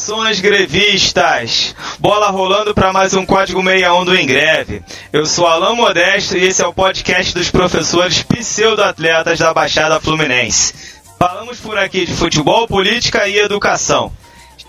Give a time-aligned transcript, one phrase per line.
[0.00, 1.76] Saudações grevistas!
[1.98, 4.82] Bola rolando para mais um Código 61 do Engreve.
[5.12, 10.72] Eu sou Alain Modesto e esse é o podcast dos professores pseudo-atletas da Baixada Fluminense.
[11.18, 14.10] Falamos por aqui de futebol, política e educação.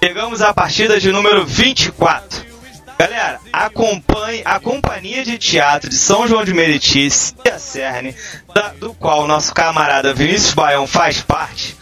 [0.03, 2.51] Chegamos à partida de número 24.
[2.99, 7.07] Galera, acompanhe a Companhia de Teatro de São João de Meriti,
[7.49, 8.13] a Cerne,
[8.53, 11.75] da, do qual nosso camarada Vinícius Baião faz parte,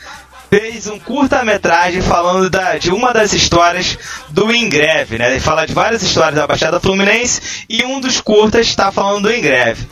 [0.50, 3.98] fez um curta-metragem falando da, de uma das histórias
[4.30, 5.32] do Ingreve, né?
[5.32, 9.34] Ele fala de várias histórias da Baixada Fluminense e um dos curtas está falando do
[9.34, 9.88] Ingreve.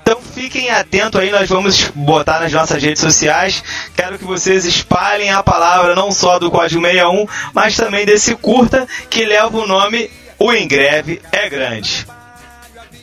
[0.00, 3.62] Então fiquem atentos aí, nós vamos botar nas nossas redes sociais.
[3.94, 8.88] Quero que vocês espalhem a palavra não só do Código 61, mas também desse curta
[9.10, 12.06] que leva o nome O Ingreve é Grande.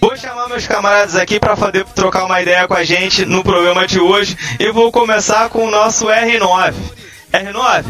[0.02, 3.86] Vou chamar meus camaradas aqui para poder trocar uma ideia com a gente no programa
[3.86, 6.74] de hoje e vou começar com o nosso R9.
[7.32, 7.86] R9,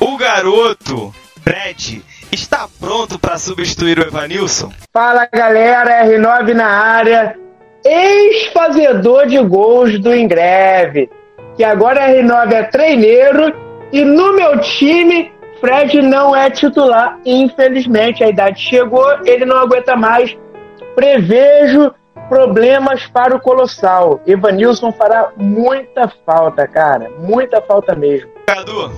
[0.00, 4.72] o garoto Fred está pronto para substituir o Evanilson?
[4.92, 7.36] Fala galera, R9 na área,
[7.84, 11.10] ex-fazedor de gols do Ingreve,
[11.56, 13.54] que agora R9 é treineiro
[13.92, 19.94] e no meu time Fred não é titular, infelizmente a idade chegou, ele não aguenta
[19.94, 20.36] mais
[20.94, 21.94] Prevejo
[22.28, 24.20] problemas para o Colossal.
[24.26, 27.10] Evanilson fará muita falta, cara.
[27.18, 28.29] Muita falta mesmo.
[28.52, 28.90] Cadu,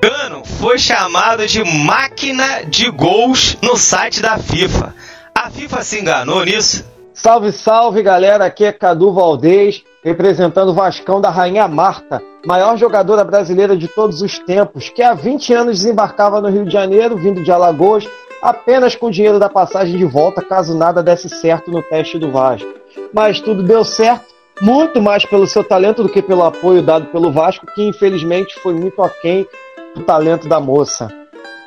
[0.00, 4.94] Cano foi chamado de máquina de gols no site da FIFA.
[5.34, 6.84] A FIFA se enganou nisso?
[7.12, 8.44] Salve, salve, galera.
[8.44, 14.22] Aqui é Cadu Valdez, representando o Vascão da Rainha Marta, maior jogadora brasileira de todos
[14.22, 18.08] os tempos, que há 20 anos desembarcava no Rio de Janeiro, vindo de Alagoas,
[18.40, 22.30] apenas com o dinheiro da passagem de volta, caso nada desse certo no teste do
[22.30, 22.72] Vasco.
[23.12, 27.32] Mas tudo deu certo, muito mais pelo seu talento do que pelo apoio dado pelo
[27.32, 29.46] Vasco, que infelizmente foi muito aquém
[29.94, 31.08] do talento da moça.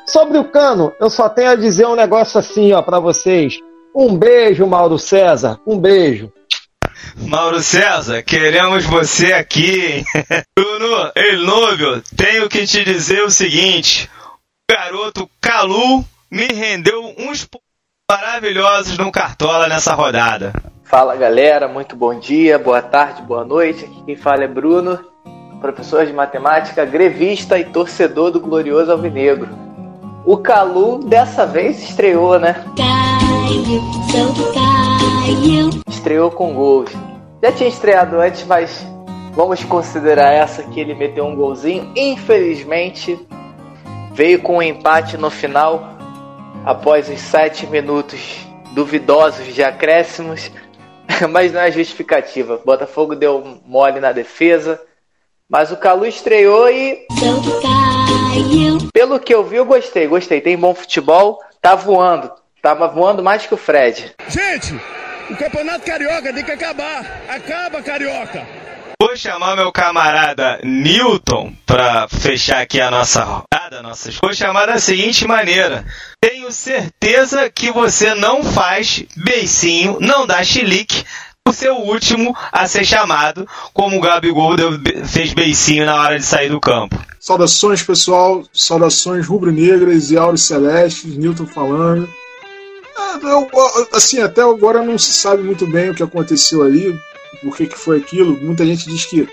[0.06, 3.58] Sobre o Cano, eu só tenho a dizer um negócio assim, ó, para vocês.
[3.94, 5.58] Um beijo, Mauro César.
[5.66, 6.32] Um beijo.
[7.16, 10.04] Mauro César, queremos você aqui.
[10.56, 14.08] Bruno Elnúbio, tenho que te dizer o seguinte:
[14.70, 17.48] o garoto Calu me rendeu uns
[18.10, 20.52] maravilhosos no Cartola nessa rodada.
[20.88, 23.84] Fala galera, muito bom dia, boa tarde, boa noite.
[23.84, 25.00] Aqui quem fala é Bruno,
[25.60, 29.48] professor de matemática, grevista e torcedor do glorioso Alvinegro.
[30.24, 32.64] O Calu dessa vez estreou, né?
[35.88, 36.92] Estreou com gols.
[37.42, 38.86] Já tinha estreado antes, mas
[39.32, 41.90] vamos considerar essa que ele meteu um golzinho.
[41.96, 43.18] Infelizmente,
[44.12, 45.82] veio com um empate no final
[46.64, 50.52] após os sete minutos duvidosos de acréscimos,
[51.30, 52.60] mas não é justificativa.
[52.64, 54.80] Botafogo deu mole na defesa,
[55.48, 57.06] mas o Calu estreou e.
[58.92, 60.40] Pelo que eu vi, eu gostei, gostei.
[60.40, 62.30] Tem bom futebol, tá voando.
[62.60, 64.14] Tava voando mais que o Fred.
[64.28, 64.74] Gente,
[65.30, 67.22] o Campeonato Carioca tem que acabar.
[67.28, 68.65] Acaba, Carioca!
[68.98, 73.82] Vou chamar meu camarada Newton para fechar aqui a nossa rodada.
[73.82, 74.10] Nossa...
[74.22, 75.84] Vou chamar da seguinte maneira:
[76.18, 81.04] tenho certeza que você não faz beicinho, não dá chilique
[81.44, 84.72] por ser o último a ser chamado, como o Gabigol deu,
[85.06, 86.98] fez beicinho na hora de sair do campo.
[87.20, 88.44] Saudações, pessoal.
[88.52, 91.16] Saudações rubro-negras e auros celestes.
[91.16, 92.08] Newton falando.
[93.22, 93.48] Eu,
[93.92, 96.98] assim, até agora não se sabe muito bem o que aconteceu ali
[97.42, 98.36] por que, que foi aquilo.
[98.40, 99.28] Muita gente diz que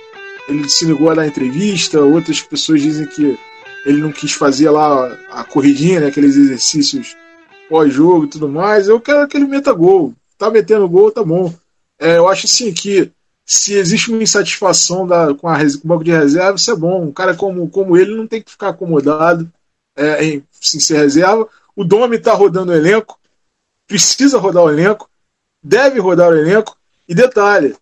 [0.47, 3.37] ele se negou a dar entrevista, outras pessoas dizem que
[3.85, 7.15] ele não quis fazer lá a corridinha, né, aqueles exercícios
[7.69, 8.87] pós-jogo e tudo mais.
[8.87, 10.13] Eu quero que ele meta gol.
[10.37, 11.53] Tá metendo gol, tá bom.
[11.99, 13.11] É, eu acho assim que
[13.45, 17.03] se existe uma insatisfação da, com, a, com o banco de reserva, isso é bom.
[17.03, 19.51] Um cara como, como ele não tem que ficar acomodado
[19.95, 21.47] é, em, em ser reserva.
[21.75, 23.19] O Domi está rodando o elenco,
[23.87, 25.09] precisa rodar o elenco,
[25.61, 26.77] deve rodar o elenco.
[27.07, 27.75] E detalhe,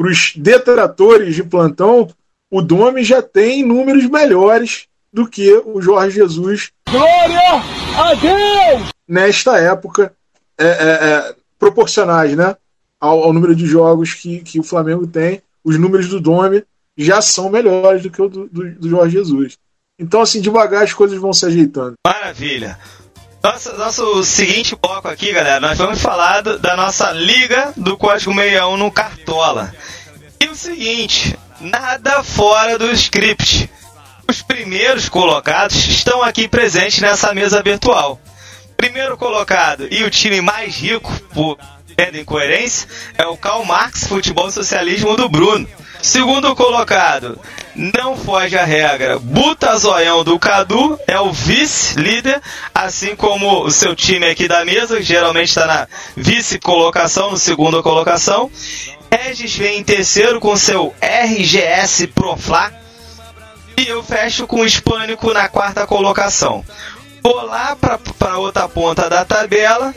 [0.00, 2.08] para os detratores de plantão,
[2.50, 6.70] o Domi já tem números melhores do que o Jorge Jesus.
[6.90, 7.62] Glória
[7.98, 8.88] a Deus!
[9.06, 10.14] Nesta época,
[10.56, 12.56] é, é, é, proporcionais né,
[12.98, 16.64] ao, ao, número de jogos que, que o Flamengo tem, os números do Domi
[16.96, 19.58] já são melhores do que o do, do, do Jorge Jesus.
[19.98, 21.92] Então, assim, devagar as coisas vão se ajeitando.
[22.06, 22.78] Maravilha!
[23.42, 28.34] Nosso, nosso seguinte bloco aqui, galera, nós vamos falar do, da nossa liga do Código
[28.34, 29.74] 61 no Cartola.
[30.38, 33.70] E o seguinte, nada fora do script.
[34.28, 38.20] Os primeiros colocados estão aqui presentes nessa mesa virtual.
[38.76, 41.58] Primeiro colocado e o time mais rico por
[41.96, 45.66] tendo incoerência é o Karl Marx Futebol Socialismo do Bruno.
[46.02, 47.38] Segundo colocado,
[47.74, 49.18] não foge a regra.
[49.18, 52.40] Buta Zoião do Cadu é o vice-líder,
[52.74, 57.82] assim como o seu time aqui da mesa, que geralmente está na vice-colocação, no segunda
[57.82, 58.50] colocação.
[59.10, 62.72] Regis vem em terceiro com seu RGS Profla.
[63.76, 66.64] E eu fecho com o Hispânico na quarta colocação.
[67.22, 69.94] Vou lá para outra ponta da tabela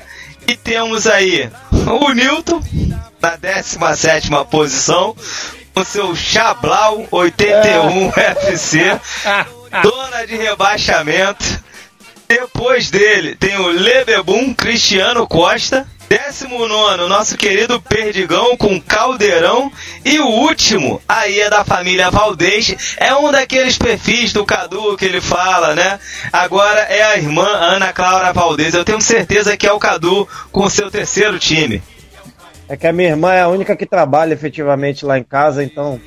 [0.48, 2.62] e temos aí o Newton
[3.22, 5.16] na 17 posição,
[5.74, 8.54] com seu Chablau 81 é.
[8.54, 9.00] FC,
[9.82, 11.64] dona de rebaixamento.
[12.28, 15.88] Depois dele tem o Lebebum Cristiano Costa.
[16.10, 19.72] 19, nosso querido Perdigão com Caldeirão.
[20.06, 22.96] E o último, aí é da família Valdez.
[22.98, 26.00] É um daqueles perfis do Cadu que ele fala, né?
[26.32, 28.76] Agora é a irmã Ana Clara Valdez.
[28.76, 31.82] Eu tenho certeza que é o Cadu com seu terceiro time.
[32.74, 36.02] É que a minha irmã é a única que trabalha efetivamente lá em casa, então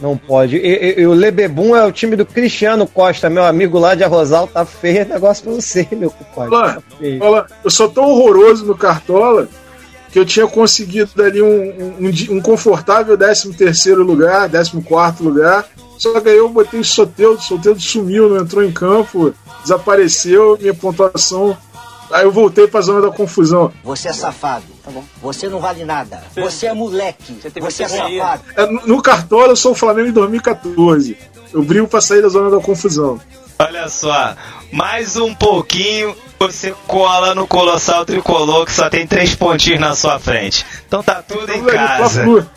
[0.00, 0.56] não pode.
[0.56, 4.02] E, e, e o Lebebum é o time do Cristiano Costa, meu amigo lá de
[4.02, 4.48] Arrozal.
[4.48, 6.52] Tá feio o negócio pra você, meu compadre.
[6.52, 9.48] Olá, tá olá, eu sou tão horroroso no Cartola
[10.10, 15.64] que eu tinha conseguido ali um, um, um confortável 13 terceiro lugar, 14 quarto lugar.
[15.96, 19.32] Só que aí eu botei o Soteudo, o Soteudo sumiu, não entrou em campo,
[19.62, 21.56] desapareceu, minha pontuação
[22.14, 23.72] Aí eu voltei pra zona da confusão.
[23.82, 24.64] Você é safado.
[24.84, 25.02] Tá bom.
[25.20, 26.22] Você não vale nada.
[26.36, 27.36] Você é moleque.
[27.42, 28.42] Você, você é safado.
[28.56, 31.18] É, no Cartola eu sou o Flamengo em 2014.
[31.52, 33.20] Eu brigo pra sair da zona da confusão.
[33.58, 34.36] Olha só,
[34.72, 40.20] mais um pouquinho você cola no Colossal Tricolor que só tem três pontinhos na sua
[40.20, 40.64] frente.
[40.86, 42.48] Então tá tudo em casa.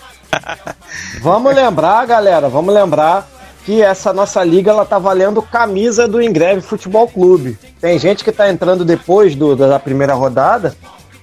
[1.19, 3.27] vamos lembrar, galera, vamos lembrar
[3.67, 7.59] que essa nossa liga ela tá valendo camisa do Ingreve Futebol Clube.
[7.81, 10.73] Tem gente que tá entrando depois do, da primeira rodada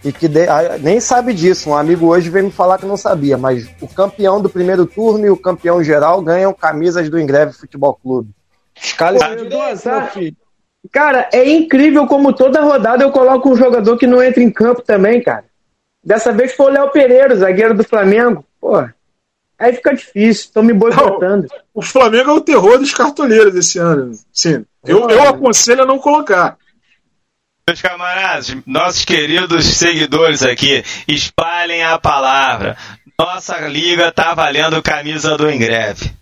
[0.05, 0.47] e que de,
[0.83, 1.71] nem sabe disso.
[1.71, 5.25] Um amigo hoje veio me falar que não sabia, mas o campeão do primeiro turno
[5.25, 8.29] e o campeão geral ganham camisas do Ingreve Futebol Clube.
[8.77, 9.49] Escala de
[10.93, 14.83] Cara, é incrível como toda rodada eu coloco um jogador que não entra em campo
[14.83, 15.47] também, cara.
[16.05, 18.45] Dessa vez foi o Léo Pereira, zagueiro do Flamengo.
[18.61, 18.87] Pô,
[19.65, 21.47] Aí fica difícil, estão me boicotando.
[21.51, 24.13] Não, o Flamengo é o terror dos cartoleiros esse ano.
[24.31, 24.67] Sim.
[24.85, 26.59] Eu, eu aconselho a não colocar.
[27.67, 32.77] Meus camaradas, nossos queridos seguidores aqui, espalhem a palavra.
[33.19, 36.13] Nossa liga tá valendo camisa do Ingreve.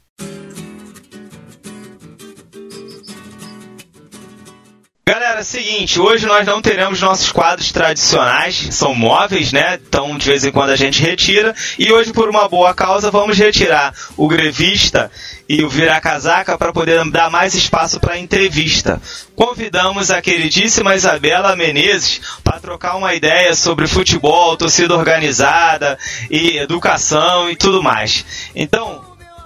[5.13, 9.79] Galera, seguinte, hoje nós não teremos nossos quadros tradicionais, são móveis, né?
[9.87, 11.55] Então de vez em quando a gente retira.
[11.79, 15.11] E hoje, por uma boa causa, vamos retirar o grevista
[15.47, 19.03] e o vira-casaca para poder dar mais espaço para entrevista.
[19.37, 25.99] Convidamos a queridíssima Isabela Menezes para trocar uma ideia sobre futebol, torcida organizada
[26.31, 28.25] e educação e tudo mais.
[28.55, 29.05] Então,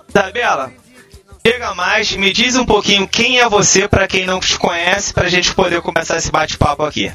[0.09, 0.73] Isabela,
[1.47, 5.27] Chega mais, me diz um pouquinho quem é você para quem não te conhece, para
[5.27, 7.13] a gente poder começar esse bate-papo aqui.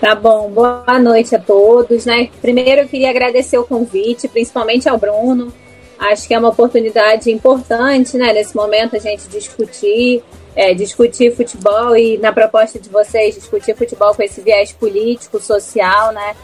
[0.00, 2.30] Tá bom, boa noite a todos, né?
[2.40, 5.52] Primeiro eu queria agradecer o convite, principalmente ao Bruno.
[5.98, 10.22] Acho que é uma oportunidade importante, né, nesse momento a gente discutir,
[10.54, 16.12] é, discutir futebol e na proposta de vocês discutir futebol com esse viés político, social,
[16.12, 16.36] né?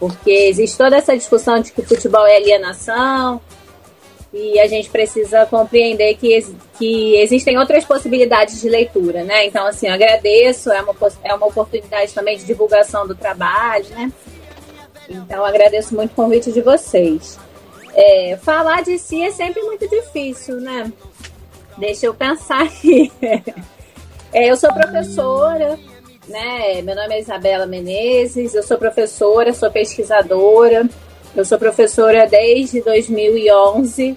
[0.00, 3.42] Porque existe toda essa discussão de que futebol é alienação,
[4.32, 6.40] e a gente precisa compreender que,
[6.78, 9.46] que existem outras possibilidades de leitura, né?
[9.46, 14.10] Então, assim, agradeço, é uma, é uma oportunidade também de divulgação do trabalho, né?
[15.08, 17.38] Então, agradeço muito o convite de vocês.
[17.94, 20.90] É, falar de si é sempre muito difícil, né?
[21.76, 23.12] Deixa eu pensar aqui.
[24.34, 25.78] É, eu sou professora,
[26.26, 26.80] né?
[26.80, 30.88] Meu nome é Isabela Menezes, eu sou professora, sou pesquisadora,
[31.34, 34.16] eu sou professora desde 2011.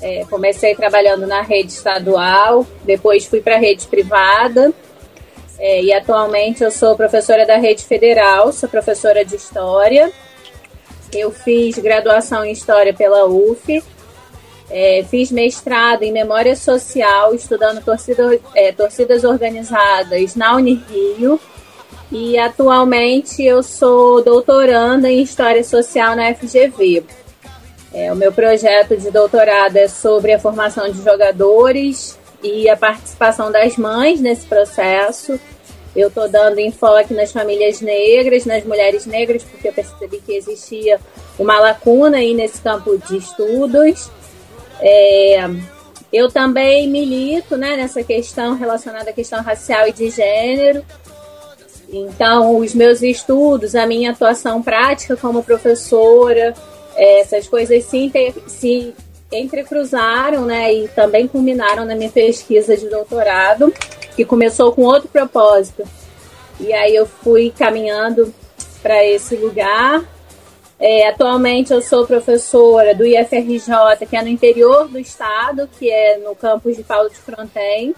[0.00, 4.72] É, comecei trabalhando na rede estadual, depois fui para a rede privada
[5.58, 10.12] é, e atualmente eu sou professora da rede federal, sou professora de história.
[11.12, 13.82] Eu fiz graduação em história pela UF,
[14.68, 21.40] é, fiz mestrado em memória social, estudando torcida, é, torcidas organizadas na Unirio
[22.10, 27.04] e atualmente eu sou doutoranda em História Social na FGV.
[27.92, 33.50] É, o meu projeto de doutorado é sobre a formação de jogadores e a participação
[33.50, 35.38] das mães nesse processo.
[35.94, 41.00] Eu estou dando enfoque nas famílias negras, nas mulheres negras, porque eu percebi que existia
[41.38, 44.10] uma lacuna aí nesse campo de estudos.
[44.78, 45.48] É,
[46.12, 50.84] eu também milito né, nessa questão relacionada à questão racial e de gênero.
[51.88, 56.52] Então, os meus estudos, a minha atuação prática como professora,
[56.96, 58.12] é, essas coisas se,
[58.46, 58.94] se
[59.30, 63.72] entrecruzaram, né, e também culminaram na minha pesquisa de doutorado,
[64.14, 65.84] que começou com outro propósito.
[66.58, 68.32] E aí eu fui caminhando
[68.82, 70.02] para esse lugar.
[70.78, 76.18] É, atualmente eu sou professora do IFRJ, que é no interior do estado, que é
[76.18, 77.94] no campus de Paulo de Fronten.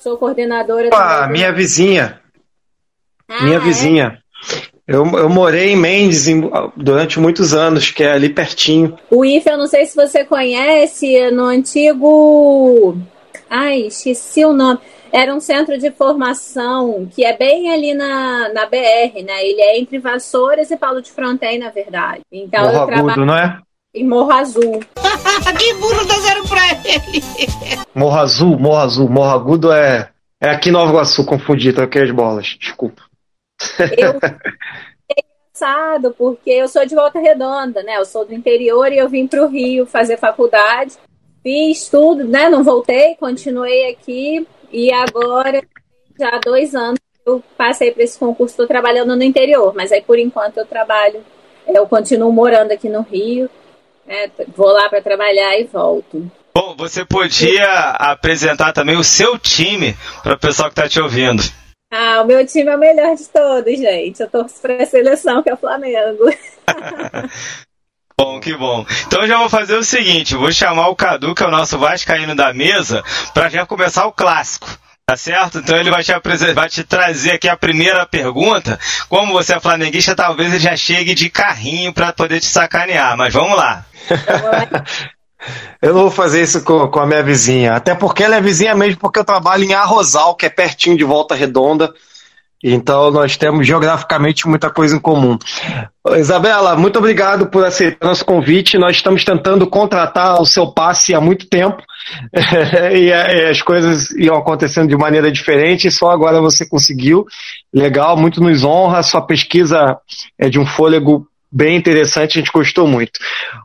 [0.00, 0.90] Sou coordenadora.
[0.92, 2.20] Ah, minha vizinha.
[3.28, 3.60] Ah, minha é?
[3.60, 4.18] vizinha.
[4.86, 8.98] Eu, eu morei em Mendes em, durante muitos anos, que é ali pertinho.
[9.10, 12.96] O IFE, eu não sei se você conhece, é no antigo.
[13.50, 14.80] Ai, esqueci o nome.
[15.12, 19.42] Era um centro de formação que é bem ali na, na BR, né?
[19.42, 22.20] Ele é entre Vassouras e Paulo de Fronten, na verdade.
[22.32, 23.58] Então Morro eu trabalho não é?
[23.94, 24.80] Em Morro Azul.
[25.58, 27.22] que burro dá zero pra ele!
[27.94, 29.08] Morro Azul, Morro Azul.
[29.08, 32.56] Morro Agudo é, é aqui em Nova Iguaçu, confundi, troquei as bolas.
[32.60, 33.07] Desculpa.
[33.96, 34.18] Eu
[35.58, 37.96] engraçado porque eu sou de Volta Redonda, né?
[37.96, 40.94] Eu sou do interior e eu vim para o Rio fazer faculdade,
[41.42, 42.48] fiz tudo, né?
[42.48, 45.62] Não voltei, continuei aqui e agora
[46.18, 50.00] já há dois anos eu passei para esse concurso, estou trabalhando no interior, mas aí
[50.00, 51.22] por enquanto eu trabalho,
[51.66, 53.50] eu continuo morando aqui no Rio,
[54.06, 54.30] né?
[54.56, 56.30] vou lá para trabalhar e volto.
[56.54, 61.42] Bom, você podia apresentar também o seu time para o pessoal que está te ouvindo.
[61.90, 64.20] Ah, o meu time é o melhor de todos, gente.
[64.20, 66.24] Eu torço para a seleção, que é o Flamengo.
[68.20, 68.84] Bom, que bom.
[69.06, 71.78] Então eu já vou fazer o seguinte, vou chamar o Cadu, que é o nosso
[71.78, 74.68] vascaíno da mesa, para já começar o clássico.
[75.06, 75.58] Tá certo?
[75.58, 76.12] Então ele vai te,
[76.52, 78.78] vai te trazer aqui a primeira pergunta.
[79.08, 83.32] Como você é flamenguista, talvez ele já chegue de carrinho para poder te sacanear, mas
[83.32, 83.86] vamos lá.
[85.80, 87.74] Eu não vou fazer isso com, com, a minha vizinha.
[87.74, 91.04] Até porque ela é vizinha mesmo, porque eu trabalho em Arrozal, que é pertinho de
[91.04, 91.92] Volta Redonda.
[92.62, 95.38] Então nós temos geograficamente muita coisa em comum.
[96.16, 98.76] Isabela, muito obrigado por aceitar nosso convite.
[98.76, 101.80] Nós estamos tentando contratar o seu passe há muito tempo
[102.92, 107.24] e, as coisas iam acontecendo de maneira diferente só agora você conseguiu.
[107.72, 109.04] Legal, muito nos honra.
[109.04, 109.96] Sua pesquisa
[110.36, 113.18] é de um fôlego bem interessante, a gente gostou muito.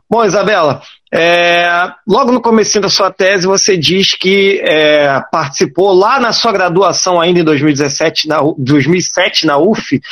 [0.08, 0.80] Bom, Isabela,
[1.16, 6.50] é, logo no começo da sua tese, você diz que é, participou lá na sua
[6.50, 10.02] graduação, ainda em 2017, na, 2007, na UF,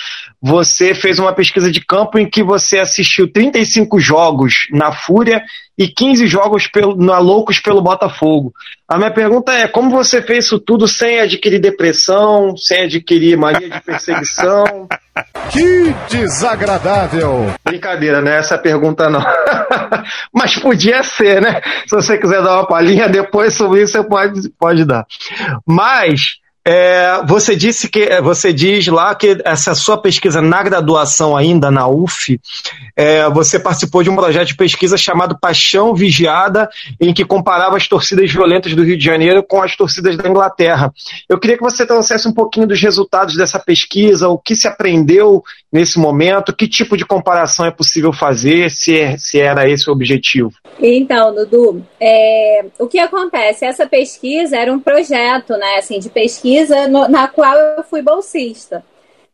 [0.40, 5.42] você fez uma pesquisa de campo em que você assistiu 35 jogos na Fúria
[5.82, 8.52] e 15 jogos pelo, na Loucos pelo Botafogo.
[8.88, 13.68] A minha pergunta é, como você fez isso tudo sem adquirir depressão, sem adquirir mania
[13.68, 14.88] de perseguição?
[15.50, 17.52] Que desagradável!
[17.62, 18.38] Brincadeira, né?
[18.38, 19.20] Essa pergunta não.
[20.32, 21.60] Mas podia ser, né?
[21.86, 25.04] Se você quiser dar uma palhinha depois sobre isso, você pode, pode dar.
[25.66, 31.36] Mas é, você disse que é, você diz lá que essa sua pesquisa na graduação
[31.36, 32.40] ainda na UF,
[32.94, 36.68] é, você participou de um projeto de pesquisa chamado Paixão Vigiada,
[37.00, 40.92] em que comparava as torcidas violentas do Rio de Janeiro com as torcidas da Inglaterra.
[41.28, 45.42] Eu queria que você trouxesse um pouquinho dos resultados dessa pesquisa, o que se aprendeu
[45.72, 49.92] nesse momento, que tipo de comparação é possível fazer, se, é, se era esse o
[49.92, 50.52] objetivo.
[50.78, 53.64] Então, Dudu, é, o que acontece?
[53.64, 58.02] Essa pesquisa era um projeto, né, assim, de pesquisa pesquisa no, na qual eu fui
[58.02, 58.84] bolsista.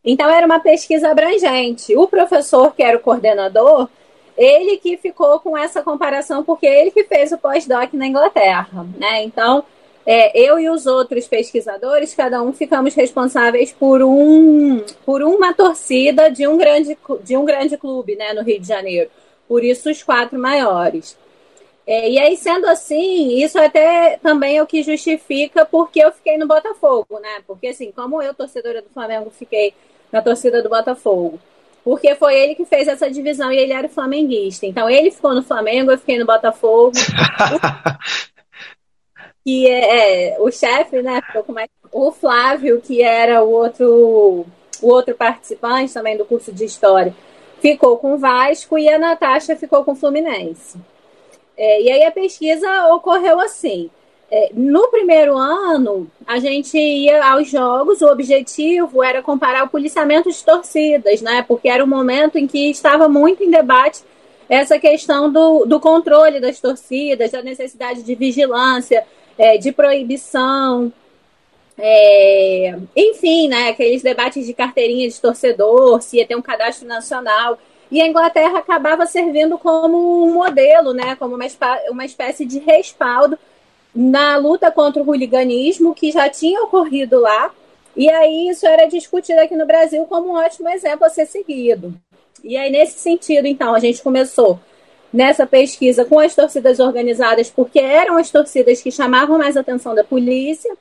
[0.05, 1.97] Então era uma pesquisa abrangente.
[1.97, 3.89] O professor, que era o coordenador,
[4.37, 8.87] ele que ficou com essa comparação, porque ele que fez o pós-doc na Inglaterra.
[8.97, 9.25] Né?
[9.25, 9.65] Então,
[10.07, 16.31] é, eu e os outros pesquisadores, cada um ficamos responsáveis por, um, por uma torcida
[16.31, 19.11] de um grande, de um grande clube né, no Rio de Janeiro.
[19.49, 21.17] Por isso, os quatro maiores.
[21.91, 26.37] É, e aí, sendo assim, isso até também é o que justifica porque eu fiquei
[26.37, 27.41] no Botafogo, né?
[27.47, 29.73] Porque, assim, como eu, torcedora do Flamengo, fiquei
[30.13, 31.41] na torcida do Botafogo.
[31.83, 34.67] Porque foi ele que fez essa divisão e ele era flamenguista.
[34.67, 36.93] Então, ele ficou no Flamengo, eu fiquei no Botafogo.
[39.43, 41.23] que é, é o chefe, né?
[41.91, 44.45] O Flávio, que era o outro,
[44.83, 47.15] o outro participante também do curso de História,
[47.63, 50.79] ficou com o Vasco e a Natasha ficou com o Fluminense.
[51.59, 53.91] É, e aí a pesquisa ocorreu assim.
[54.31, 60.31] É, no primeiro ano, a gente ia aos jogos, o objetivo era comparar o policiamento
[60.31, 61.45] de torcidas, né?
[61.49, 64.03] Porque era um momento em que estava muito em debate
[64.49, 69.05] essa questão do, do controle das torcidas, da necessidade de vigilância,
[69.37, 70.93] é, de proibição.
[71.77, 77.59] É, enfim, né, aqueles debates de carteirinha de torcedor, se ia ter um cadastro nacional.
[77.91, 81.47] E a Inglaterra acabava servindo como um modelo, né, como uma,
[81.91, 83.39] uma espécie de respaldo
[83.95, 87.51] na luta contra o hooliganismo que já tinha ocorrido lá.
[87.97, 91.95] E aí isso era discutido aqui no Brasil como um ótimo exemplo a ser seguido.
[92.45, 94.61] E aí, nesse sentido, então, a gente começou
[95.13, 100.05] nessa pesquisa com as torcidas organizadas, porque eram as torcidas que chamavam mais atenção da
[100.05, 100.73] polícia.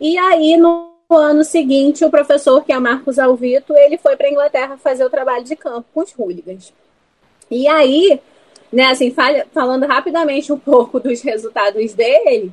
[0.00, 4.30] E aí, no ano seguinte, o professor, que é Marcos Alvito, ele foi para a
[4.30, 6.72] Inglaterra fazer o trabalho de campo com os hooligans.
[7.50, 8.20] E aí,
[8.72, 9.14] né, assim,
[9.52, 12.52] falando rapidamente um pouco dos resultados dele,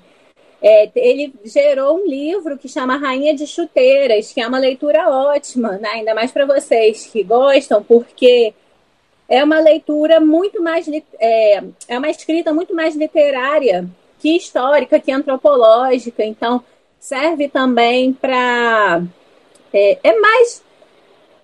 [0.62, 5.74] é, ele gerou um livro que chama Rainha de Chuteiras, que é uma leitura ótima,
[5.74, 5.90] né?
[5.90, 8.54] ainda mais para vocês que gostam, porque
[9.28, 10.88] é uma leitura muito mais
[11.20, 13.86] é, é uma escrita muito mais literária
[14.20, 16.24] que histórica, que antropológica.
[16.24, 16.64] Então
[17.04, 19.04] serve também para
[19.74, 20.64] é, é, mais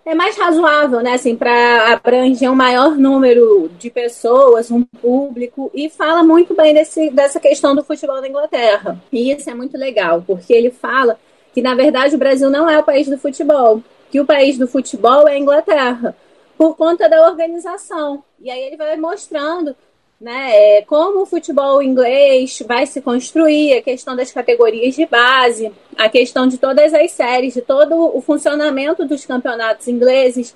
[0.06, 5.89] é mais razoável, né, assim, para abranger um maior número de pessoas, um público, e
[5.89, 9.00] fala muito bem desse, dessa questão do futebol da Inglaterra.
[9.12, 11.20] E isso é muito legal, porque ele fala
[11.54, 14.68] que, na verdade, o Brasil não é o país do futebol, que o país do
[14.68, 16.16] futebol é a Inglaterra
[16.58, 18.24] por conta da organização.
[18.39, 19.75] E aí ele vai mostrando
[20.20, 25.72] né, é, como o futebol inglês vai se construir, a questão das categorias de base,
[25.98, 30.54] a questão de todas as séries, de todo o funcionamento dos campeonatos ingleses,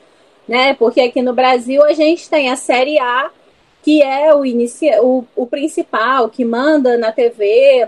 [0.48, 0.74] né?
[0.74, 3.32] Porque aqui no Brasil a gente tem a Série A,
[3.82, 7.88] que é o, inicia, o, o principal, que manda na TV,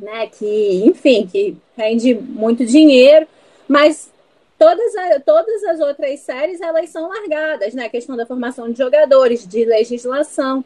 [0.00, 0.28] né?
[0.28, 3.26] Que, enfim, que rende muito dinheiro,
[3.68, 4.10] mas
[4.58, 4.94] Todas,
[5.26, 7.84] todas as outras séries elas são largadas, né?
[7.84, 10.64] A questão da formação de jogadores, de legislação.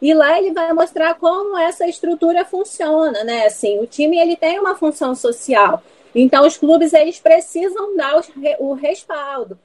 [0.00, 3.46] E lá ele vai mostrar como essa estrutura funciona, né?
[3.46, 5.82] Assim, o time ele tem uma função social.
[6.14, 8.22] Então os clubes eles precisam dar
[8.58, 9.58] o respaldo.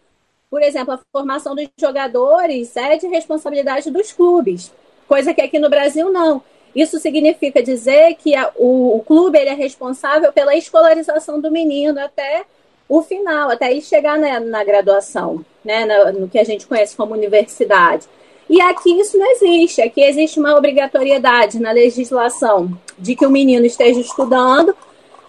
[0.49, 4.71] Por exemplo, a formação dos jogadores é de responsabilidade dos clubes,
[5.07, 6.41] coisa que aqui no Brasil não.
[6.75, 11.99] Isso significa dizer que a, o, o, clube ele é responsável pela escolarização do menino
[11.99, 12.45] até
[12.87, 16.95] o final, até ele chegar na, na graduação, né, na, no que a gente conhece
[16.95, 18.07] como universidade.
[18.49, 19.81] E aqui isso não existe.
[19.81, 24.75] Aqui existe uma obrigatoriedade na legislação de que o menino esteja estudando,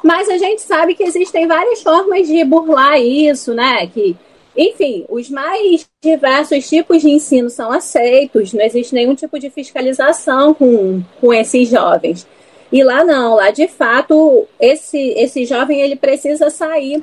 [0.02, 3.87] mas a gente sabe que existem várias formas de burlar isso, né?
[3.87, 4.14] Que,
[4.57, 10.55] enfim, os mais diversos tipos de ensino são aceitos, não existe nenhum tipo de fiscalização
[10.55, 12.26] com, com esses jovens.
[12.70, 17.02] E lá não, lá de fato, esse, esse jovem ele precisa sair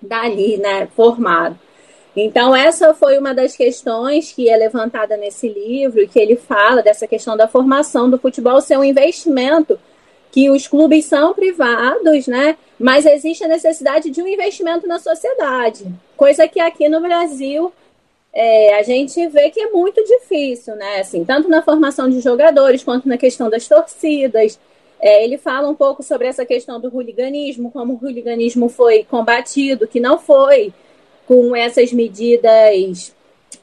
[0.00, 1.58] dali, né, formado.
[2.14, 7.06] Então, essa foi uma das questões que é levantada nesse livro, que ele fala dessa
[7.06, 9.78] questão da formação do futebol ser um investimento,
[10.30, 12.56] que os clubes são privados, né?
[12.78, 17.72] Mas existe a necessidade de um investimento na sociedade, coisa que aqui no Brasil
[18.32, 21.00] é, a gente vê que é muito difícil, né?
[21.00, 24.58] Assim, tanto na formação de jogadores quanto na questão das torcidas.
[25.00, 29.86] É, ele fala um pouco sobre essa questão do hooliganismo, como o hooliganismo foi combatido,
[29.86, 30.72] que não foi
[31.26, 33.14] com essas medidas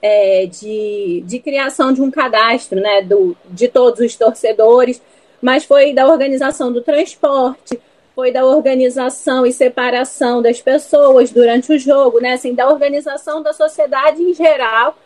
[0.01, 5.01] é, de, de criação de um cadastro né, do, de todos os torcedores,
[5.41, 7.79] mas foi da organização do transporte,
[8.15, 13.53] foi da organização e separação das pessoas durante o jogo, né, assim, da organização da
[13.53, 14.97] sociedade em geral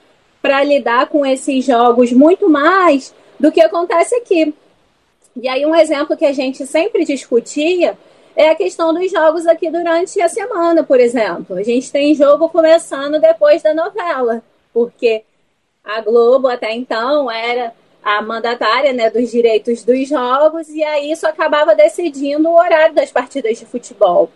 [0.41, 4.53] para lidar com esses jogos muito mais do que acontece aqui.
[5.35, 7.97] E aí, um exemplo que a gente sempre discutia
[8.35, 11.55] é a questão dos jogos aqui durante a semana, por exemplo.
[11.55, 14.41] A gente tem jogo começando depois da novela,
[14.73, 15.23] porque
[15.83, 21.25] a Globo até então era a mandatária né, dos direitos dos jogos, e aí isso
[21.25, 24.29] acabava decidindo o horário das partidas de futebol.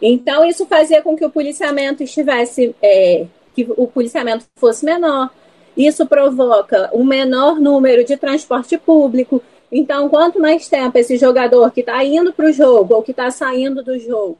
[0.00, 2.74] Então, isso fazia com que o policiamento estivesse.
[2.80, 5.30] É, que o policiamento fosse menor.
[5.76, 9.42] Isso provoca um menor número de transporte público,
[9.72, 13.30] então, quanto mais tempo esse jogador que está indo para o jogo ou que está
[13.30, 14.36] saindo do jogo,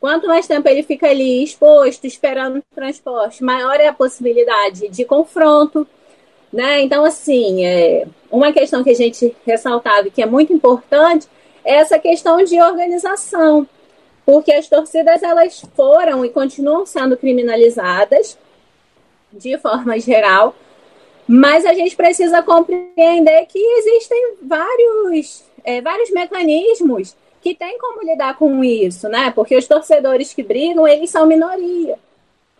[0.00, 5.04] quanto mais tempo ele fica ali exposto, esperando o transporte, maior é a possibilidade de
[5.04, 5.86] confronto.
[6.50, 6.80] Né?
[6.82, 11.28] Então, assim, é, uma questão que a gente ressaltava e que é muito importante
[11.62, 13.68] é essa questão de organização,
[14.24, 18.38] porque as torcidas elas foram e continuam sendo criminalizadas
[19.30, 20.54] de forma geral
[21.32, 28.36] mas a gente precisa compreender que existem vários, é, vários mecanismos que têm como lidar
[28.36, 29.30] com isso, né?
[29.30, 31.96] Porque os torcedores que brigam, eles são minoria.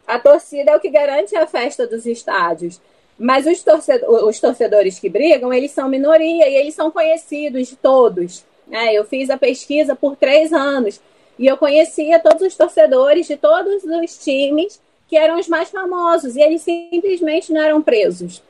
[0.07, 2.81] A torcida é o que garante a festa dos estádios.
[3.19, 7.75] Mas os, torcedores, os torcedores que brigam, eles são minoria e eles são conhecidos de
[7.75, 8.45] todos.
[8.69, 8.95] Né?
[8.95, 11.01] Eu fiz a pesquisa por três anos
[11.37, 16.37] e eu conhecia todos os torcedores de todos os times que eram os mais famosos
[16.37, 18.41] e eles simplesmente não eram presos.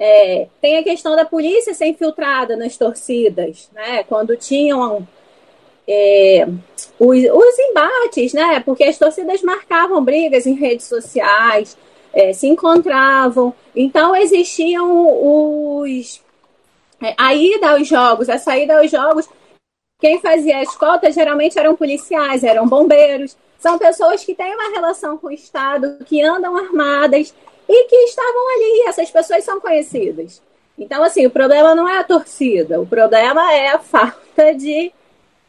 [0.00, 4.04] É, tem a questão da polícia ser infiltrada nas torcidas, né?
[4.04, 5.06] Quando tinham
[5.88, 6.46] é,
[7.00, 8.60] os, os, embates, né?
[8.60, 11.76] Porque as torcidas marcavam brigas em redes sociais,
[12.12, 13.52] é, se encontravam.
[13.74, 15.08] Então existiam
[15.82, 16.22] os,
[17.02, 19.28] é, a ida aos jogos, a saída aos jogos,
[20.00, 25.18] quem fazia a escolta geralmente eram policiais, eram bombeiros, são pessoas que têm uma relação
[25.18, 27.34] com o Estado, que andam armadas
[27.68, 28.84] e que estavam ali.
[28.88, 30.42] Essas pessoas são conhecidas.
[30.78, 34.92] Então, assim, o problema não é a torcida, o problema é a falta de,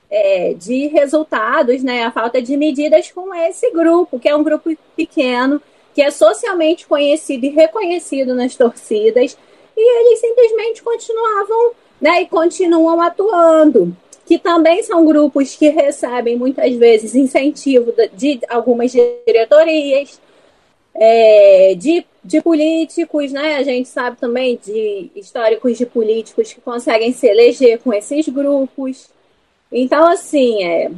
[0.09, 2.03] é, de resultados, né?
[2.03, 5.61] a falta de medidas com esse grupo, que é um grupo pequeno,
[5.93, 9.37] que é socialmente conhecido e reconhecido nas torcidas,
[9.77, 13.95] e eles simplesmente continuavam né, e continuam atuando
[14.29, 20.21] que também são grupos que recebem muitas vezes incentivo de algumas diretorias,
[20.93, 23.55] é, de, de políticos, né?
[23.55, 29.09] A gente sabe também de históricos de políticos que conseguem se eleger com esses grupos.
[29.71, 30.91] Então, assim, é,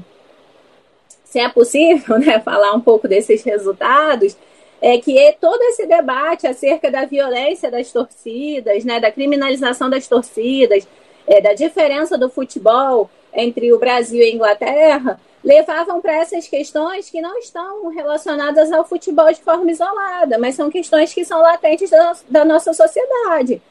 [1.24, 4.36] se é possível né, falar um pouco desses resultados,
[4.82, 10.88] é que todo esse debate acerca da violência das torcidas, né, da criminalização das torcidas,
[11.28, 17.10] é, da diferença do futebol entre o Brasil e a Inglaterra levavam para essas questões
[17.10, 21.90] que não estão relacionadas ao futebol de forma isolada, mas são questões que são latentes
[21.90, 23.62] da, da nossa sociedade.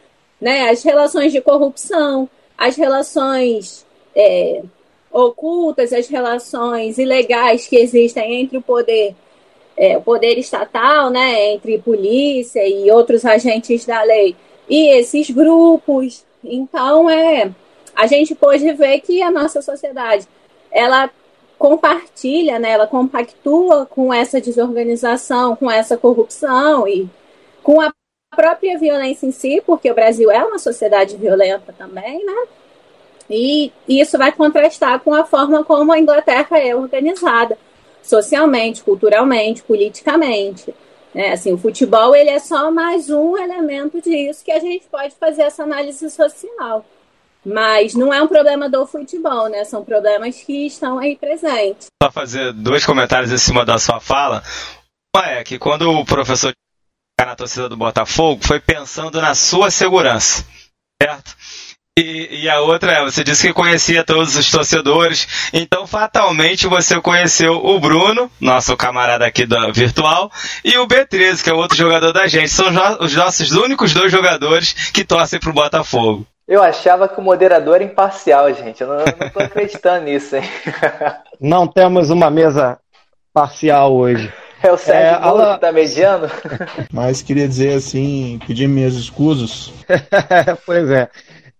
[0.40, 0.68] Né?
[0.68, 2.28] As relações de corrupção,
[2.58, 4.62] as relações é,
[5.12, 9.14] ocultas, as relações ilegais que existem entre o poder,
[9.76, 11.52] é, o poder estatal, né?
[11.52, 14.34] entre polícia e outros agentes da lei
[14.68, 16.24] e esses grupos.
[16.42, 17.50] Então, é
[17.94, 20.26] a gente pôde ver que a nossa sociedade
[20.70, 21.10] ela
[21.60, 27.06] compartilha, né, ela compactua com essa desorganização, com essa corrupção e
[27.62, 27.92] com a
[28.34, 32.46] própria violência em si, porque o Brasil é uma sociedade violenta também, né?
[33.28, 37.58] E isso vai contrastar com a forma como a Inglaterra é organizada,
[38.02, 40.74] socialmente, culturalmente, politicamente.
[41.14, 45.14] É, assim, o futebol ele é só mais um elemento disso que a gente pode
[45.16, 46.86] fazer essa análise social.
[47.44, 49.64] Mas não é um problema do futebol, né?
[49.64, 51.86] São problemas que estão aí presentes.
[52.02, 54.42] Só fazer dois comentários em cima da sua fala.
[55.14, 56.52] Uma é que quando o professor
[57.18, 60.44] na torcida do Botafogo foi pensando na sua segurança,
[61.02, 61.36] certo?
[61.98, 66.98] E, e, a outra é, você disse que conhecia todos os torcedores, então fatalmente você
[67.00, 70.32] conheceu o Bruno, nosso camarada aqui da virtual,
[70.64, 72.48] e o B13, que é outro jogador da gente.
[72.48, 72.68] São
[73.00, 76.26] os nossos únicos dois jogadores que torcem pro Botafogo.
[76.50, 78.80] Eu achava que o moderador era imparcial, gente.
[78.80, 80.42] Eu não, tô acreditando nisso, hein?
[81.40, 82.76] Não temos uma mesa
[83.32, 84.32] parcial hoje.
[84.60, 85.54] É o Sérgio é, Ala...
[85.54, 86.26] que tá mediando?
[86.92, 89.72] Mas queria dizer assim, pedir minhas escusos.
[90.66, 91.08] pois é.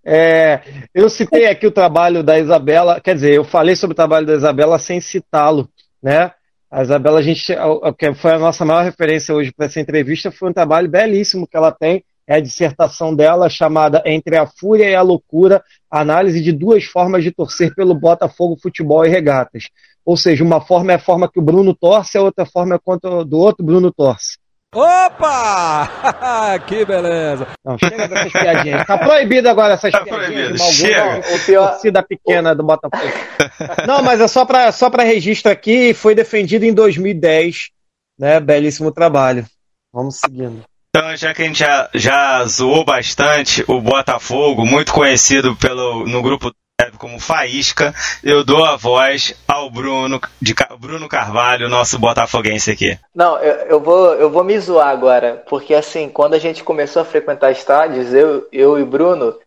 [0.04, 0.60] é.
[0.92, 4.34] Eu citei aqui o trabalho da Isabela, quer dizer, eu falei sobre o trabalho da
[4.34, 5.68] Isabela sem citá-lo,
[6.02, 6.32] né?
[6.68, 7.56] A Isabela, a gente,
[7.96, 11.56] que foi a nossa maior referência hoje para essa entrevista, foi um trabalho belíssimo que
[11.56, 16.52] ela tem é a dissertação dela chamada Entre a Fúria e a Loucura, análise de
[16.52, 19.64] duas formas de torcer pelo Botafogo Futebol e Regatas.
[20.04, 22.78] Ou seja, uma forma é a forma que o Bruno torce, a outra forma é
[22.78, 24.38] contra do outro Bruno torce.
[24.72, 26.58] Opa!
[26.68, 27.48] que beleza!
[27.64, 28.86] Não, chega dessas piadinhas.
[28.86, 30.86] Tá proibido agora essas tá piadinhas proibido.
[30.86, 31.46] de mau gosto.
[31.46, 33.12] Torcida pequena do Botafogo.
[33.88, 37.70] Não, mas é só para só registro aqui, foi defendido em 2010,
[38.16, 38.38] né?
[38.38, 39.44] Belíssimo trabalho.
[39.92, 40.62] Vamos seguindo.
[40.94, 46.20] Então, já que a gente já, já zoou bastante o Botafogo, muito conhecido pelo, no
[46.20, 46.52] grupo
[46.98, 52.98] como Faísca, eu dou a voz ao Bruno, de Bruno Carvalho, nosso botafoguense aqui.
[53.14, 57.02] Não, eu, eu, vou, eu vou me zoar agora, porque assim, quando a gente começou
[57.02, 59.38] a frequentar estádios, eu, eu e Bruno,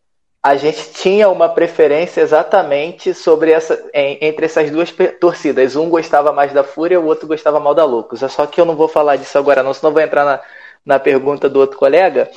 [0.42, 5.76] a gente tinha uma preferência exatamente sobre essa entre essas duas torcidas.
[5.76, 8.24] Um gostava mais da Fúria, o outro gostava mal da Loucos.
[8.24, 10.42] É só que eu não vou falar disso agora, não, senão vou entrar na,
[10.86, 12.30] na pergunta do outro colega.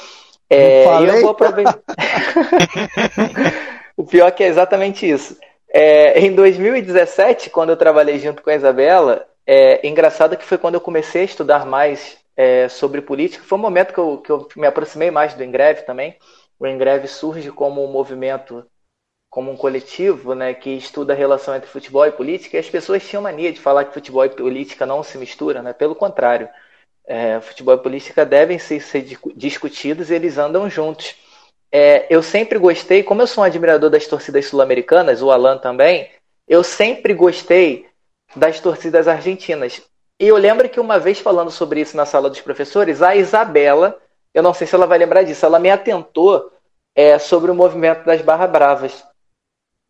[0.49, 1.79] É, eu vou aproveitar.
[3.97, 5.37] o pior é que é exatamente isso.
[5.69, 10.75] É, em 2017, quando eu trabalhei junto com a Isabela, é engraçado que foi quando
[10.75, 13.45] eu comecei a estudar mais é, sobre política.
[13.45, 16.17] Foi um momento que eu, que eu me aproximei mais do Engreve também.
[16.59, 18.65] O Engreve surge como um movimento,
[19.29, 22.57] como um coletivo né, que estuda a relação entre futebol e política.
[22.57, 25.73] E as pessoas tinham mania de falar que futebol e política não se misturam, né?
[25.73, 26.49] pelo contrário
[27.07, 31.15] é, futebol e política devem ser, ser discutidos e eles andam juntos.
[31.71, 36.11] É, eu sempre gostei, como eu sou um admirador das torcidas sul-americanas, o Alan também,
[36.49, 37.87] eu sempre gostei
[38.35, 39.83] das torcidas argentinas.
[40.19, 44.01] E eu lembro que uma vez falando sobre isso na sala dos professores, a Isabela,
[44.33, 46.51] eu não sei se ela vai lembrar disso, ela me atentou
[46.95, 49.05] é, sobre o movimento das Barra Bravas.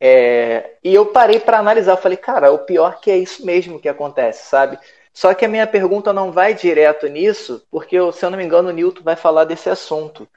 [0.00, 3.88] É, e eu parei para analisar, falei, cara, o pior que é isso mesmo que
[3.88, 4.78] acontece, sabe?
[5.16, 8.68] Só que a minha pergunta não vai direto nisso, porque, se eu não me engano,
[8.68, 10.28] o Newton vai falar desse assunto.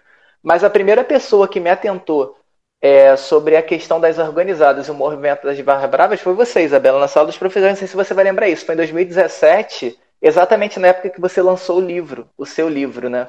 [0.42, 2.38] Mas a primeira pessoa que me atentou
[2.82, 6.98] é, sobre a questão das organizadas e o movimento das Barras Bravas foi você, Isabela,
[6.98, 7.74] na sala dos professores.
[7.74, 8.66] Não sei se você vai lembrar isso.
[8.66, 13.28] Foi em 2017, exatamente na época que você lançou o livro, o seu livro, né?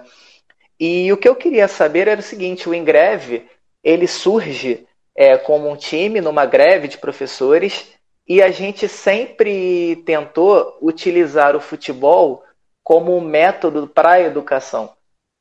[0.78, 3.48] E o que eu queria saber era o seguinte: o Ingreve
[3.82, 4.86] ele surge
[5.16, 7.92] é, como um time numa greve de professores
[8.30, 12.44] e a gente sempre tentou utilizar o futebol
[12.84, 14.92] como um método para a educação.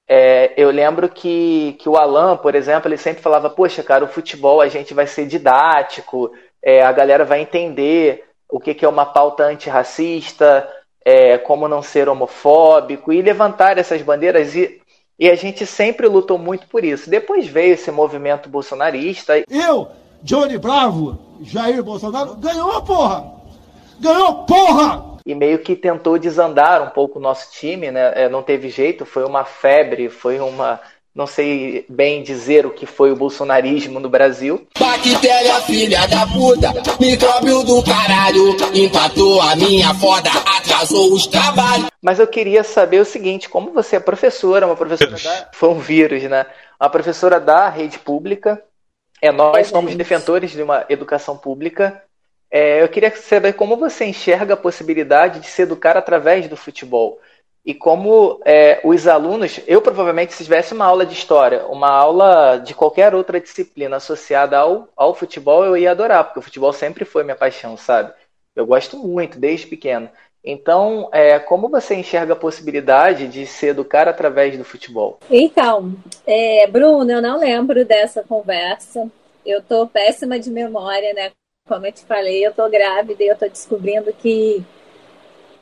[0.10, 4.08] É, eu lembro que, que o Alan, por exemplo, ele sempre falava: Poxa, cara, o
[4.08, 6.32] futebol a gente vai ser didático,
[6.64, 10.68] é, a galera vai entender o que, que é uma pauta antirracista,
[11.06, 14.56] é, como não ser homofóbico, e levantar essas bandeiras.
[14.56, 14.82] E
[15.20, 17.10] e a gente sempre lutou muito por isso.
[17.10, 19.34] Depois veio esse movimento bolsonarista.
[19.52, 19.90] Eu,
[20.22, 23.34] Johnny Bravo, Jair Bolsonaro, ganhou, porra!
[24.00, 25.18] Ganhou, porra!
[25.26, 28.14] E meio que tentou desandar um pouco o nosso time, né?
[28.16, 30.80] É, não teve jeito, foi uma febre, foi uma
[31.14, 34.66] não sei bem dizer o que foi o bolsonarismo no Brasil.
[34.80, 41.88] Bactéria, filha da puta, micróbio do caralho, empatou a minha foda, atrasou os trabalhos.
[42.02, 45.50] Mas eu queria saber o seguinte, como você é professora, uma professora da...
[45.52, 46.46] Foi um vírus, né?
[46.80, 48.64] Uma professora da rede pública,
[49.22, 52.04] é, nós somos defensores de uma educação pública.
[52.52, 57.20] É, eu queria saber como você enxerga a possibilidade de se educar através do futebol
[57.66, 62.58] e como é, os alunos, eu provavelmente se tivesse uma aula de história, uma aula
[62.58, 67.06] de qualquer outra disciplina associada ao, ao futebol, eu ia adorar, porque o futebol sempre
[67.06, 68.14] foi minha paixão, sabe?
[68.56, 70.10] Eu gosto muito, desde pequeno.
[70.44, 75.20] Então, é, como você enxerga a possibilidade de se educar através do futebol?
[75.30, 75.94] Então,
[76.26, 79.10] é, Bruno, eu não lembro dessa conversa.
[79.46, 81.32] Eu tô péssima de memória, né?
[81.68, 84.64] Como eu te falei, eu tô grávida e eu tô descobrindo que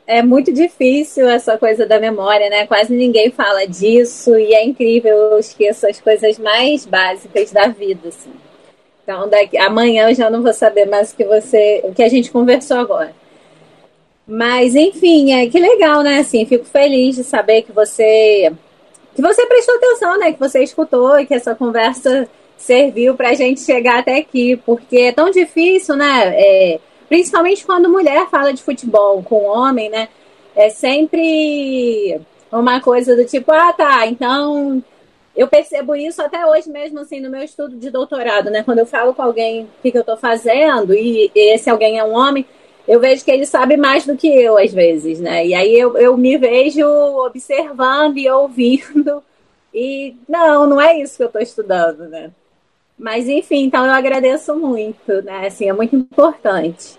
[0.06, 2.66] é muito difícil essa coisa da memória, né?
[2.66, 8.08] Quase ninguém fala disso e é incrível, eu esqueço as coisas mais básicas da vida,
[8.08, 8.32] assim.
[9.02, 12.08] Então, daqui, amanhã eu já não vou saber mais o que você, o que a
[12.08, 13.14] gente conversou agora.
[14.28, 16.18] Mas, enfim, é que legal, né?
[16.18, 18.52] Assim, fico feliz de saber que você
[19.14, 20.32] que você prestou atenção, né?
[20.32, 24.98] Que você escutou e que essa conversa serviu para a gente chegar até aqui, porque
[24.98, 26.34] é tão difícil, né?
[26.36, 30.08] É, Principalmente quando mulher fala de futebol com homem, né?
[30.54, 32.20] É sempre
[32.52, 34.82] uma coisa do tipo, ah, tá, então
[35.34, 38.62] eu percebo isso até hoje mesmo, assim, no meu estudo de doutorado, né?
[38.62, 42.04] Quando eu falo com alguém o que, que eu tô fazendo e esse alguém é
[42.04, 42.44] um homem,
[42.88, 45.46] eu vejo que ele sabe mais do que eu, às vezes, né?
[45.46, 49.22] E aí eu, eu me vejo observando e ouvindo
[49.74, 52.32] e não, não é isso que eu tô estudando, né?
[52.98, 55.46] Mas enfim, então eu agradeço muito, né?
[55.46, 56.98] Assim, é muito importante.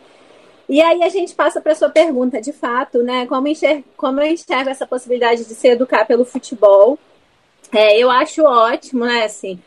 [0.70, 3.26] E aí a gente passa para a sua pergunta, de fato, né?
[3.26, 7.00] Como, enxer como eu enxergo essa possibilidade de se educar pelo futebol?
[7.74, 9.24] É, eu acho ótimo, né?
[9.24, 9.60] Assim,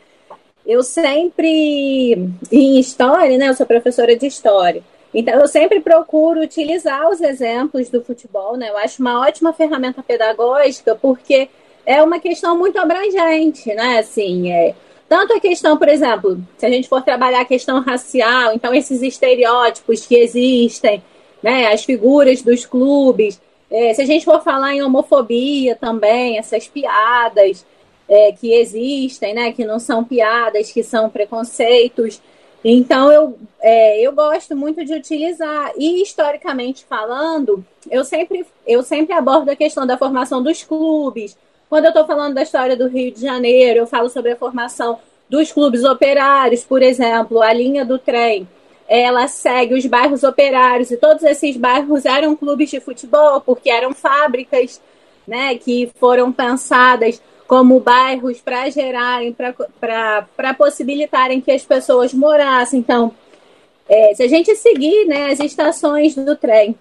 [0.65, 2.13] eu sempre,
[2.49, 3.49] em história, né?
[3.49, 4.81] Eu sou professora de história.
[5.13, 8.69] Então, eu sempre procuro utilizar os exemplos do futebol, né?
[8.69, 11.49] Eu acho uma ótima ferramenta pedagógica, porque
[11.85, 13.99] é uma questão muito abrangente, né?
[13.99, 14.73] Assim, é,
[15.07, 19.01] tanto a questão, por exemplo, se a gente for trabalhar a questão racial, então esses
[19.01, 21.03] estereótipos que existem,
[21.41, 26.67] né, as figuras dos clubes, é, se a gente for falar em homofobia também, essas
[26.67, 27.65] piadas
[28.07, 32.21] é, que existem, né, que não são piadas, que são preconceitos.
[32.63, 35.71] Então eu, é, eu gosto muito de utilizar.
[35.77, 41.35] E historicamente falando, eu sempre, eu sempre abordo a questão da formação dos clubes,
[41.73, 44.99] quando eu estou falando da história do Rio de Janeiro, eu falo sobre a formação
[45.27, 48.47] dos clubes operários, por exemplo, a linha do trem.
[48.87, 53.91] Ela segue os bairros operários e todos esses bairros eram clubes de futebol porque eram
[53.91, 54.79] fábricas,
[55.27, 57.19] né, que foram pensadas
[57.53, 59.31] como bairros para gerarem,
[59.79, 62.79] para possibilitarem que as pessoas morassem.
[62.79, 63.13] Então,
[63.87, 66.75] é, se a gente seguir né, as estações do trem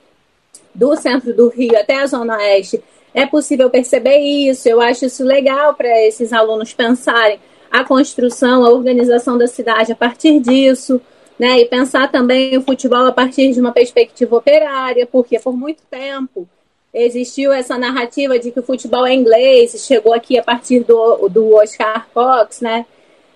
[0.75, 2.83] do centro do Rio até a Zona Oeste,
[3.13, 4.67] é possível perceber isso.
[4.67, 7.39] Eu acho isso legal para esses alunos pensarem
[7.71, 11.03] a construção, a organização da cidade a partir disso,
[11.39, 11.61] né?
[11.61, 16.49] E pensar também o futebol a partir de uma perspectiva operária, porque por muito tempo
[16.93, 21.55] existiu essa narrativa de que o futebol é inglês, chegou aqui a partir do, do
[21.55, 22.85] Oscar Cox, né?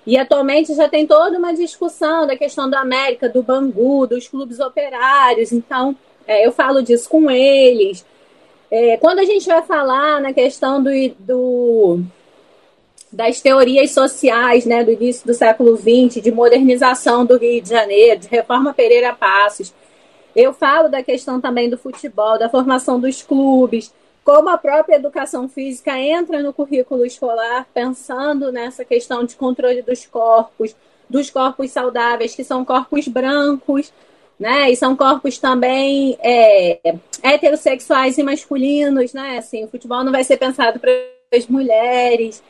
[0.07, 4.61] E atualmente já tem toda uma discussão da questão da América, do Bangu, dos clubes
[4.61, 5.51] operários.
[5.51, 8.05] Então, é, eu falo disso com eles.
[8.71, 12.01] É, quando a gente vai falar na questão do, do,
[13.11, 18.21] das teorias sociais né, do início do século XX, de modernização do Rio de Janeiro,
[18.21, 19.73] de reforma Pereira Passos,
[20.37, 25.49] eu falo da questão também do futebol, da formação dos clubes, como a própria educação
[25.49, 30.77] física entra no currículo escolar, pensando nessa questão de controle dos corpos,
[31.09, 33.92] dos corpos saudáveis, que são corpos brancos,
[34.38, 34.70] né?
[34.70, 36.79] E são corpos também é,
[37.22, 39.38] heterossexuais e masculinos, né?
[39.38, 40.90] Assim, o futebol não vai ser pensado para
[41.35, 42.42] as mulheres.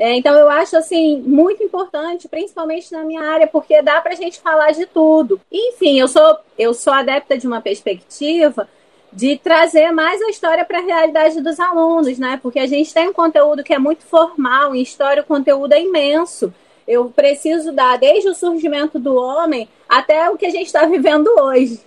[0.00, 4.16] É, então eu acho assim muito importante, principalmente na minha área, porque dá para a
[4.16, 5.38] gente falar de tudo.
[5.52, 8.66] Enfim, eu sou eu sou adepta de uma perspectiva
[9.12, 12.40] de trazer mais a história para a realidade dos alunos, né?
[12.42, 15.82] Porque a gente tem um conteúdo que é muito formal, em história o conteúdo é
[15.82, 16.50] imenso.
[16.88, 21.28] Eu preciso dar desde o surgimento do homem até o que a gente está vivendo
[21.38, 21.78] hoje.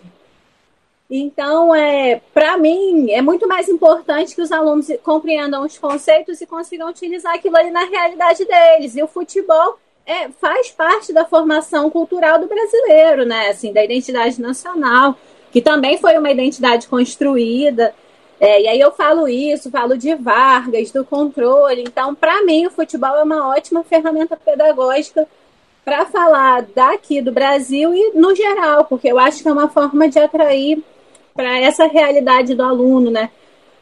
[1.15, 6.47] Então, é, para mim, é muito mais importante que os alunos compreendam os conceitos e
[6.47, 8.95] consigam utilizar aquilo ali na realidade deles.
[8.95, 13.49] E o futebol é, faz parte da formação cultural do brasileiro, né?
[13.49, 15.15] Assim, da identidade nacional
[15.51, 17.93] que também foi uma identidade construída.
[18.39, 21.83] É, e aí eu falo isso, falo de Vargas, do controle.
[21.83, 25.27] Então, para mim, o futebol é uma ótima ferramenta pedagógica
[25.85, 30.09] para falar daqui do Brasil e no geral, porque eu acho que é uma forma
[30.09, 30.83] de atrair
[31.33, 33.29] para essa realidade do aluno, né?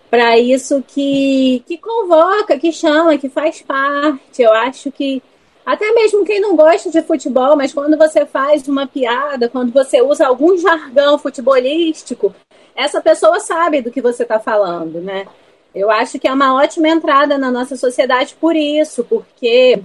[0.09, 4.41] Para isso que, que convoca, que chama, que faz parte.
[4.41, 5.21] Eu acho que
[5.65, 10.01] até mesmo quem não gosta de futebol, mas quando você faz uma piada, quando você
[10.01, 12.33] usa algum jargão futebolístico,
[12.75, 15.27] essa pessoa sabe do que você está falando, né?
[15.73, 19.81] Eu acho que é uma ótima entrada na nossa sociedade por isso, porque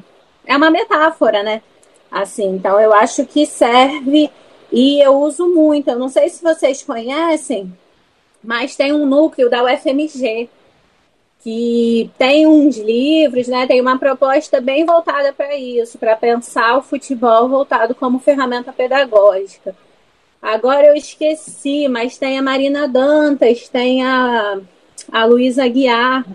[0.46, 1.62] é uma metáfora, né?
[2.10, 4.30] Assim, então eu acho que serve
[4.72, 5.88] e eu uso muito.
[5.88, 7.72] Eu não sei se vocês conhecem,
[8.42, 10.48] mas tem um núcleo da UFMG
[11.40, 13.66] que tem uns livros, né?
[13.66, 19.74] Tem uma proposta bem voltada para isso, para pensar o futebol voltado como ferramenta pedagógica.
[20.42, 24.58] Agora eu esqueci, mas tem a Marina Dantas, tem a,
[25.12, 26.26] a Luísa Aguiar,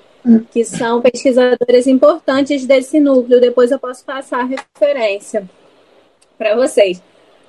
[0.52, 3.42] que são pesquisadoras importantes desse núcleo.
[3.42, 5.50] Depois eu posso passar a referência
[6.38, 7.02] para vocês.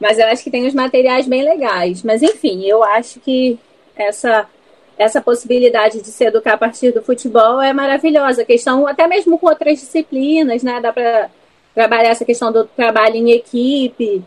[0.02, 2.02] Mas eu acho que tem os materiais bem legais.
[2.02, 3.56] Mas enfim, eu acho que
[3.94, 4.48] essa
[4.98, 8.42] essa possibilidade de se educar a partir do futebol é maravilhosa.
[8.42, 10.80] A questão, até mesmo com outras disciplinas, né?
[10.80, 11.30] Dá para
[11.72, 14.24] trabalhar essa questão do trabalho em equipe.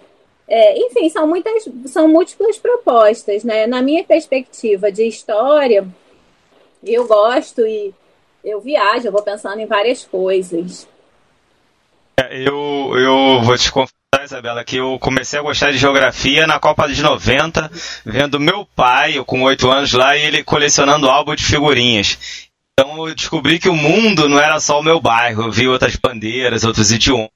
[0.47, 3.67] É, enfim, são muitas, são múltiplas propostas, né?
[3.67, 5.85] Na minha perspectiva de história,
[6.83, 7.93] eu gosto e
[8.43, 10.87] eu viajo, eu vou pensando em várias coisas.
[12.17, 13.69] É, eu, eu vou te
[14.25, 17.69] Isabela, que eu comecei a gostar de geografia na Copa de 90,
[18.03, 22.49] vendo meu pai, eu com oito anos lá, e ele colecionando álbum de figurinhas.
[22.73, 25.95] Então eu descobri que o mundo não era só o meu bairro, eu vi outras
[25.95, 27.29] bandeiras, outros idiomas.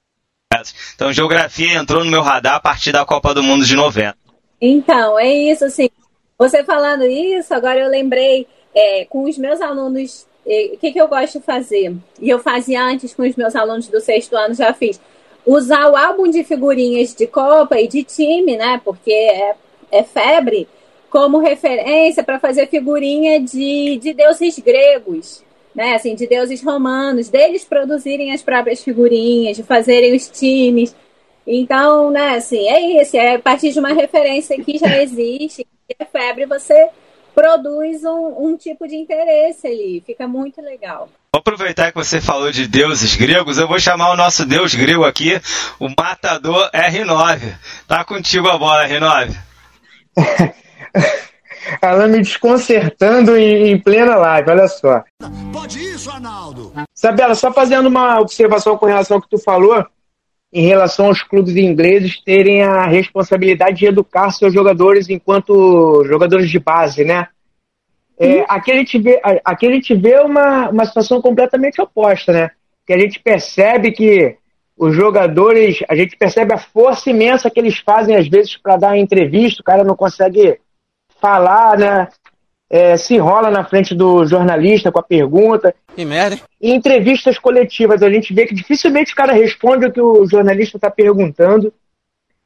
[0.96, 4.16] Então geografia entrou no meu radar a partir da Copa do Mundo de 90.
[4.60, 5.88] Então, é isso, assim.
[6.36, 11.00] Você falando isso, agora eu lembrei é, com os meus alunos, é, o que, que
[11.00, 11.94] eu gosto de fazer?
[12.20, 15.00] E eu fazia antes com os meus alunos do sexto ano, já fiz
[15.46, 18.80] usar o álbum de figurinhas de Copa e de time, né?
[18.84, 19.54] Porque é,
[19.90, 20.68] é febre,
[21.08, 25.42] como referência para fazer figurinha de, de deuses gregos,
[25.74, 25.94] né?
[25.94, 30.94] Assim, de deuses romanos, deles produzirem as próprias figurinhas, de fazerem os times.
[31.46, 35.96] Então, né, assim, é isso, é a partir de uma referência que já existe, que
[35.98, 36.90] é febre, você
[37.34, 41.08] produz um, um tipo de interesse ali, fica muito legal.
[41.32, 45.04] Vou aproveitar que você falou de deuses gregos, eu vou chamar o nosso deus grego
[45.04, 45.40] aqui,
[45.78, 47.54] o Matador R9.
[47.86, 49.36] Tá contigo a bola, R9.
[51.80, 55.04] Ela me desconcertando em, em, plena live, olha só.
[55.52, 56.72] Pode isso, Arnaldo.
[56.96, 59.86] Isabela, só fazendo uma observação com relação ao que tu falou,
[60.52, 66.58] em relação aos clubes ingleses terem a responsabilidade de educar seus jogadores enquanto jogadores de
[66.58, 67.28] base, né?
[68.22, 72.50] É, aqui a gente vê, aqui a gente vê uma, uma situação completamente oposta, né?
[72.86, 74.36] Que a gente percebe que
[74.76, 78.98] os jogadores, a gente percebe a força imensa que eles fazem às vezes para dar
[78.98, 80.60] entrevista, o cara não consegue
[81.18, 82.08] falar, né?
[82.68, 85.74] É, se enrola na frente do jornalista com a pergunta.
[85.96, 86.38] Que merda.
[86.60, 90.76] Em entrevistas coletivas, a gente vê que dificilmente o cara responde o que o jornalista
[90.76, 91.72] está perguntando.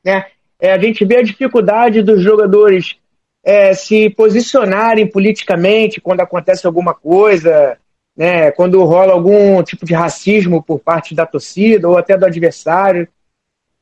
[0.05, 0.25] Né?
[0.61, 2.97] É, a gente vê a dificuldade dos jogadores
[3.45, 7.77] é, se posicionarem politicamente quando acontece alguma coisa,
[8.17, 13.07] né, quando rola algum tipo de racismo por parte da torcida ou até do adversário.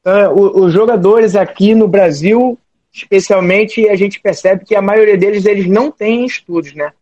[0.00, 2.58] Então, os jogadores aqui no Brasil,
[2.92, 6.92] especialmente, a gente percebe que a maioria deles eles não têm estudos, né?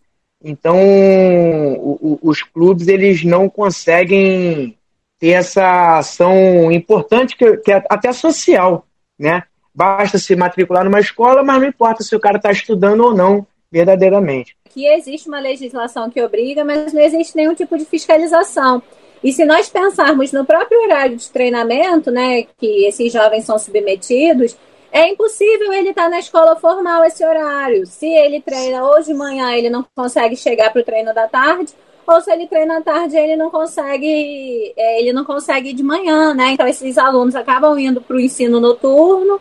[0.42, 4.76] Então, o, o, os clubes eles não conseguem
[5.18, 8.86] ter essa ação importante que, que é até social,
[9.18, 9.44] né?
[9.80, 13.46] Basta se matricular numa escola, mas não importa se o cara está estudando ou não
[13.72, 14.54] verdadeiramente.
[14.68, 18.82] Que existe uma legislação que obriga, mas não existe nenhum tipo de fiscalização.
[19.24, 24.54] E se nós pensarmos no próprio horário de treinamento, né, que esses jovens são submetidos,
[24.92, 27.86] é impossível ele estar na escola formal esse horário.
[27.86, 31.72] Se ele treina hoje de manhã, ele não consegue chegar para o treino da tarde,
[32.06, 36.34] ou se ele treina à tarde, ele não consegue, é, ele não consegue de manhã,
[36.34, 36.50] né?
[36.50, 39.40] Então esses alunos acabam indo para o ensino noturno,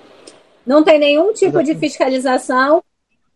[0.70, 2.84] não tem nenhum tipo de fiscalização.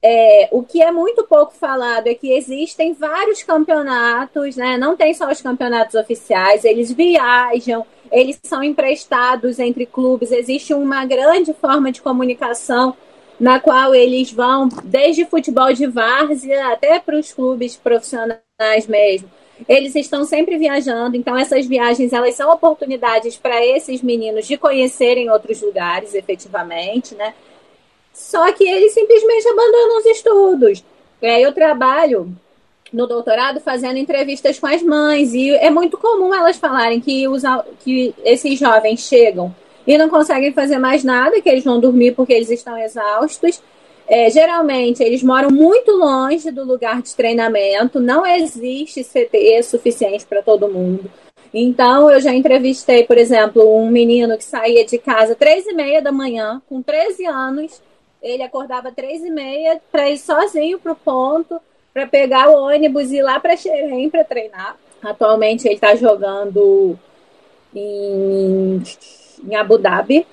[0.03, 4.77] É, o que é muito pouco falado é que existem vários campeonatos, né?
[4.77, 11.05] Não tem só os campeonatos oficiais, eles viajam, eles são emprestados entre clubes, existe uma
[11.05, 12.95] grande forma de comunicação
[13.39, 19.27] na qual eles vão desde futebol de várzea até para os clubes profissionais mesmo.
[19.67, 25.29] Eles estão sempre viajando, então essas viagens elas são oportunidades para esses meninos de conhecerem
[25.29, 27.33] outros lugares, efetivamente, né?
[28.13, 30.83] Só que eles simplesmente abandonam os estudos.
[31.21, 32.35] É, eu trabalho
[32.91, 37.41] no doutorado fazendo entrevistas com as mães e é muito comum elas falarem que, os,
[37.83, 39.53] que esses jovens chegam
[39.85, 43.61] e não conseguem fazer mais nada, que eles vão dormir porque eles estão exaustos.
[44.07, 50.41] É, geralmente eles moram muito longe do lugar de treinamento, não existe CT suficiente para
[50.41, 51.09] todo mundo.
[51.53, 56.01] Então, eu já entrevistei, por exemplo, um menino que saía de casa três e meia
[56.01, 57.81] da manhã, com 13 anos,
[58.21, 61.59] ele acordava três e meia para ir sozinho para o ponto,
[61.93, 64.77] para pegar o ônibus e ir lá para Xerém para treinar.
[65.03, 66.97] Atualmente ele está jogando
[67.75, 68.81] em,
[69.45, 70.25] em Abu Dhabi.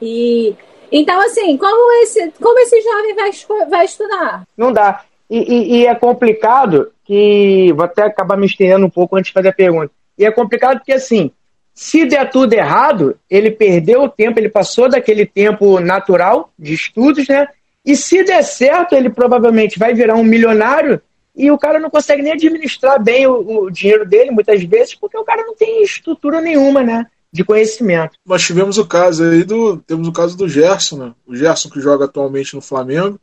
[0.00, 0.54] E
[0.90, 4.42] então, assim, como esse, como esse jovem vai, vai estudar?
[4.56, 5.04] Não dá.
[5.30, 7.72] E, e, e, é complicado que.
[7.74, 9.90] Vou até acabar me estendendo um pouco antes de fazer a pergunta.
[10.16, 11.30] E é complicado porque, assim,
[11.74, 17.28] se der tudo errado, ele perdeu o tempo, ele passou daquele tempo natural de estudos,
[17.28, 17.46] né?
[17.84, 21.00] E se der certo, ele provavelmente vai virar um milionário
[21.36, 25.16] e o cara não consegue nem administrar bem o, o dinheiro dele, muitas vezes, porque
[25.16, 27.06] o cara não tem estrutura nenhuma, né?
[27.32, 28.16] De conhecimento.
[28.24, 29.76] Nós tivemos o caso aí do.
[29.78, 31.14] Temos o caso do Gerson, né?
[31.26, 33.20] O Gerson que joga atualmente no Flamengo,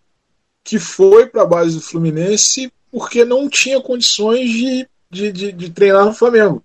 [0.64, 5.70] que foi para a base do Fluminense porque não tinha condições de, de, de, de
[5.70, 6.64] treinar no Flamengo.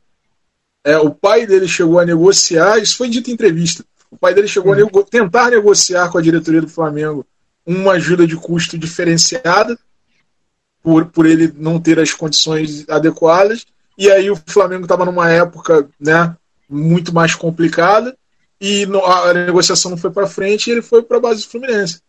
[0.85, 3.85] É, o pai dele chegou a negociar, isso foi dito em entrevista.
[4.11, 7.27] O pai dele chegou a nego tentar negociar com a diretoria do Flamengo
[7.67, 9.79] uma ajuda de custo diferenciada,
[10.83, 13.67] por, por ele não ter as condições adequadas.
[13.99, 16.35] E aí o Flamengo estava numa época né,
[16.71, 18.17] muito mais complicada
[18.61, 22.01] e a negociação não foi para frente e ele foi para a base do Fluminense.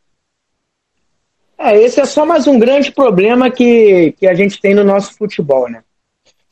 [1.58, 5.14] É, esse é só mais um grande problema que, que a gente tem no nosso
[5.14, 5.84] futebol, né?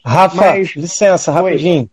[0.06, 0.76] Rafa, Mas...
[0.76, 1.90] licença, rapidinho.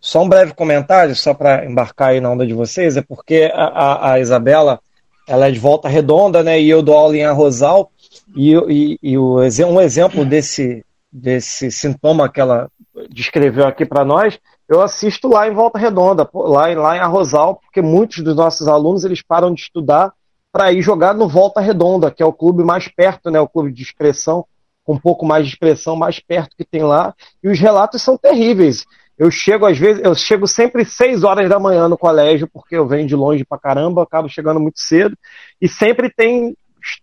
[0.00, 3.64] Só um breve comentário, só para embarcar aí na onda de vocês, é porque a,
[3.64, 4.80] a, a, Isabela
[5.26, 6.60] ela é de volta redonda, né?
[6.60, 7.90] E eu dou aula em Arrozal,
[8.36, 12.70] e, e, e o, um exemplo desse, desse sintoma que ela
[13.10, 14.38] descreveu aqui para nós,
[14.68, 19.04] eu assisto lá em Volta Redonda, lá, lá em Arrozal, porque muitos dos nossos alunos
[19.04, 20.12] eles param de estudar
[20.52, 23.40] para ir jogar no Volta Redonda, que é o clube mais perto, né?
[23.40, 24.44] O clube de expressão,
[24.84, 28.16] com um pouco mais de expressão, mais perto que tem lá, e os relatos são
[28.16, 28.84] terríveis.
[29.18, 32.86] Eu chego, às vezes, eu chego sempre seis horas da manhã no colégio, porque eu
[32.86, 35.16] venho de longe pra caramba, acabo chegando muito cedo,
[35.60, 36.56] e sempre tem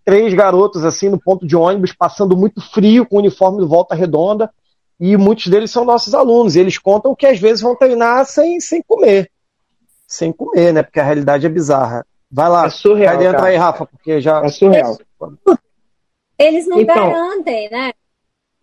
[0.04, 3.94] três garotos assim no ponto de ônibus, passando muito frio, com o uniforme de volta
[3.94, 4.50] redonda,
[5.00, 8.60] e muitos deles são nossos alunos, e eles contam que às vezes vão treinar sem,
[8.60, 9.30] sem comer.
[10.08, 10.84] Sem comer, né?
[10.84, 12.06] Porque a realidade é bizarra.
[12.32, 13.50] Vai lá, é surreal, vai dentro cara.
[13.50, 14.44] aí, Rafa, porque já.
[14.44, 14.98] É surreal.
[16.38, 17.92] Eles não então, garantem, né?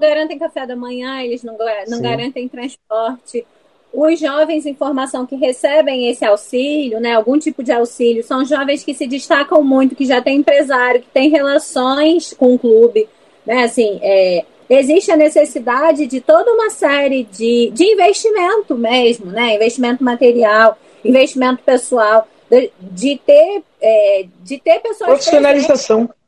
[0.02, 1.56] garantem café da manhã, eles não,
[1.88, 3.46] não garantem transporte.
[3.92, 8.82] Os jovens em formação que recebem esse auxílio, né, algum tipo de auxílio, são jovens
[8.82, 13.08] que se destacam muito, que já têm empresário, que têm relações com o clube.
[13.46, 14.44] Né, assim, é,
[14.74, 21.62] existe a necessidade de toda uma série de, de investimento mesmo, né, investimento material, investimento
[21.62, 25.10] pessoal, de, de ter, é, de ter pessoas.
[25.10, 26.06] Profissionalização.
[26.06, 26.22] Presentes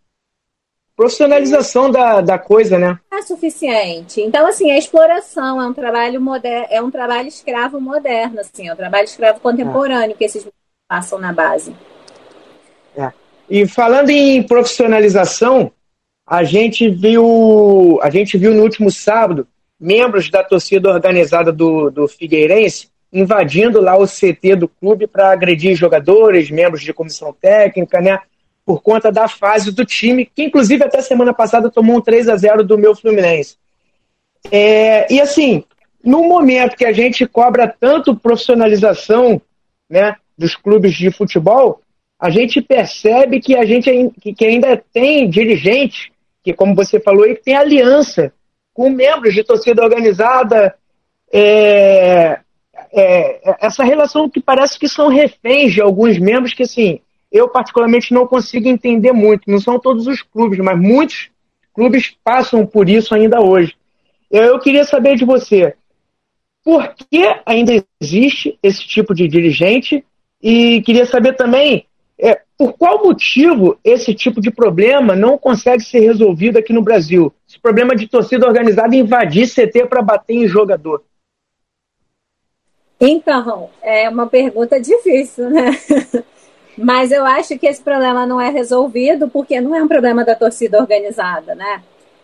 [0.97, 2.99] profissionalização da, da coisa, né?
[3.13, 4.21] É suficiente.
[4.21, 8.73] Então, assim, a exploração é um trabalho moderno, é um trabalho escravo moderno, assim, é
[8.73, 10.15] um trabalho escravo contemporâneo é.
[10.15, 10.47] que esses
[10.89, 11.75] passam na base.
[12.97, 13.13] É.
[13.51, 15.73] E falando em profissionalização,
[16.27, 19.47] a gente viu, a gente viu no último sábado
[19.79, 25.77] membros da torcida organizada do, do Figueirense invadindo lá o CT do clube para agredir
[25.77, 28.19] jogadores, membros de comissão técnica, né?
[28.65, 32.37] por conta da fase do time, que inclusive até semana passada tomou um 3 a
[32.37, 33.57] 0 do meu Fluminense.
[34.51, 35.65] É, e assim,
[36.03, 39.41] no momento que a gente cobra tanto profissionalização
[39.89, 41.81] né, dos clubes de futebol,
[42.19, 46.11] a gente percebe que a gente que ainda tem dirigente,
[46.45, 48.33] que como você falou, que tem aliança
[48.75, 50.75] com membros de torcida organizada,
[51.33, 52.41] é,
[52.93, 57.01] é, essa relação que parece que são reféns de alguns membros que, assim,
[57.33, 59.51] eu particularmente não consigo entender muito.
[59.51, 61.31] Não são todos os clubes, mas muitos
[61.73, 63.75] clubes passam por isso ainda hoje.
[64.31, 65.75] Eu queria saber de você,
[66.63, 70.05] por que ainda existe esse tipo de dirigente?
[70.43, 71.87] E queria saber também
[72.19, 77.33] é, por qual motivo esse tipo de problema não consegue ser resolvido aqui no Brasil?
[77.49, 81.03] Esse problema de torcida organizada invadir CT para bater em jogador.
[83.01, 85.71] Então, é uma pergunta difícil, né?
[86.79, 90.35] Mas eu acho que esse problema não é resolvido porque não é um problema da
[90.35, 91.83] torcida organizada, né?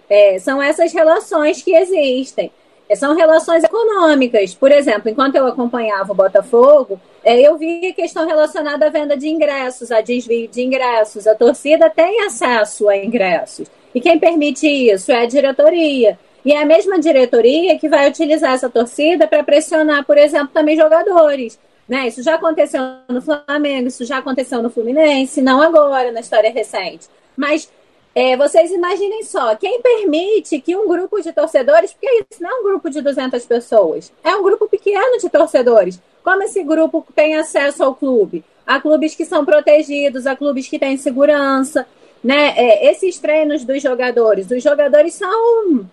[0.08, 2.50] É, são essas relações que existem.
[2.96, 4.54] São relações econômicas.
[4.54, 9.90] Por exemplo, enquanto eu acompanhava o Botafogo, eu vi questão relacionada à venda de ingressos,
[9.90, 11.26] a desvio de ingressos.
[11.26, 13.68] A torcida tem acesso a ingressos.
[13.94, 16.18] E quem permite isso é a diretoria.
[16.44, 20.76] E é a mesma diretoria que vai utilizar essa torcida para pressionar, por exemplo, também
[20.76, 21.58] jogadores.
[21.88, 22.06] Né?
[22.06, 27.08] Isso já aconteceu no Flamengo, isso já aconteceu no Fluminense, não agora, na história recente.
[27.36, 27.70] Mas
[28.14, 32.60] é, vocês imaginem só, quem permite que um grupo de torcedores, porque isso não é
[32.60, 36.00] um grupo de 200 pessoas, é um grupo pequeno de torcedores.
[36.22, 38.44] Como esse grupo tem acesso ao clube?
[38.66, 41.86] Há clubes que são protegidos, há clubes que têm segurança,
[42.22, 42.52] né?
[42.56, 45.88] É, esses treinos dos jogadores, os jogadores são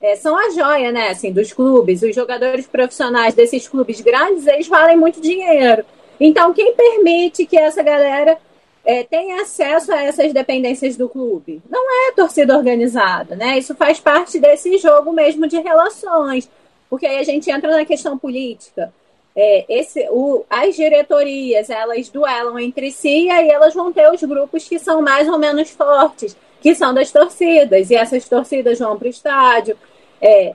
[0.00, 2.02] é, são a joia, né, assim, dos clubes.
[2.02, 5.84] Os jogadores profissionais desses clubes grandes, eles valem muito dinheiro.
[6.18, 8.36] Então, quem permite que essa galera
[8.84, 11.62] é, tenha acesso a essas dependências do clube?
[11.70, 13.58] Não é torcida organizada, né?
[13.58, 16.48] Isso faz parte desse jogo mesmo de relações.
[16.90, 18.92] Porque aí a gente entra na questão política.
[19.34, 24.22] É, esse, o, as diretorias, elas duelam entre si e aí elas vão ter os
[24.22, 27.90] grupos que são mais ou menos fortes, que são das torcidas.
[27.90, 29.78] E essas torcidas vão para o estádio,
[30.20, 30.54] é,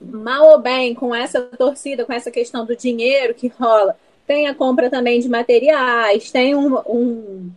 [0.00, 3.96] mal ou bem com essa torcida, com essa questão do dinheiro que rola,
[4.26, 6.76] tem a compra também de materiais, tem um.
[6.86, 7.50] um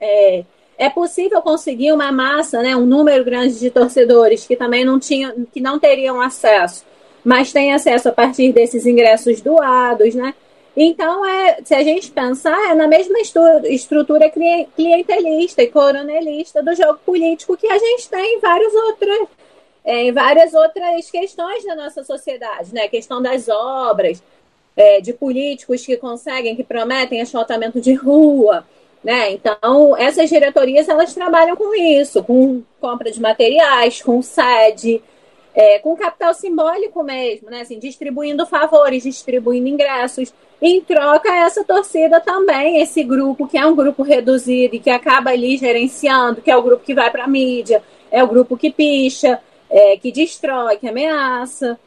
[0.00, 0.44] é,
[0.76, 5.46] é possível conseguir uma massa, né, um número grande de torcedores que também não tinham,
[5.52, 6.84] que não teriam acesso,
[7.24, 10.34] mas tem acesso a partir desses ingressos doados, né?
[10.80, 13.18] Então, é, se a gente pensar, é na mesma
[13.64, 19.28] estrutura clientelista e coronelista do jogo político que a gente tem em vários outros,
[19.84, 22.82] é, em várias outras questões da nossa sociedade, né?
[22.82, 24.22] A questão das obras,
[24.78, 28.64] é, de políticos que conseguem, que prometem asfaltamento de rua,
[29.02, 29.32] né?
[29.32, 35.02] Então, essas diretorias, elas trabalham com isso, com compra de materiais, com sede,
[35.52, 37.62] é, com capital simbólico mesmo, né?
[37.62, 40.32] Assim, distribuindo favores, distribuindo ingressos.
[40.62, 45.30] Em troca, essa torcida também, esse grupo, que é um grupo reduzido e que acaba
[45.30, 48.70] ali gerenciando, que é o grupo que vai para a mídia, é o grupo que
[48.70, 51.78] picha, é, que destrói, que ameaça.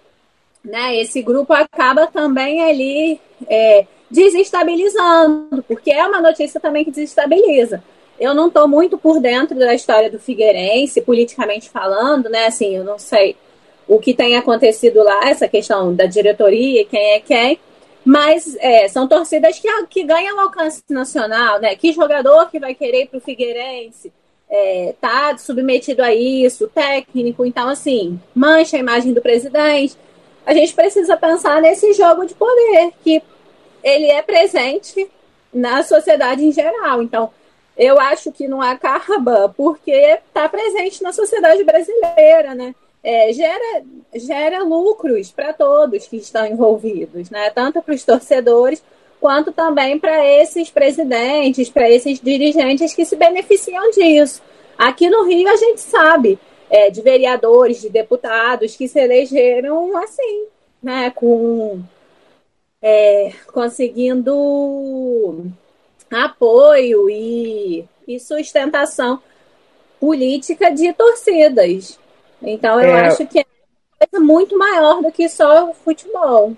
[0.64, 0.97] Né?
[0.97, 7.84] Esse grupo acaba também ali é, desestabilizando, porque é uma notícia também que desestabiliza.
[8.20, 12.45] Eu não estou muito por dentro da história do Figueirense, politicamente falando, né?
[12.45, 13.36] Assim, eu não sei
[13.88, 17.59] o que tem acontecido lá, essa questão da diretoria, quem é quem,
[18.05, 21.76] mas é, são torcidas que, que ganham alcance nacional, né?
[21.76, 24.14] Que jogador que vai querer para o Figueirense?
[24.51, 29.95] é, tá submetido a isso, técnico, então assim, mancha a imagem do presidente.
[30.45, 33.21] A gente precisa pensar nesse jogo de poder, que
[33.83, 35.09] ele é presente
[35.53, 37.01] na sociedade em geral.
[37.01, 37.29] Então,
[37.77, 42.75] eu acho que não acaba porque está presente na sociedade brasileira, né?
[43.03, 43.83] É, gera,
[44.13, 47.49] gera lucros para todos que estão envolvidos, né?
[47.49, 48.83] Tanto para os torcedores
[49.19, 54.41] quanto também para esses presidentes, para esses dirigentes que se beneficiam disso.
[54.77, 56.39] Aqui no Rio a gente sabe
[56.72, 60.45] é, de vereadores, de deputados que se elegeram assim,
[60.82, 61.82] né, com
[62.82, 65.51] é, conseguindo
[66.09, 69.19] apoio e, e, sustentação
[69.99, 71.99] política de torcidas.
[72.41, 73.07] Então eu é...
[73.07, 73.45] acho que é
[73.99, 76.53] coisa muito maior do que só o futebol.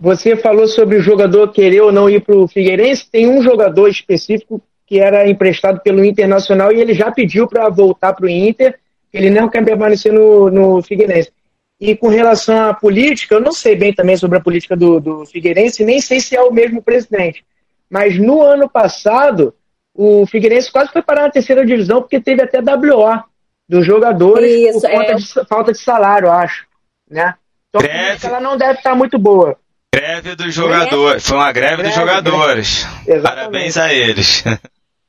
[0.00, 3.06] Você falou sobre o jogador querer ou não ir para o Figueirense.
[3.10, 8.14] Tem um jogador específico que era emprestado pelo Internacional e ele já pediu para voltar
[8.14, 8.80] para o Inter.
[9.12, 11.32] Ele não quer permanecer no, no Figueirense.
[11.80, 15.24] E com relação à política, eu não sei bem também sobre a política do, do
[15.24, 17.44] Figueirense, nem sei se é o mesmo presidente.
[17.88, 19.54] Mas no ano passado,
[19.94, 23.24] o Figueirense quase foi parar na terceira divisão porque teve até WO
[23.68, 25.14] dos jogadores Isso, por conta é...
[25.14, 26.66] de falta de salário, acho.
[27.08, 27.34] Né?
[27.68, 29.56] Então a ela não deve estar muito boa.
[29.94, 31.26] Greve dos jogadores.
[31.26, 32.86] Foi uma greve, greve dos jogadores.
[33.04, 33.22] Greve.
[33.22, 34.44] Parabéns a eles.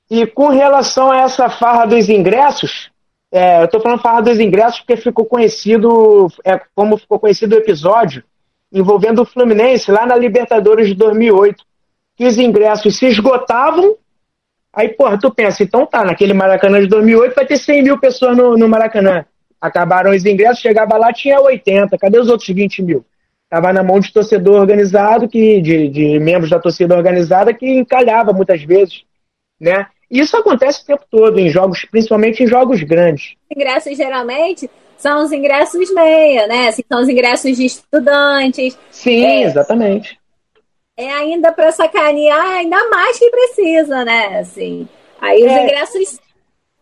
[0.10, 2.91] E com relação a essa farra dos ingressos,
[3.32, 7.60] é, eu estou falando farra dos ingressos porque ficou conhecido, é, como ficou conhecido o
[7.60, 8.24] episódio
[8.72, 11.64] envolvendo o Fluminense lá na Libertadores de 2008,
[12.16, 13.98] que os ingressos se esgotavam.
[14.74, 18.38] Aí, porra, tu pensa, então tá, naquele Maracanã de 2008 vai ter 100 mil pessoas
[18.38, 19.26] no, no Maracanã.
[19.60, 21.98] Acabaram os ingressos, chegava lá, tinha 80.
[21.98, 23.06] Cadê os outros 20 mil?
[23.44, 28.32] Estava na mão de torcedor organizado, que, de, de membros da torcida organizada, que encalhava
[28.32, 29.04] muitas vezes.
[29.60, 29.86] Né?
[30.12, 33.36] Isso acontece o tempo todo, em jogos, principalmente em jogos grandes.
[33.50, 36.68] Ingressos geralmente são os ingressos meia, né?
[36.68, 38.78] Assim, são os ingressos de estudantes.
[38.92, 40.20] Sim, é, exatamente.
[40.98, 44.40] É ainda para sacanear, ainda mais que precisa, né?
[44.40, 44.88] Assim,
[45.20, 45.64] aí os é.
[45.64, 46.20] ingressos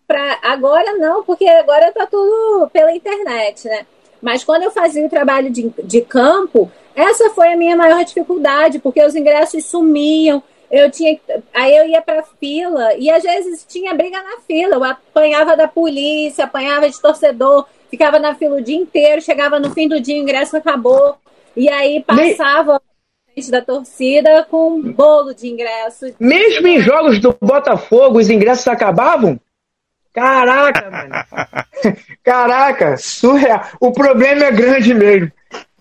[0.08, 3.86] para agora não, porque agora tá tudo pela internet, né?
[4.20, 8.80] Mas quando eu fazia o trabalho de, de campo, essa foi a minha maior dificuldade,
[8.80, 10.42] porque os ingressos sumiam.
[10.72, 11.20] Eu tinha,
[11.54, 14.76] aí eu ia para fila e às vezes tinha briga na fila.
[14.76, 19.22] Eu apanhava da polícia, apanhava de torcedor, ficava na fila o dia inteiro.
[19.22, 21.18] Chegava no fim do dia, o ingresso acabou
[21.56, 22.82] e aí passava
[23.36, 23.52] Me...
[23.52, 26.14] da torcida com um bolo de ingressos.
[26.20, 29.40] Mesmo em jogos do Botafogo, os ingressos acabavam?
[30.14, 31.96] Caraca, mano.
[32.24, 33.64] Caraca, surreal.
[33.80, 35.32] O problema é grande mesmo.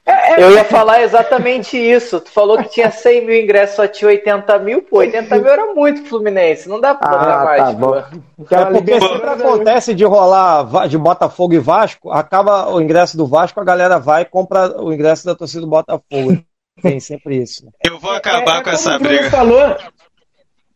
[0.09, 0.43] É, é...
[0.43, 2.19] Eu ia falar exatamente isso.
[2.19, 4.81] Tu falou que tinha 100 mil ingressos, só tinha 80 mil.
[4.81, 6.67] Pô, 80 mil era muito Fluminense.
[6.67, 7.63] Não dá pra ah, mais.
[7.63, 7.95] Tá bom.
[7.95, 13.61] É porque sempre acontece de rolar de Botafogo e Vasco, acaba o ingresso do Vasco,
[13.61, 16.43] a galera vai e compra o ingresso da torcida do Botafogo.
[16.81, 17.69] Tem sempre isso.
[17.85, 19.31] Eu vou acabar é, é com essa briga.
[19.31, 19.77] Falou,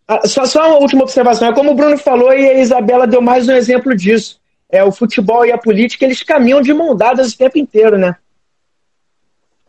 [0.08, 1.48] ah, só, só uma última observação.
[1.48, 4.38] É como o Bruno falou e a Isabela deu mais um exemplo disso.
[4.68, 8.16] É, o futebol e a política, eles caminham de mão dadas o tempo inteiro, né?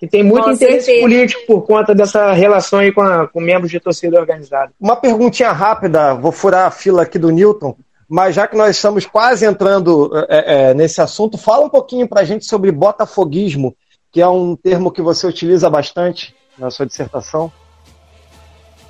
[0.04, 1.02] E tem muito Com interesse certeza.
[1.02, 4.74] político por conta dessa relação aí com, a, com membros de torcida organizada.
[4.78, 7.74] Uma perguntinha rápida, vou furar a fila aqui do Newton,
[8.10, 12.20] mas já que nós estamos quase entrando é, é, nesse assunto, fala um pouquinho para
[12.20, 13.74] a gente sobre botafoguismo,
[14.12, 17.50] que é um termo que você utiliza bastante na sua dissertação.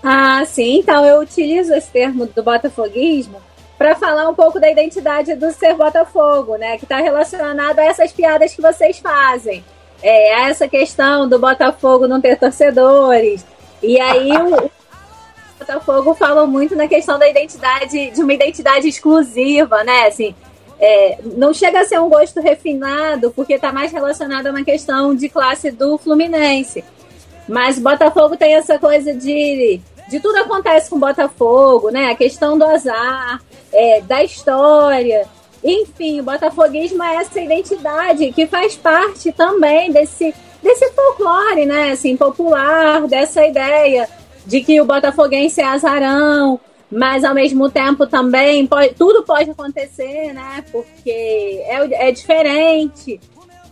[0.02, 0.80] Ah, sim.
[0.80, 3.40] Então eu utilizo esse termo do botafoguismo
[3.78, 6.76] para falar um pouco da identidade do ser Botafogo, né?
[6.80, 9.64] Que está relacionado a essas piadas que vocês fazem.
[10.04, 13.46] É, essa questão do Botafogo não ter torcedores.
[13.82, 14.70] E aí o,
[15.58, 20.08] Botafogo fala muito na questão da identidade, de uma identidade exclusiva, né?
[20.08, 20.36] Assim,
[20.78, 25.16] é, não chega a ser um gosto refinado, porque está mais relacionado a uma questão
[25.16, 26.84] de classe do Fluminense.
[27.48, 32.12] Mas Botafogo tem essa coisa de de tudo acontece com Botafogo, né?
[32.12, 33.42] A questão do azar,
[33.72, 35.26] é, da história.
[35.64, 41.92] Enfim, o botafoguismo é essa identidade que faz parte também desse, desse folclore, né?
[41.92, 44.10] Assim, popular, dessa ideia
[44.46, 46.60] de que o botafoguense é azarão,
[46.92, 50.64] mas ao mesmo tempo também pode, tudo pode acontecer, né?
[50.72, 53.20] Porque é, é diferente.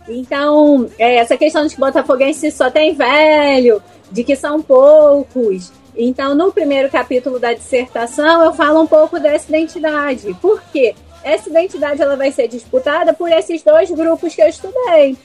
[0.08, 6.34] Então, é, essa questão de que botafoguense só tem velho, de que são poucos, então,
[6.34, 10.34] no primeiro capítulo da dissertação, eu falo um pouco dessa identidade.
[10.40, 10.94] Por quê?
[11.24, 15.16] Essa identidade ela vai ser disputada por esses dois grupos que eu estudei.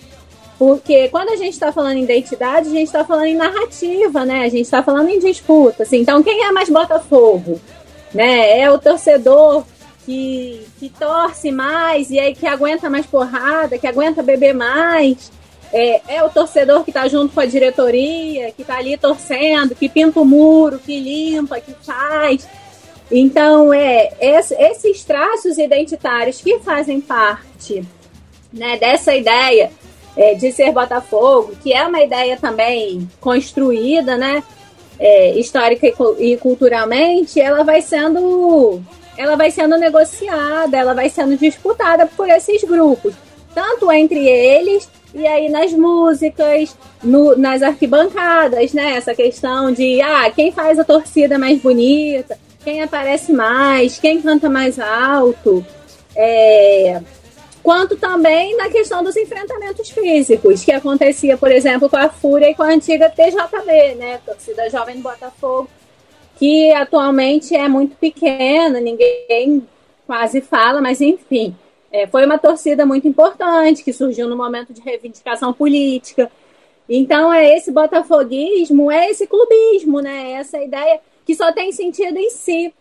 [0.58, 4.43] Porque quando a gente está falando em identidade, a gente está falando em narrativa, né?
[4.43, 5.84] A gente está falando em disputa.
[5.84, 5.98] Assim.
[5.98, 7.60] Então, quem é mais Botafogo?
[8.14, 8.60] Né?
[8.60, 9.64] É o torcedor
[10.06, 15.32] que, que torce mais e aí que aguenta mais porrada, que aguenta beber mais
[15.72, 19.89] é, é o torcedor que está junto com a diretoria, que está ali torcendo, que
[19.89, 22.48] pinta o muro, que limpa, que faz.
[23.10, 27.86] Então, é esses traços identitários que fazem parte
[28.51, 29.72] né, dessa ideia
[30.16, 34.43] é, de ser Botafogo, que é uma ideia também construída, né,
[34.99, 38.82] é, histórica e, e culturalmente, ela vai sendo
[39.18, 43.16] ela vai sendo negociada, ela vai sendo disputada por esses grupos,
[43.53, 48.95] tanto entre eles e aí nas músicas, no, nas arquibancadas, né?
[48.95, 52.38] Essa questão de ah, quem faz a torcida mais bonita,
[52.68, 55.65] quem aparece mais, quem canta mais alto.
[56.13, 57.01] É,
[57.63, 62.55] quanto também na questão dos enfrentamentos físicos, que acontecia, por exemplo, com a Fúria e
[62.55, 64.20] com a antiga TJB, né?
[64.26, 65.70] Torcida Jovem do Botafogo,
[66.38, 69.65] que atualmente é muito pequena, ninguém
[70.05, 71.55] quase fala, mas enfim.
[71.89, 76.30] É, foi uma torcida muito importante, que surgiu no momento de reivindicação política.
[76.89, 80.32] Então, é esse botafoguismo, é esse clubismo, né?
[80.32, 82.73] É essa ideia que só tem sentido em si.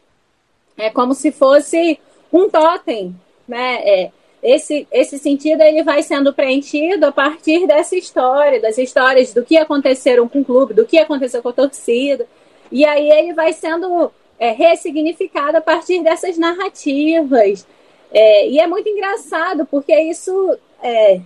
[0.79, 1.99] É como se fosse
[2.33, 3.15] um totem,
[3.49, 3.81] né?
[3.83, 9.45] É, esse, esse sentido ele vai sendo preenchido a partir dessa história, das histórias do
[9.45, 12.27] que aconteceram com o clube, do que aconteceu com a torcida.
[12.71, 17.67] E aí ele vai sendo é, ressignificado a partir dessas narrativas,
[18.13, 21.21] é, e é muito engraçado, porque isso é,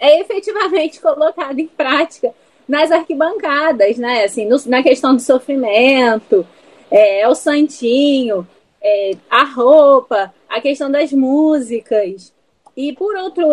[0.00, 2.34] é efetivamente colocado em prática
[2.68, 4.24] nas arquibancadas, né?
[4.24, 6.44] Assim, no, na questão do sofrimento,
[6.94, 8.46] é, é o santinho,
[8.80, 12.32] é, a roupa, a questão das músicas.
[12.76, 13.48] E por outro,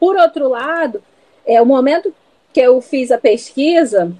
[0.00, 1.00] por outro lado,
[1.46, 2.12] é o momento
[2.52, 4.12] que eu fiz a pesquisa,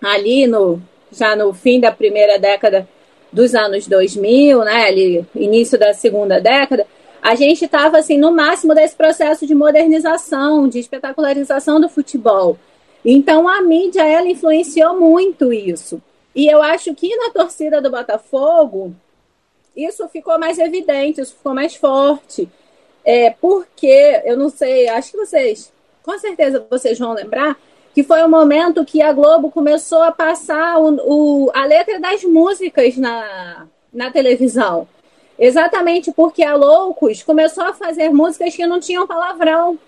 [0.00, 0.80] ali no
[1.10, 2.88] já no fim da primeira década
[3.32, 6.86] dos anos 2000, né, ali início da segunda década,
[7.20, 12.56] a gente estava assim no máximo desse processo de modernização, de espetacularização do futebol.
[13.04, 16.00] Então a mídia ela influenciou muito isso.
[16.34, 18.94] E eu acho que na torcida do Botafogo
[19.76, 22.48] isso ficou mais evidente, isso ficou mais forte.
[23.04, 25.72] É, porque, eu não sei, acho que vocês,
[26.02, 27.56] com certeza vocês vão lembrar,
[27.94, 32.22] que foi o momento que a Globo começou a passar o, o, a letra das
[32.24, 34.86] músicas na, na televisão.
[35.38, 39.78] Exatamente porque a Loucos começou a fazer músicas que não tinham palavrão.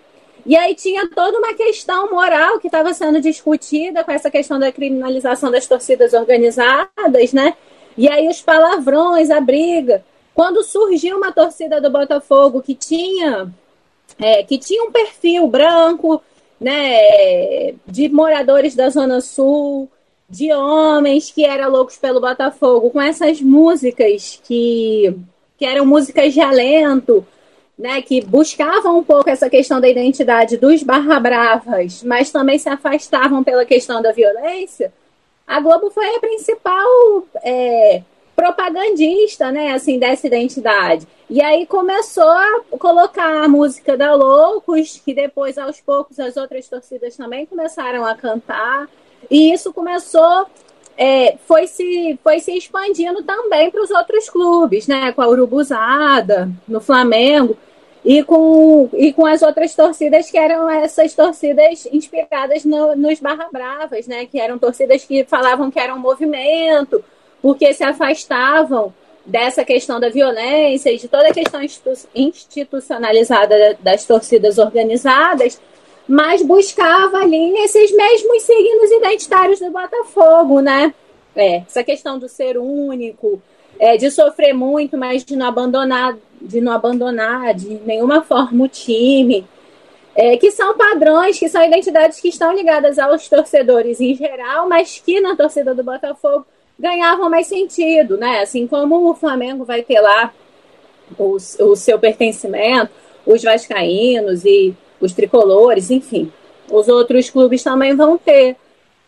[0.45, 4.71] E aí tinha toda uma questão moral que estava sendo discutida com essa questão da
[4.71, 7.55] criminalização das torcidas organizadas, né?
[7.97, 10.03] E aí os palavrões, a briga.
[10.33, 13.53] Quando surgiu uma torcida do Botafogo que tinha,
[14.19, 16.21] é, que tinha um perfil branco,
[16.59, 19.89] né, de moradores da Zona Sul,
[20.29, 25.15] de homens que eram loucos pelo Botafogo, com essas músicas que,
[25.57, 27.25] que eram músicas de alento,
[27.77, 32.69] né, que buscavam um pouco essa questão da identidade dos barra bravas, mas também se
[32.69, 34.93] afastavam pela questão da violência,
[35.45, 38.01] a Globo foi a principal é,
[38.35, 41.07] propagandista, né, assim, dessa identidade.
[41.29, 46.67] E aí começou a colocar a música da Loucos, que depois, aos poucos, as outras
[46.67, 48.87] torcidas também começaram a cantar.
[49.29, 50.47] E isso começou,
[50.97, 55.11] é, foi, se, foi se expandindo também para os outros clubes, né?
[55.11, 57.57] Com a Urubuzada, no Flamengo,
[58.05, 63.47] e com, e com as outras torcidas que eram essas torcidas inspiradas no, nos Barra
[63.51, 64.25] Bravas, né?
[64.25, 67.03] Que eram torcidas que falavam que eram um movimento,
[67.41, 68.93] porque se afastavam
[69.25, 71.61] dessa questão da violência e de toda a questão
[72.13, 75.59] institucionalizada das torcidas organizadas,
[76.07, 80.93] mas buscava ali esses mesmos signos identitários do Botafogo, né?
[81.35, 83.41] É, essa questão do ser único,
[83.79, 88.67] é, de sofrer muito, mas de não abandonar, de não abandonar de nenhuma forma o
[88.67, 89.45] time,
[90.15, 95.01] é, que são padrões, que são identidades que estão ligadas aos torcedores em geral, mas
[95.03, 96.45] que na torcida do Botafogo
[96.77, 98.41] ganhavam mais sentido, né?
[98.41, 100.33] Assim como o Flamengo vai ter lá
[101.17, 102.91] o, o seu pertencimento,
[103.25, 106.31] os vascaínos e os tricolores, enfim.
[106.71, 108.55] Os outros clubes também vão ter.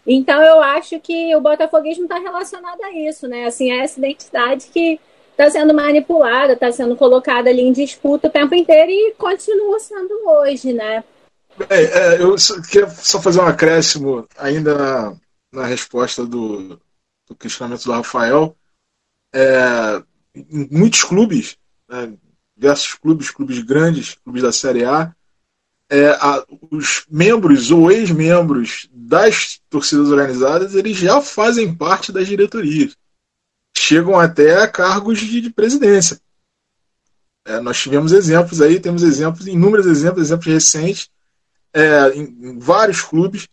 [0.06, 3.46] Então eu acho que o botafoguismo está relacionado a isso, né?
[3.46, 5.00] Assim, a essa identidade que
[5.32, 10.14] está sendo manipulada, está sendo colocada ali em disputa o tempo inteiro e continua sendo
[10.28, 11.04] hoje, né?
[11.70, 12.36] É, é, eu
[12.70, 15.16] queria só fazer um acréscimo ainda na,
[15.52, 16.80] na resposta do,
[17.28, 18.56] do questionamento do Rafael,
[19.34, 20.04] é,
[20.70, 21.58] muitos clubes,
[21.90, 22.14] né,
[22.56, 25.14] diversos clubes, clubes grandes, clubes da Série A,
[25.90, 32.96] é, a, os membros ou ex-membros das torcidas organizadas, eles já fazem parte das diretorias.
[33.78, 36.20] Chegam até a cargos de, de presidência.
[37.46, 41.10] É, nós tivemos exemplos aí, temos exemplos, inúmeros exemplos, exemplos recentes,
[41.72, 43.48] é, em, em vários clubes,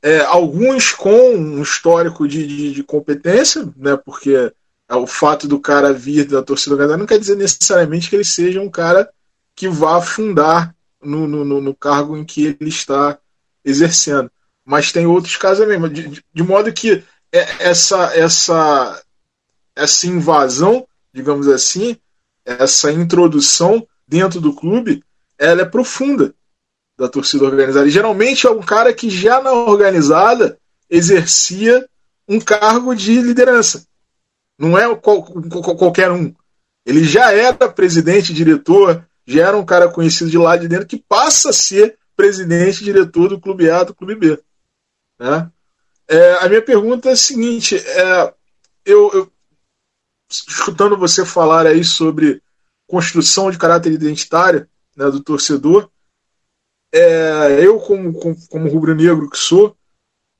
[0.00, 4.52] é, alguns com um histórico de, de, de, competência, né, porque
[4.86, 8.24] é, o fato do cara vir da torcida organizada não quer dizer necessariamente que ele
[8.24, 9.10] seja um cara
[9.56, 10.74] que vá fundar
[11.04, 13.18] no, no, no cargo em que ele está
[13.64, 14.30] exercendo.
[14.64, 19.02] Mas tem outros casos mesmo, de, de modo que é, essa, essa,
[19.74, 21.96] essa invasão, digamos assim,
[22.44, 25.02] essa introdução dentro do clube,
[25.38, 26.34] ela é profunda
[26.96, 27.86] da torcida organizada.
[27.86, 31.86] E geralmente é um cara que já na organizada exercia
[32.28, 33.86] um cargo de liderança.
[34.58, 36.32] Não é qual, qual, qualquer um.
[36.86, 40.98] Ele já era presidente, diretor, já era um cara conhecido de lá de dentro que
[40.98, 44.42] passa a ser presidente, diretor do clube A, do clube B.
[45.18, 45.50] Né?
[46.08, 48.34] É, a minha pergunta é a seguinte: é,
[48.84, 49.32] eu, eu,
[50.30, 52.42] escutando você falar aí sobre
[52.86, 55.88] construção de caráter identitário né, do torcedor,
[56.92, 59.76] é, eu, como, como, como rubro-negro que sou,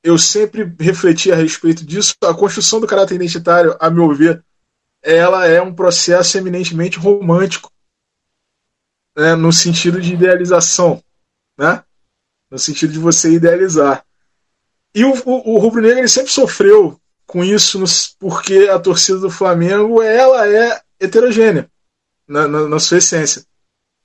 [0.03, 2.13] eu sempre refleti a respeito disso.
[2.23, 4.43] A construção do caráter identitário, a meu ver,
[5.01, 7.71] ela é um processo eminentemente romântico,
[9.15, 11.03] né, no sentido de idealização,
[11.57, 11.83] né?
[12.49, 14.05] no sentido de você idealizar.
[14.93, 17.83] E o, o, o rubro-negro ele sempre sofreu com isso,
[18.19, 21.69] porque a torcida do Flamengo ela é heterogênea
[22.27, 23.45] na, na, na sua essência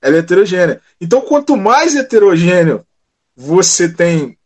[0.01, 0.81] ela é heterogênea.
[0.99, 2.85] Então, quanto mais heterogêneo
[3.35, 4.37] você tem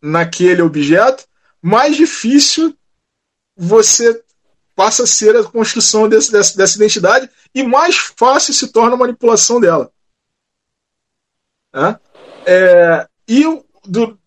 [0.00, 1.24] naquele objeto,
[1.60, 2.74] mais difícil
[3.56, 4.22] você
[4.74, 8.98] passa a ser a construção desse, dessa, dessa identidade e mais fácil se torna a
[8.98, 9.92] manipulação dela.
[12.44, 13.44] É, e
[13.86, 14.18] do,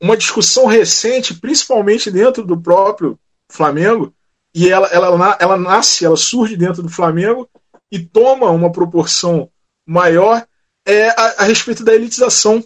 [0.00, 3.18] uma discussão recente, principalmente dentro do próprio
[3.48, 4.14] Flamengo,
[4.54, 7.48] e ela, ela, ela nasce, ela surge dentro do Flamengo
[7.90, 9.50] e toma uma proporção
[9.86, 10.44] maior
[10.86, 12.62] é a, a respeito da elitização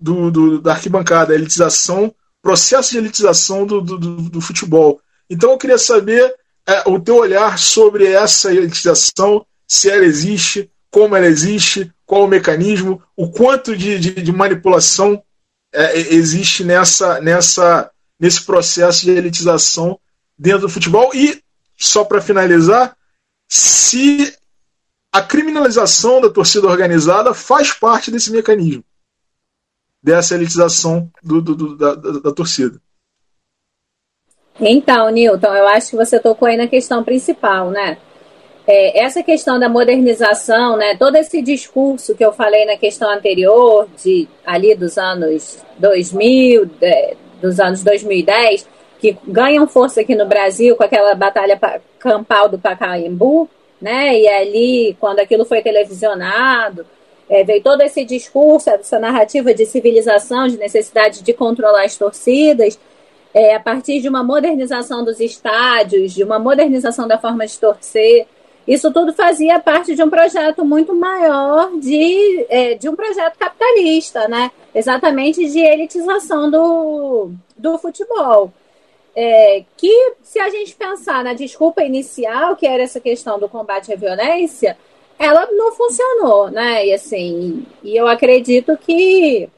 [0.00, 5.00] do, do, da arquibancada, a elitização, processo de elitização do, do, do futebol.
[5.30, 6.34] Então eu queria saber
[6.66, 12.28] é, o teu olhar sobre essa elitização, se ela existe, como ela existe, qual o
[12.28, 15.24] mecanismo, o quanto de, de, de manipulação
[15.72, 17.90] é, existe nessa, nessa,
[18.20, 19.98] nesse processo de elitização
[20.38, 21.10] dentro do futebol.
[21.14, 21.42] E,
[21.74, 22.94] só para finalizar,
[23.48, 24.36] se
[25.10, 28.84] a criminalização da torcida organizada faz parte desse mecanismo,
[30.02, 32.78] dessa elitização do, do, do da, da, da torcida.
[34.60, 37.96] Então, Newton, eu acho que você tocou aí na questão principal, né?
[38.66, 40.96] É, essa questão da modernização, né?
[40.96, 47.16] Todo esse discurso que eu falei na questão anterior, de ali dos anos 2000, de,
[47.40, 48.68] dos anos 2010,
[49.00, 51.58] que ganham força aqui no Brasil com aquela batalha
[51.98, 53.48] campal do Pacaembu,
[53.80, 54.16] né?
[54.16, 56.86] E ali, quando aquilo foi televisionado,
[57.28, 62.78] é, veio todo esse discurso, essa narrativa de civilização, de necessidade de controlar as torcidas
[63.34, 68.26] é, a partir de uma modernização dos estádios, de uma modernização da forma de torcer.
[68.66, 74.28] Isso tudo fazia parte de um projeto muito maior de, é, de um projeto capitalista,
[74.28, 74.50] né?
[74.74, 78.52] Exatamente de elitização do, do futebol.
[79.14, 83.92] É, que, se a gente pensar na desculpa inicial, que era essa questão do combate
[83.92, 84.76] à violência,
[85.18, 86.86] ela não funcionou, né?
[86.86, 89.48] E assim, e eu acredito que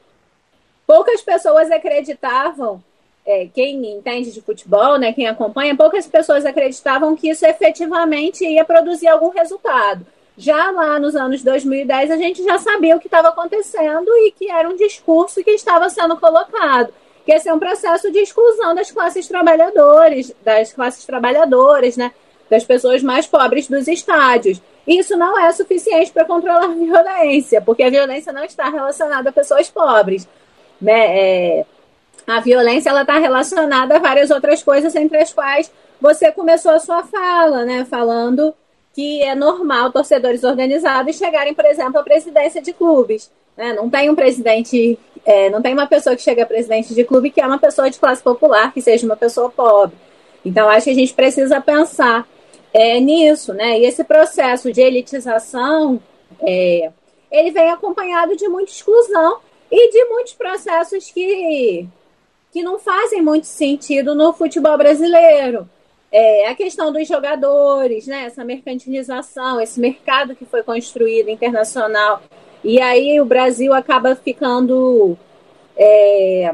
[0.85, 2.83] poucas pessoas acreditavam
[3.25, 8.63] é, quem entende de futebol, né, quem acompanha, poucas pessoas acreditavam que isso efetivamente ia
[8.63, 10.05] produzir algum resultado.
[10.37, 14.51] Já lá nos anos 2010, a gente já sabia o que estava acontecendo e que
[14.51, 16.93] era um discurso que estava sendo colocado,
[17.25, 22.11] que esse é um processo de exclusão das classes trabalhadoras, das classes trabalhadoras, né,
[22.49, 24.61] das pessoas mais pobres dos estádios.
[24.85, 29.33] Isso não é suficiente para controlar a violência, porque a violência não está relacionada a
[29.33, 30.27] pessoas pobres.
[30.79, 31.17] Né?
[31.17, 31.65] É,
[32.27, 35.71] a violência ela está relacionada a várias outras coisas, entre as quais
[36.01, 37.85] você começou a sua fala, né?
[37.85, 38.53] Falando
[38.93, 43.29] que é normal torcedores organizados chegarem, por exemplo, à presidência de clubes.
[43.57, 43.73] Né?
[43.73, 47.29] Não tem um presidente, é, não tem uma pessoa que chega a presidente de clube
[47.29, 49.95] que é uma pessoa de classe popular, que seja uma pessoa pobre.
[50.45, 52.27] Então, acho que a gente precisa pensar
[52.73, 53.79] é, nisso, né?
[53.79, 55.99] E esse processo de elitização,
[56.41, 56.91] é,
[57.31, 59.39] ele vem acompanhado de muita exclusão
[59.71, 61.87] e de muitos processos que
[62.55, 65.69] que não fazem muito sentido no futebol brasileiro.
[66.09, 72.21] É, a questão dos jogadores, né, essa mercantilização, esse mercado que foi construído internacional.
[72.63, 75.17] E aí o Brasil acaba ficando.
[75.75, 76.49] É,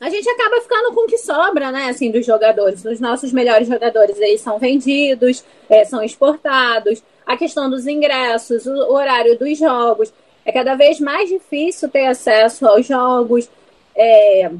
[0.00, 2.82] a gente acaba ficando com o que sobra, né, assim, dos jogadores.
[2.82, 7.02] Os nossos melhores jogadores, eles são vendidos, é, são exportados.
[7.26, 10.10] A questão dos ingressos, o horário dos jogos.
[10.46, 13.50] É cada vez mais difícil ter acesso aos jogos.
[13.94, 14.50] É,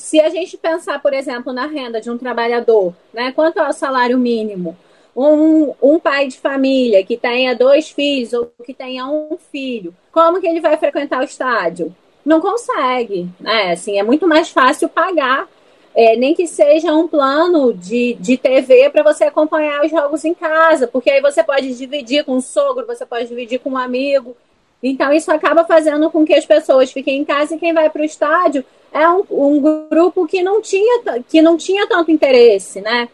[0.00, 3.72] se a gente pensar, por exemplo, na renda de um trabalhador, né, quanto é o
[3.72, 4.76] salário mínimo?
[5.14, 10.40] Um, um pai de família que tenha dois filhos ou que tenha um filho, como
[10.40, 11.94] que ele vai frequentar o estádio?
[12.24, 13.72] Não consegue, né?
[13.72, 15.46] Assim, é muito mais fácil pagar,
[15.94, 20.32] é, nem que seja um plano de, de TV para você acompanhar os jogos em
[20.32, 24.34] casa, porque aí você pode dividir com o sogro, você pode dividir com um amigo.
[24.82, 28.00] Então, isso acaba fazendo com que as pessoas fiquem em casa e quem vai para
[28.00, 33.08] o estádio é um, um, grupo que não, tinha, que não tinha tanto interesse, né?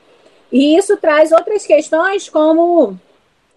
[0.50, 2.98] E isso traz outras questões como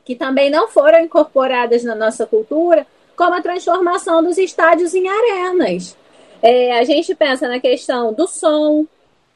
[0.03, 5.95] que também não foram incorporadas na nossa cultura, como a transformação dos estádios em arenas.
[6.41, 8.85] É, a gente pensa na questão do som,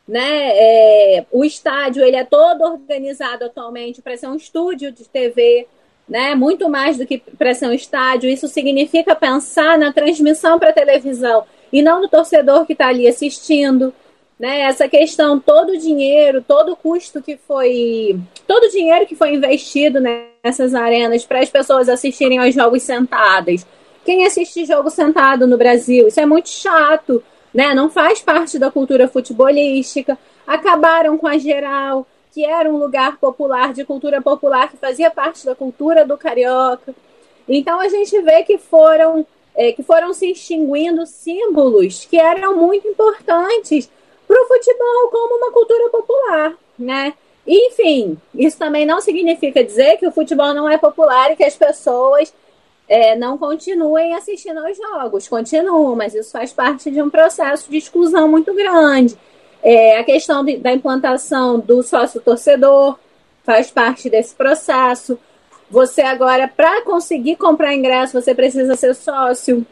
[0.07, 0.49] né?
[0.53, 5.67] É, o estádio ele é todo organizado atualmente para ser um estúdio de TV,
[6.09, 6.33] né?
[6.33, 8.29] Muito mais do que para ser um estádio.
[8.29, 13.91] Isso significa pensar na transmissão para televisão e não no torcedor que está ali assistindo.
[14.39, 14.61] Né?
[14.61, 18.19] Essa questão, todo o dinheiro, todo o custo que foi.
[18.47, 23.65] Todo o dinheiro que foi investido nessas arenas para as pessoas assistirem aos jogos sentadas.
[24.05, 26.07] Quem assiste jogo sentado no Brasil?
[26.07, 27.73] Isso é muito chato, né?
[27.73, 30.17] Não faz parte da cultura futebolística.
[30.45, 35.45] Acabaram com a geral, que era um lugar popular, de cultura popular, que fazia parte
[35.45, 36.93] da cultura do carioca.
[37.47, 42.87] Então a gente vê que foram é, que foram se extinguindo símbolos que eram muito
[42.87, 43.89] importantes
[44.27, 47.13] para o futebol como uma cultura popular, né?
[47.45, 51.55] Enfim, isso também não significa dizer que o futebol não é popular e que as
[51.55, 52.33] pessoas
[52.87, 55.27] é, não continuem assistindo aos jogos.
[55.27, 59.17] Continuam, mas isso faz parte de um processo de exclusão muito grande.
[59.61, 62.97] É, a questão de, da implantação do sócio-torcedor
[63.43, 65.17] faz parte desse processo.
[65.73, 69.65] Você agora, para conseguir comprar ingresso, você precisa ser sócio.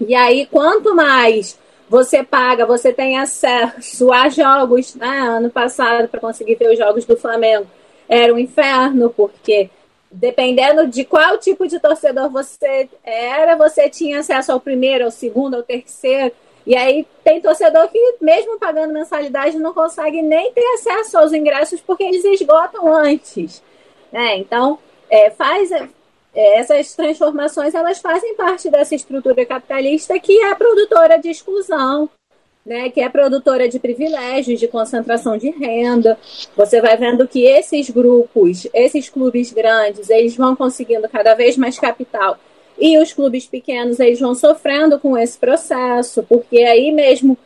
[0.00, 4.94] E aí, quanto mais você paga, você tem acesso a jogos.
[4.94, 5.08] Né?
[5.08, 7.66] Ano passado, para conseguir ver os jogos do Flamengo,
[8.08, 9.68] era um inferno, porque
[10.08, 15.56] dependendo de qual tipo de torcedor você era, você tinha acesso ao primeiro, ao segundo,
[15.56, 16.32] ao terceiro.
[16.64, 21.80] E aí tem torcedor que, mesmo pagando mensalidade, não consegue nem ter acesso aos ingressos
[21.80, 23.60] porque eles esgotam antes.
[24.12, 24.36] Né?
[24.36, 24.78] Então,
[25.10, 25.88] é, faz é,
[26.32, 32.08] essas transformações elas fazem parte dessa estrutura capitalista que é produtora de exclusão,
[32.64, 36.18] né, que é produtora de privilégios, de concentração de renda.
[36.56, 41.78] Você vai vendo que esses grupos, esses clubes grandes, eles vão conseguindo cada vez mais
[41.78, 42.38] capital.
[42.78, 47.36] E os clubes pequenos, eles vão sofrendo com esse processo, porque aí mesmo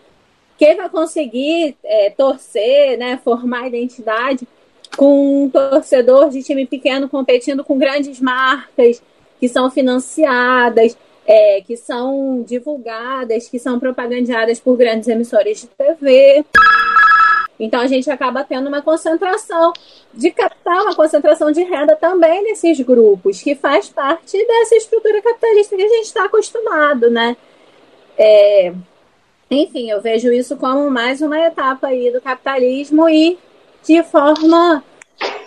[0.56, 4.46] quem vai conseguir é, torcer, né, formar identidade,
[4.96, 9.02] com um torcedor de time pequeno competindo com grandes marcas
[9.38, 16.44] que são financiadas, é, que são divulgadas, que são propagandeadas por grandes emissoras de TV.
[17.58, 19.72] Então a gente acaba tendo uma concentração
[20.12, 25.76] de capital, uma concentração de renda também nesses grupos, que faz parte dessa estrutura capitalista
[25.76, 27.36] que a gente está acostumado, né?
[28.18, 28.72] É,
[29.50, 33.38] enfim, eu vejo isso como mais uma etapa aí do capitalismo e
[33.86, 34.82] de forma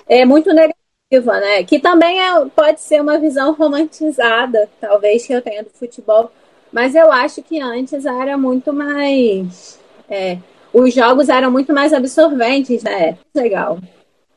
[0.07, 1.63] é, muito negativa, né?
[1.63, 6.31] Que também é, pode ser uma visão romantizada, talvez, que eu tenha do futebol,
[6.71, 9.79] mas eu acho que antes era muito mais.
[10.09, 10.37] É,
[10.73, 13.17] os jogos eram muito mais absorventes, né?
[13.33, 13.79] Legal.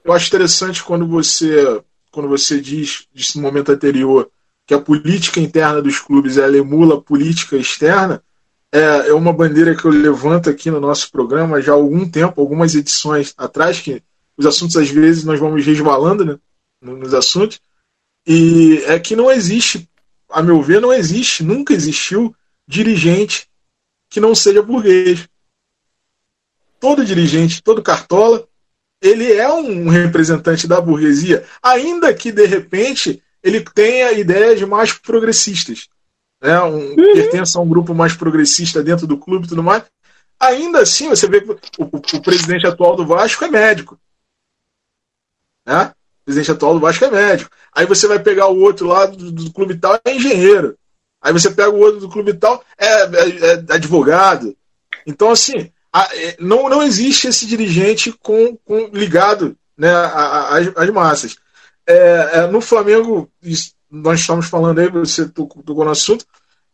[0.04, 4.30] Eu acho interessante quando você, quando você diz, disse no momento anterior,
[4.66, 8.22] que a política interna dos clubes ela emula a política externa.
[8.72, 12.40] É, é uma bandeira que eu levanto aqui no nosso programa já há algum tempo,
[12.40, 14.02] algumas edições atrás, que
[14.36, 16.38] os assuntos às vezes nós vamos resvalando né,
[16.80, 17.60] nos assuntos,
[18.26, 19.88] e é que não existe,
[20.28, 22.34] a meu ver, não existe, nunca existiu
[22.66, 23.48] dirigente
[24.08, 25.28] que não seja burguês.
[26.78, 28.46] Todo dirigente, todo cartola,
[29.00, 35.88] ele é um representante da burguesia, ainda que de repente ele tenha ideias mais progressistas,
[36.40, 36.60] né?
[36.62, 36.96] um, uhum.
[36.96, 39.84] pertença a um grupo mais progressista dentro do clube e tudo mais.
[40.38, 44.00] Ainda assim, você vê que o, o, presidente atual do Vasco é médico.
[45.66, 45.92] Né?
[46.22, 47.50] O presidente atual do Vasco é médico.
[47.72, 50.76] Aí você vai pegar o outro lá do, do clube tal, é engenheiro.
[51.20, 54.56] Aí você pega o outro do clube tal, é, é, é advogado.
[55.06, 59.92] Então, assim, a, é, não, não existe esse dirigente com, com ligado né,
[60.76, 61.36] às massas.
[61.86, 63.30] É, é, no Flamengo,
[63.90, 66.24] nós estamos falando aí, você tocou no assunto,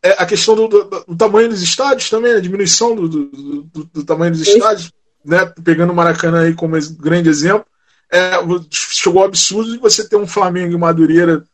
[0.03, 4.33] é a questão do, do, do, tamanho dos estádios também, a diminuição do, do tamanho
[4.33, 4.93] dos estádios,
[5.25, 7.67] né, pegando o Maracanã aí como grande exemplo
[8.11, 8.33] é,
[8.71, 11.45] chegou ao absurdo de você ter um Flamengo e Madureira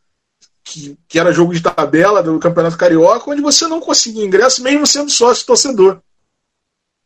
[0.63, 4.87] que, que era jogo de tabela do Campeonato Carioca, onde você não conseguia ingresso, mesmo
[4.87, 5.99] sendo sócio torcedor.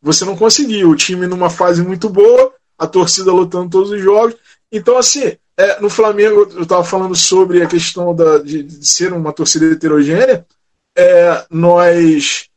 [0.00, 0.86] Você não conseguia.
[0.86, 4.36] O time numa fase muito boa, a torcida lutando todos os jogos.
[4.70, 9.12] Então, assim, é, no Flamengo, eu estava falando sobre a questão da, de, de, ser
[9.12, 10.46] uma torcida heterogênea.
[10.96, 12.48] É, nós.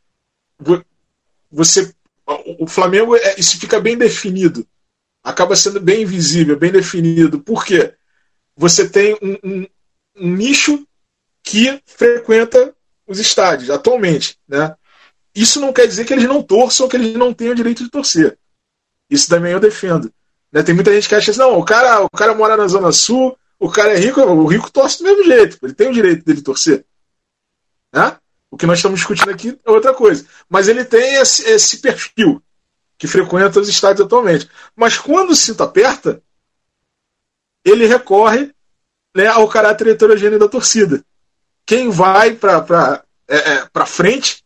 [1.52, 1.94] Você.
[2.60, 4.66] O Flamengo, é, isso fica bem definido
[5.24, 7.40] acaba sendo bem visível, bem definido.
[7.40, 7.94] Por quê?
[8.56, 9.68] Você tem um, um,
[10.18, 10.86] um nicho
[11.44, 12.74] que frequenta
[13.08, 14.38] os estádios atualmente.
[14.48, 14.76] Né?
[15.34, 18.38] Isso não quer dizer que eles não torçam que eles não tenham direito de torcer.
[19.12, 20.12] Isso também eu defendo.
[20.51, 20.64] Né?
[20.64, 23.38] Tem muita gente que acha assim, não, o cara, o cara mora na Zona Sul,
[23.59, 26.41] o cara é rico, o rico torce do mesmo jeito, ele tem o direito dele
[26.41, 26.86] torcer.
[27.93, 28.18] Né?
[28.49, 30.26] O que nós estamos discutindo aqui é outra coisa.
[30.49, 32.41] Mas ele tem esse, esse perfil
[32.97, 34.49] que frequenta os estádios atualmente.
[34.76, 36.22] Mas quando o cinto aperta,
[37.64, 38.53] ele recorre
[39.16, 41.03] né, ao caráter heterogêneo da torcida.
[41.66, 44.43] Quem vai para é, é, frente,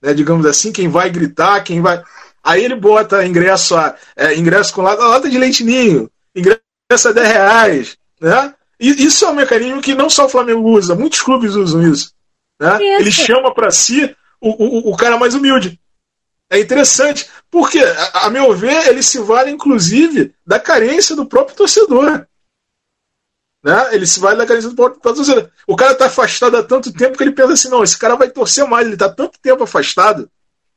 [0.00, 2.02] né, digamos assim, quem vai gritar, quem vai.
[2.42, 7.28] Aí ele bota ingresso, a, é, ingresso com lata, lata de leitinho, ingresso a 10
[7.28, 7.98] reais.
[8.20, 8.54] Né?
[8.78, 12.12] E isso é um mecanismo que não só o Flamengo usa, muitos clubes usam isso.
[12.60, 12.78] Né?
[12.98, 15.78] Ele chama para si o, o, o cara mais humilde.
[16.52, 17.78] É interessante, porque,
[18.12, 22.26] a, meu ver, ele se vale, inclusive, da carência do próprio torcedor.
[23.62, 23.94] Né?
[23.94, 25.52] Ele se vai da camisa do torcida.
[25.66, 28.30] O cara tá afastado há tanto tempo que ele pensa assim: não, esse cara vai
[28.30, 28.86] torcer mais.
[28.86, 30.28] Ele tá tanto tempo afastado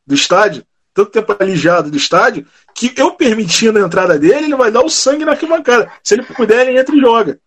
[0.05, 0.63] do estádio,
[0.93, 4.89] tanto tempo alijado do estádio, que eu permitindo a entrada dele, ele vai dar o
[4.89, 5.91] sangue na arquibancada.
[6.03, 7.39] Se ele puder, ele entra e joga.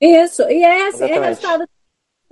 [0.00, 1.68] Isso, e é, é resultado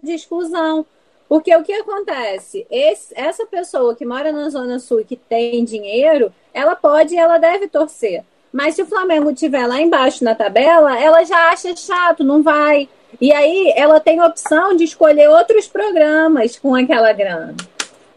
[0.02, 0.84] de exclusão.
[1.28, 2.66] Porque o que acontece?
[2.68, 7.18] Esse, essa pessoa que mora na Zona Sul e que tem dinheiro, ela pode e
[7.18, 8.24] ela deve torcer.
[8.52, 12.88] Mas se o Flamengo estiver lá embaixo na tabela, ela já acha chato, não vai.
[13.20, 17.54] E aí ela tem a opção de escolher outros programas com aquela grana.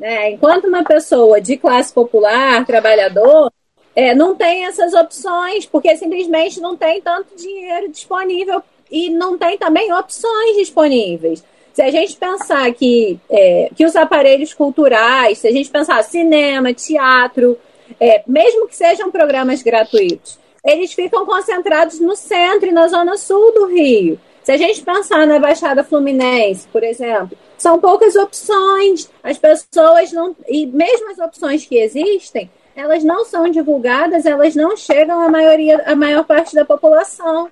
[0.04, 0.32] Né?
[0.32, 3.50] Enquanto uma pessoa de classe popular, trabalhador,
[3.96, 9.58] é, não tem essas opções, porque simplesmente não tem tanto dinheiro disponível e não tem
[9.58, 11.42] também opções disponíveis.
[11.72, 16.74] Se a gente pensar que, é, que os aparelhos culturais, se a gente pensar cinema,
[16.74, 17.58] teatro,
[17.98, 23.54] é, mesmo que sejam programas gratuitos, eles ficam concentrados no centro e na zona sul
[23.54, 24.20] do Rio.
[24.44, 30.36] Se a gente pensar na Baixada Fluminense, por exemplo, são poucas opções, as pessoas não.
[30.50, 35.82] E mesmo as opções que existem, elas não são divulgadas, elas não chegam à maioria,
[35.86, 37.50] à maior parte da população.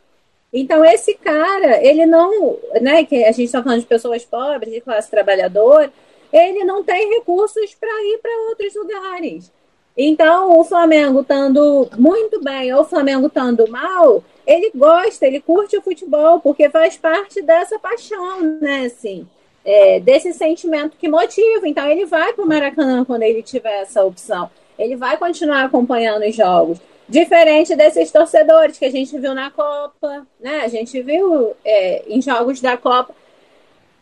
[0.51, 4.81] Então, esse cara, ele não, né, que a gente está falando de pessoas pobres, de
[4.81, 5.89] classe trabalhadora,
[6.33, 9.49] ele não tem recursos para ir para outros lugares.
[9.95, 15.77] Então, o Flamengo estando muito bem ou o Flamengo estando mal, ele gosta, ele curte
[15.77, 19.25] o futebol, porque faz parte dessa paixão, né, assim,
[19.65, 21.67] é, desse sentimento que motiva.
[21.67, 24.49] Então, ele vai para o Maracanã quando ele tiver essa opção.
[24.77, 26.79] Ele vai continuar acompanhando os jogos.
[27.07, 30.61] Diferente desses torcedores que a gente viu na Copa, né?
[30.63, 33.13] A gente viu é, em jogos da Copa,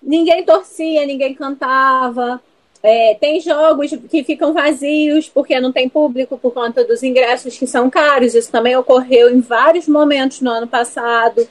[0.01, 2.39] ninguém torcia, ninguém cantava.
[2.82, 7.68] É, tem jogos que ficam vazios porque não tem público por conta dos ingressos que
[7.68, 8.36] são caros.
[8.36, 11.47] Isso também ocorreu em vários momentos no ano passado.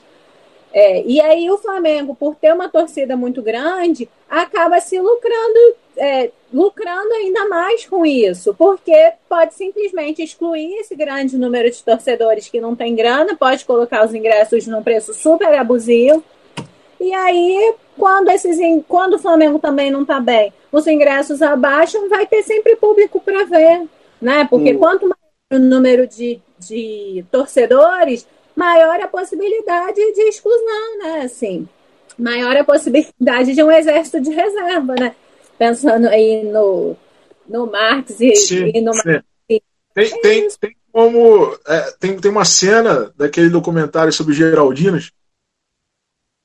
[0.71, 6.29] É, e aí o Flamengo, por ter uma torcida muito grande, acaba se lucrando, é,
[6.53, 12.61] lucrando ainda mais com isso, porque pode simplesmente excluir esse grande número de torcedores que
[12.61, 16.23] não tem grana, pode colocar os ingressos num preço super abusivo.
[16.99, 22.27] E aí, quando, esses, quando o Flamengo também não está bem, os ingressos abaixam, vai
[22.27, 23.87] ter sempre público para ver,
[24.21, 24.45] né?
[24.49, 24.77] Porque hum.
[24.77, 25.15] quanto maior
[25.51, 28.27] o número de, de torcedores,
[28.59, 31.21] maior a possibilidade de exclusão, né?
[31.21, 31.67] Assim,
[32.17, 35.15] maior a possibilidade de um exército de reserva, né?
[35.57, 36.95] Pensando aí no,
[37.47, 39.21] no Marx e, sim, e no sim.
[39.47, 39.61] Tem,
[39.95, 41.57] é tem, tem, como.
[41.65, 45.09] É, tem, tem uma cena daquele documentário sobre Geraldinas.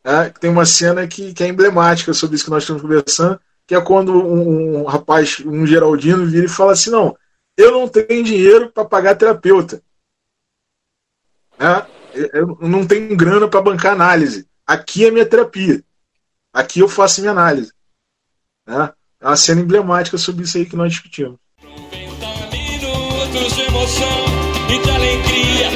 [0.05, 3.75] É, tem uma cena que, que é emblemática sobre isso que nós estamos conversando, que
[3.75, 7.17] é quando um, um rapaz, um Geraldino, vira e fala assim: não,
[7.57, 9.83] eu não tenho dinheiro para pagar terapeuta.
[11.59, 11.94] É,
[12.33, 14.47] eu não tenho grana para bancar análise.
[14.67, 15.83] Aqui é minha terapia.
[16.53, 17.73] Aqui eu faço minha análise.
[18.67, 18.93] Né?
[19.21, 21.39] É uma cena emblemática sobre isso aí que nós discutimos.
[21.61, 24.25] minutos de emoção
[24.71, 25.71] e de alegria,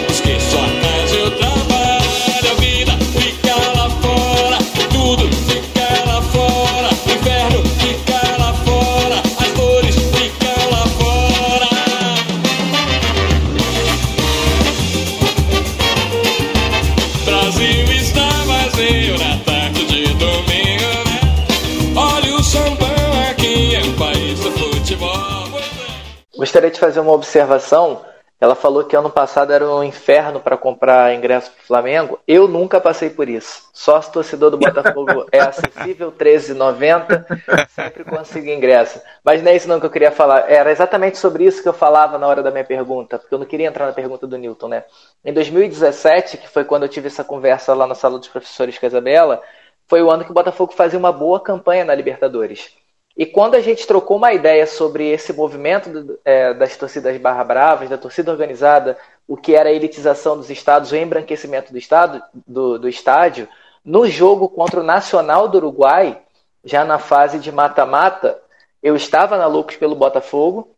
[26.38, 28.00] Gostaria de fazer uma observação.
[28.40, 32.20] Ela falou que ano passado era um inferno para comprar ingresso para o Flamengo.
[32.28, 33.68] Eu nunca passei por isso.
[33.72, 37.68] Sócio torcedor do Botafogo é acessível, 13,90.
[37.70, 39.02] Sempre consigo ingresso.
[39.24, 40.48] Mas não é isso não que eu queria falar.
[40.48, 43.46] Era exatamente sobre isso que eu falava na hora da minha pergunta, porque eu não
[43.46, 44.84] queria entrar na pergunta do Newton, né?
[45.24, 48.86] Em 2017, que foi quando eu tive essa conversa lá na sala dos professores com
[48.86, 49.42] a Isabela,
[49.88, 52.70] foi o ano que o Botafogo fazia uma boa campanha na Libertadores.
[53.18, 57.88] E quando a gente trocou uma ideia sobre esse movimento é, das torcidas barra bravas,
[57.88, 58.96] da torcida organizada,
[59.26, 63.48] o que era a elitização dos estados, o embranquecimento do, estado, do, do estádio,
[63.84, 66.22] no jogo contra o Nacional do Uruguai,
[66.64, 68.40] já na fase de mata-mata,
[68.80, 70.76] eu estava na Loucos pelo Botafogo.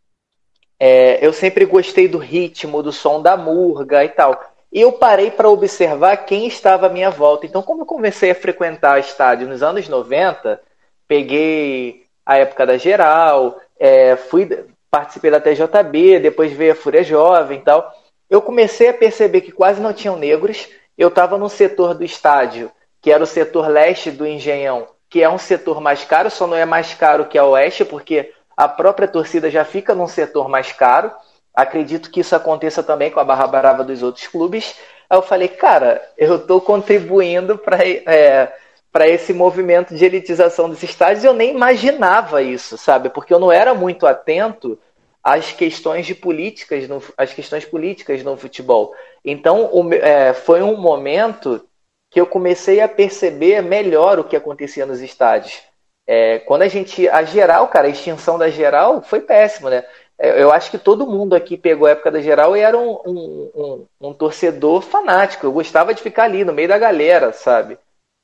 [0.79, 4.43] É, eu sempre gostei do ritmo, do som da murga e tal.
[4.73, 7.45] E eu parei para observar quem estava à minha volta.
[7.45, 10.59] Então, como eu comecei a frequentar estádio nos anos 90,
[11.07, 14.49] peguei a época da geral, é, fui
[14.89, 17.93] participei da TJB, depois veio a Fúria Jovem e tal.
[18.29, 20.69] Eu comecei a perceber que quase não tinham negros.
[20.97, 22.71] Eu estava no setor do estádio,
[23.03, 26.57] que era o setor leste do Engenhão, que é um setor mais caro, só não
[26.57, 30.71] é mais caro que a oeste, porque a própria torcida já fica num setor mais
[30.71, 31.11] caro.
[31.53, 34.77] Acredito que isso aconteça também com a Barra Brava dos outros clubes.
[35.09, 38.53] Aí eu falei, cara, eu estou contribuindo para é,
[38.93, 41.25] para esse movimento de elitização dos estádios.
[41.25, 43.09] Eu nem imaginava isso, sabe?
[43.09, 44.79] Porque eu não era muito atento
[45.23, 48.95] às questões de políticas, no, às questões políticas no futebol.
[49.25, 51.65] Então, o, é, foi um momento
[52.11, 55.63] que eu comecei a perceber melhor o que acontecia nos estádios.
[56.07, 57.09] É, quando a gente.
[57.09, 59.85] A geral, cara, a extinção da geral foi péssimo, né?
[60.19, 62.99] É, eu acho que todo mundo aqui pegou a época da geral e era um,
[63.07, 65.47] um, um, um torcedor fanático.
[65.47, 67.79] Eu gostava de ficar ali no meio da galera, sabe?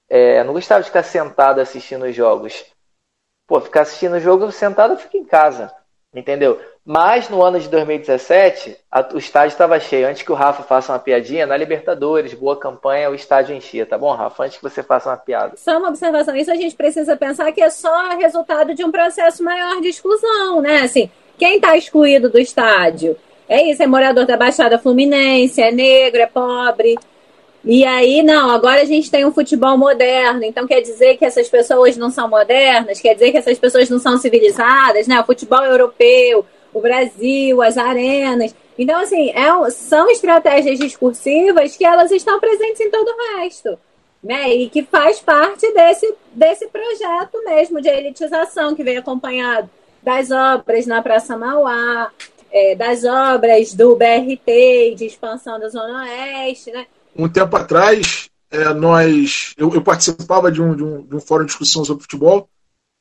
[0.09, 2.65] É, não gostava de ficar sentado assistindo os jogos.
[3.47, 5.73] Pô, ficar assistindo o jogo sentado eu fico em casa.
[6.15, 6.59] Entendeu?
[6.83, 10.09] Mas no ano de 2017, a, o estádio estava cheio.
[10.09, 13.99] Antes que o Rafa faça uma piadinha, na Libertadores, boa campanha, o estádio enchia, tá
[13.99, 14.45] bom, Rafa?
[14.45, 15.57] Antes que você faça uma piada.
[15.57, 19.43] Só uma observação: isso a gente precisa pensar que é só resultado de um processo
[19.43, 20.83] maior de exclusão, né?
[20.83, 23.17] Assim, quem está excluído do estádio?
[23.49, 26.97] É isso, é morador da Baixada Fluminense, é negro, é pobre.
[27.67, 31.49] E aí, não, agora a gente tem um futebol moderno, então quer dizer que essas
[31.49, 35.21] pessoas não são modernas, quer dizer que essas pessoas não são civilizadas, né?
[35.21, 38.55] O futebol europeu, o Brasil, as arenas.
[38.79, 43.77] Então, assim, é, são estratégias discursivas que elas estão presentes em todo o resto.
[44.23, 44.55] Né?
[44.55, 49.69] E que faz parte desse, desse projeto mesmo de elitização que vem acompanhado
[50.03, 52.11] das obras na Praça Mauá,
[52.53, 56.87] é, das obras do BRT de expansão da Zona Oeste, né?
[57.19, 61.45] Um tempo atrás, é, nós, eu, eu participava de um, de, um, de um, fórum
[61.45, 62.49] de discussão sobre futebol,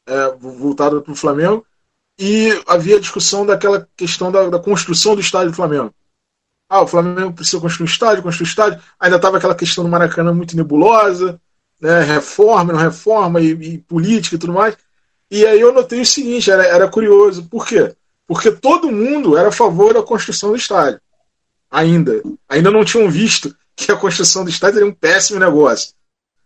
[0.07, 1.65] é, voltado para o Flamengo,
[2.17, 5.93] e havia discussão daquela questão da, da, construção do estádio do Flamengo.
[6.69, 8.81] Ah, o Flamengo precisa construir um estádio, construir um estádio.
[8.99, 11.39] Ainda estava aquela questão do Maracanã muito nebulosa,
[11.79, 14.75] né, reforma, não reforma, e, e, política e tudo mais.
[15.29, 17.47] E aí eu notei o seguinte, era, era curioso.
[17.49, 17.93] Por quê?
[18.25, 20.99] Porque todo mundo era a favor da construção do estádio.
[21.69, 22.23] Ainda.
[22.49, 25.93] Ainda não tinham visto que a construção do estádio seria um péssimo negócio.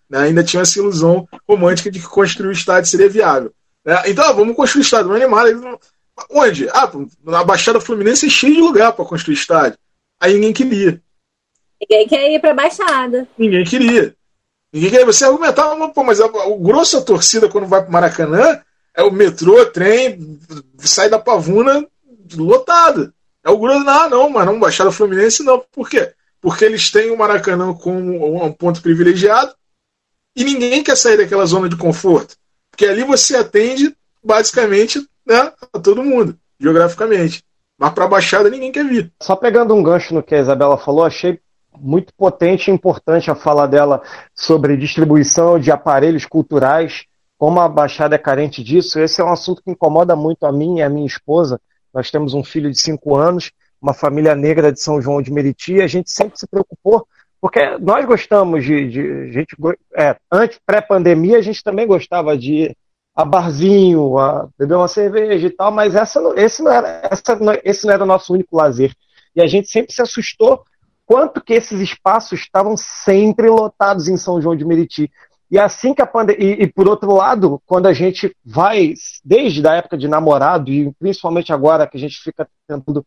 [0.09, 0.19] Né?
[0.19, 3.53] Ainda tinha essa ilusão romântica de que construir o estádio seria viável.
[3.85, 4.01] Né?
[4.07, 5.07] Então, ah, vamos construir o estádio.
[5.07, 5.77] Vamos animar.
[6.31, 6.67] Onde?
[6.69, 6.91] Ah,
[7.23, 9.77] na Baixada Fluminense é cheio de lugar para construir estádio.
[10.19, 11.01] Aí ninguém queria.
[11.79, 13.27] Ninguém quer ir para a Baixada.
[13.37, 14.15] Ninguém queria.
[14.73, 15.05] Ninguém queria.
[15.05, 18.61] Você argumentava, pô, mas o grosso da torcida quando vai para Maracanã
[18.95, 20.39] é o metrô, trem,
[20.79, 21.87] sai da pavuna
[22.35, 23.13] lotado.
[23.43, 25.63] É o grosso, não, não, mas não, Baixada Fluminense não.
[25.71, 26.13] Por quê?
[26.41, 29.53] Porque eles têm o Maracanã como um ponto privilegiado
[30.35, 32.35] e ninguém quer sair daquela zona de conforto,
[32.71, 37.43] porque ali você atende basicamente né, a todo mundo, geograficamente.
[37.77, 39.11] Mas para a Baixada ninguém quer vir.
[39.21, 41.39] Só pegando um gancho no que a Isabela falou, achei
[41.77, 44.01] muito potente e importante a fala dela
[44.35, 47.05] sobre distribuição de aparelhos culturais,
[47.37, 48.99] como a Baixada é carente disso.
[48.99, 51.59] Esse é um assunto que incomoda muito a mim e a minha esposa.
[51.93, 55.81] Nós temos um filho de cinco anos uma família negra de São João de Meriti,
[55.81, 57.07] a gente sempre se preocupou,
[57.41, 58.89] porque nós gostamos de.
[58.89, 59.55] de gente,
[59.95, 62.77] é, antes, pré-pandemia, a gente também gostava de ir
[63.15, 67.85] a barzinho, a beber uma cerveja e tal, mas essa, esse, não era, essa, esse
[67.85, 68.93] não era o nosso único lazer.
[69.35, 70.63] E a gente sempre se assustou
[71.05, 75.11] quanto que esses espaços estavam sempre lotados em São João de Meriti.
[75.51, 76.45] E assim que a pandemia.
[76.45, 78.93] E, e, por outro lado, quando a gente vai,
[79.23, 83.05] desde a época de namorado, e principalmente agora que a gente fica tentando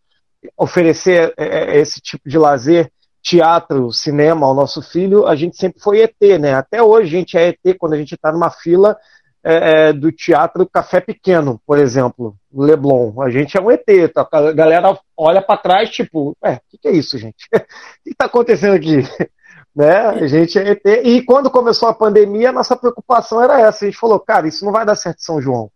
[0.56, 2.90] oferecer é, é, esse tipo de lazer,
[3.22, 6.54] teatro, cinema ao nosso filho, a gente sempre foi ET, né?
[6.54, 8.96] Até hoje a gente é ET quando a gente está numa fila
[9.44, 13.20] é, é, do teatro Café Pequeno, por exemplo, Leblon.
[13.22, 14.28] A gente é um ET, tá?
[14.30, 17.48] a galera olha para trás, tipo, é, o que, que, é isso, gente?
[17.54, 19.02] O que está acontecendo aqui?
[19.74, 19.98] né?
[20.00, 20.84] A gente é ET.
[21.04, 23.84] E quando começou a pandemia, a nossa preocupação era essa.
[23.84, 25.70] A gente falou, cara, isso não vai dar certo em São João.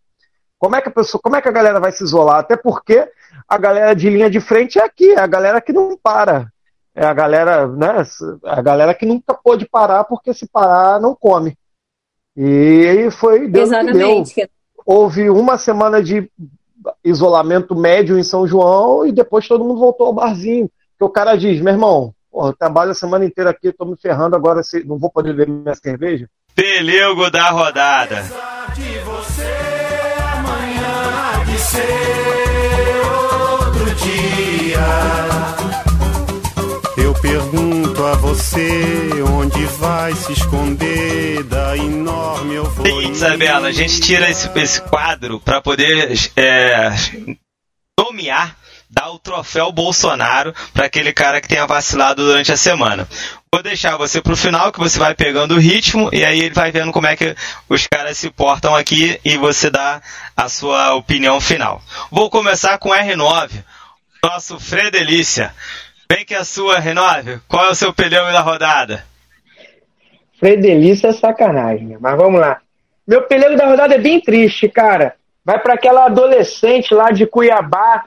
[0.59, 2.39] Como é que a pessoa, como é que a galera vai se isolar?
[2.39, 3.07] Até porque
[3.49, 6.51] a galera de linha de frente é aqui, é a galera que não para.
[6.95, 8.03] É a galera, né?
[8.43, 11.57] A galera que nunca pôde parar porque se parar não come.
[12.35, 14.35] E foi Deus Exatamente.
[14.35, 14.51] Que deu.
[14.85, 16.31] Houve uma semana de
[17.05, 20.71] isolamento médio em São João e depois todo mundo voltou ao barzinho.
[20.99, 23.97] Que o cara diz, meu irmão, porra, eu trabalho a semana inteira aqui, tô me
[23.97, 26.29] ferrando agora, não vou poder beber minha cerveja.
[26.55, 28.23] Pelego da rodada.
[31.57, 31.81] De você,
[33.03, 34.87] amanhã de ser dia.
[36.99, 43.09] Eu pergunto a você onde vai se esconder da enorme euforia.
[43.09, 46.91] Isabela, a gente tira esse, esse quadro para poder é,
[47.99, 48.55] nomear
[48.89, 53.09] dar o troféu Bolsonaro para aquele cara que tenha vacilado durante a semana.
[53.57, 56.55] Vou deixar você para o final, que você vai pegando o ritmo e aí ele
[56.55, 57.35] vai vendo como é que
[57.71, 60.03] os caras se portam aqui e você dá
[60.37, 61.81] a sua opinião final.
[62.11, 63.65] Vou começar com R9
[64.23, 65.55] nosso Fredelícia.
[66.13, 67.41] Vem que é a sua, Renove.
[67.49, 69.07] Qual é o seu pelego da rodada?
[70.39, 71.97] Fredelícia é sacanagem, né?
[71.99, 72.61] mas vamos lá.
[73.09, 75.15] Meu pelego da rodada é bem triste, cara.
[75.43, 78.05] Vai para aquela adolescente lá de Cuiabá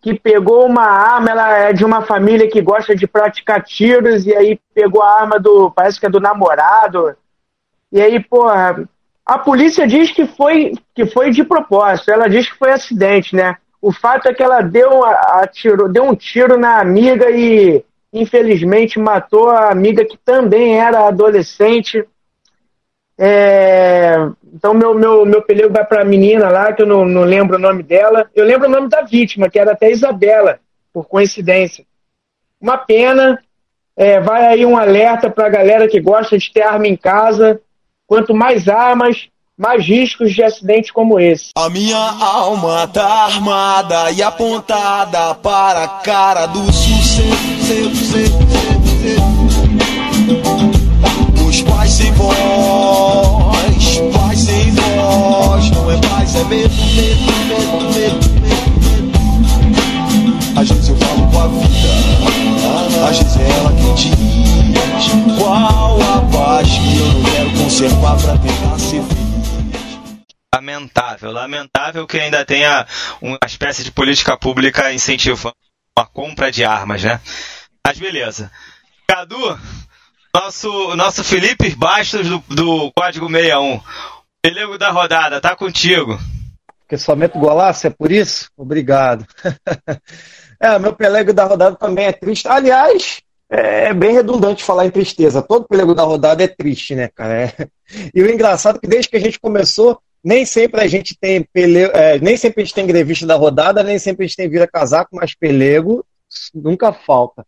[0.00, 4.34] que pegou uma arma, ela é de uma família que gosta de praticar tiros, e
[4.34, 7.16] aí pegou a arma do, parece que é do namorado.
[7.90, 8.88] E aí, porra,
[9.26, 13.56] a polícia diz que foi, que foi de propósito, ela diz que foi acidente, né?
[13.80, 19.50] O fato é que ela deu, atirou, deu um tiro na amiga e infelizmente matou
[19.50, 22.04] a amiga que também era adolescente.
[23.18, 24.14] É,
[24.54, 27.56] então meu, meu, meu pelego vai para a menina lá, que eu não, não lembro
[27.56, 28.30] o nome dela.
[28.34, 30.60] Eu lembro o nome da vítima, que era até Isabela,
[30.92, 31.84] por coincidência.
[32.60, 33.38] Uma pena.
[33.96, 37.60] É, vai aí um alerta para a galera que gosta de ter arma em casa.
[38.06, 41.50] Quanto mais armas, mais riscos de acidentes como esse.
[41.56, 47.48] A minha alma tá armada e apontada para a cara do sucesso.
[52.88, 58.68] Os pais sem voz, não é paz, é medo, medo, medo, medo, medo.
[60.58, 64.38] Às vezes eu falo com a vida, às vezes é ela que diz
[65.38, 69.28] qual a paz que eu não quero conservar pra tentar ser feliz.
[70.54, 72.86] Lamentável, lamentável que ainda tenha
[73.20, 75.54] uma espécie de política pública incentivando
[75.94, 77.20] a compra de armas, né?
[77.86, 78.50] Mas beleza.
[79.06, 79.58] Cadu,
[80.34, 83.80] nosso, nosso Felipe Bastos do, do Código 61.
[84.42, 86.18] Pelego da rodada, tá contigo.
[86.80, 88.48] Porque só meto golaço, é por isso?
[88.56, 89.26] Obrigado.
[90.60, 92.48] é, meu pelego da rodada também é triste.
[92.48, 95.42] Aliás, é bem redundante falar em tristeza.
[95.42, 97.42] Todo pelego da rodada é triste, né, cara?
[97.42, 97.68] É...
[98.14, 101.42] E o engraçado é que desde que a gente começou, nem sempre a gente tem
[101.42, 104.48] pelego, é, nem sempre a gente tem grevista da rodada, nem sempre a gente tem
[104.48, 106.04] vira casaco, mas pelego
[106.54, 107.46] nunca falta.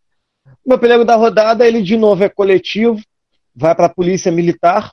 [0.65, 3.01] Meu pelego da rodada, ele de novo é coletivo,
[3.55, 4.93] vai para a Polícia Militar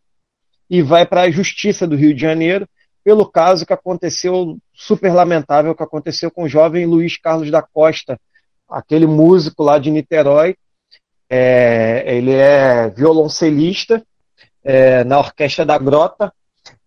[0.69, 2.67] e vai para a Justiça do Rio de Janeiro,
[3.03, 8.19] pelo caso que aconteceu, super lamentável, que aconteceu com o jovem Luiz Carlos da Costa,
[8.69, 10.55] aquele músico lá de Niterói.
[11.29, 14.03] É, ele é violoncelista
[14.63, 16.31] é, na Orquestra da Grota,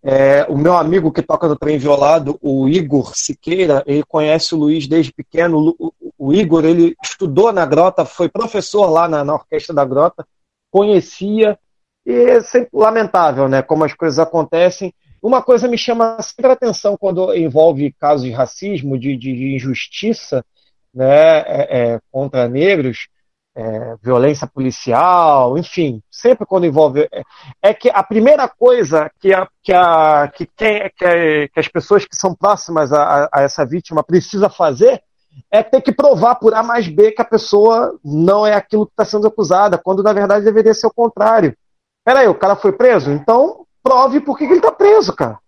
[0.02, 4.59] é, o meu amigo que toca no trem violado, o Igor Siqueira, ele conhece o
[4.59, 5.77] Luiz desde pequeno.
[6.20, 10.28] O Igor, ele estudou na Grota, foi professor lá na, na Orquestra da Grota,
[10.70, 11.59] conhecia,
[12.05, 14.92] e é sempre lamentável, né, como as coisas acontecem.
[15.22, 20.44] Uma coisa me chama sempre a atenção quando envolve casos de racismo, de, de injustiça,
[20.92, 23.09] né, é, é, contra negros,
[23.56, 27.09] é, violência policial, enfim, sempre quando envolve.
[27.10, 27.22] É,
[27.62, 32.05] é, que a primeira coisa que, a, que, a, que, quem, que, que as pessoas
[32.05, 35.02] que são próximas a, a, essa vítima precisa fazer
[35.51, 38.93] é ter que provar por A mais B que a pessoa não é aquilo que
[38.93, 41.57] está sendo acusada, quando na verdade deveria ser o contrário.
[42.05, 43.11] Peraí, o cara foi preso?
[43.11, 45.39] Então prove por que, que ele está preso, cara.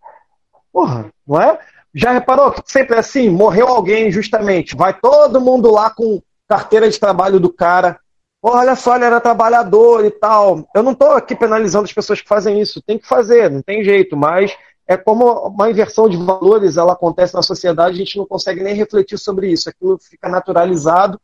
[0.73, 1.59] Porra, não é?
[1.95, 3.29] Já reparou que sempre é assim?
[3.29, 7.99] Morreu alguém injustamente, vai todo mundo lá com carteira de trabalho do cara.
[8.43, 10.69] Olha só, ele era trabalhador e tal.
[10.75, 12.83] Eu não estou aqui penalizando as pessoas que fazem isso.
[12.83, 14.17] Tem que fazer, não tem jeito.
[14.17, 14.57] Mas
[14.87, 18.75] é como uma inversão de valores, ela acontece na sociedade, a gente não consegue nem
[18.75, 19.69] refletir sobre isso.
[19.69, 21.21] Aquilo fica naturalizado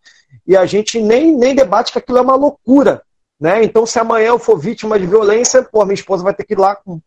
[0.46, 3.02] e a gente nem, nem debate que aquilo é uma loucura.
[3.40, 3.62] Né?
[3.64, 6.58] Então, se amanhã eu for vítima de violência, pô, minha esposa vai ter que ir
[6.58, 7.00] lá com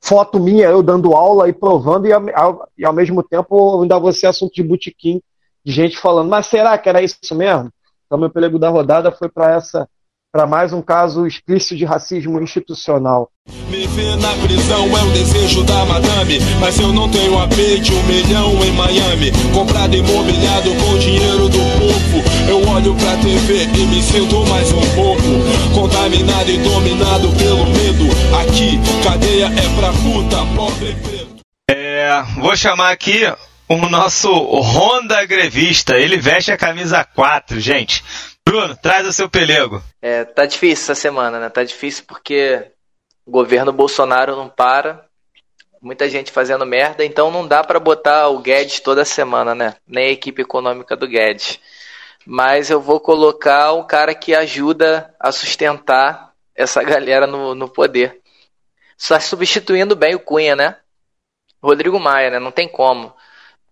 [0.00, 4.28] foto minha, eu dando aula e provando, e ao, e ao mesmo tempo ainda ser
[4.28, 5.20] assunto de botequim
[5.62, 7.70] de gente falando, mas será que era isso mesmo?
[8.06, 9.88] Então, meu pelego da rodada foi para essa
[10.32, 13.28] para mais um caso explícito de racismo institucional.
[13.68, 17.92] Me ver na prisão é o desejo da madame, mas eu não tenho AP de
[17.92, 22.48] um milhão em Miami, comprado imobiliado com dinheiro do povo.
[22.48, 25.22] Eu olho pra TV e me sinto mais um pouco,
[25.74, 28.04] contaminado e dominado pelo medo.
[28.40, 31.40] Aqui, cadeia é pra puta, pobre e preto.
[31.68, 33.22] É, vou chamar aqui
[33.68, 35.96] o nosso Honda grevista.
[35.96, 38.04] Ele veste a camisa 4, gente.
[38.50, 39.80] Bruno, traz o seu pelego.
[40.02, 41.48] É, tá difícil essa semana, né?
[41.48, 42.72] Tá difícil porque
[43.24, 45.06] o governo Bolsonaro não para.
[45.80, 49.76] Muita gente fazendo merda, então não dá para botar o Guedes toda semana, né?
[49.86, 51.60] Nem a equipe econômica do Guedes.
[52.26, 58.20] Mas eu vou colocar um cara que ajuda a sustentar essa galera no, no poder.
[58.98, 60.76] Só substituindo bem o Cunha, né?
[61.62, 62.40] Rodrigo Maia, né?
[62.40, 63.14] Não tem como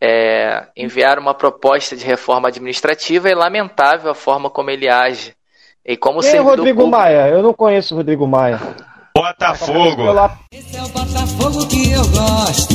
[0.01, 5.35] é, enviar uma proposta de reforma administrativa é lamentável a forma como ele age.
[5.85, 6.87] E como Quem é Rodrigo público...
[6.91, 7.29] Maia?
[7.29, 8.61] Eu não conheço o Rodrigo Maia.
[9.15, 10.03] Botafogo.
[10.53, 12.75] Esse é o Botafogo que eu gosto.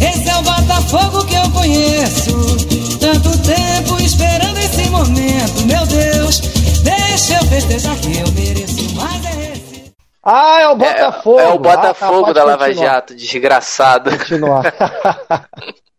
[0.00, 2.98] Esse é o Botafogo que eu conheço.
[3.00, 6.40] Tanto tempo esperando esse momento, meu Deus.
[6.82, 9.92] Deixa eu festejar que eu mereço mais é esse.
[10.22, 11.40] Ah, é o Botafogo.
[11.40, 12.86] É o Ah, tá, Botafogo da Lava continuar.
[12.86, 14.10] Jato, desgraçado.
[14.10, 14.62] Continuar.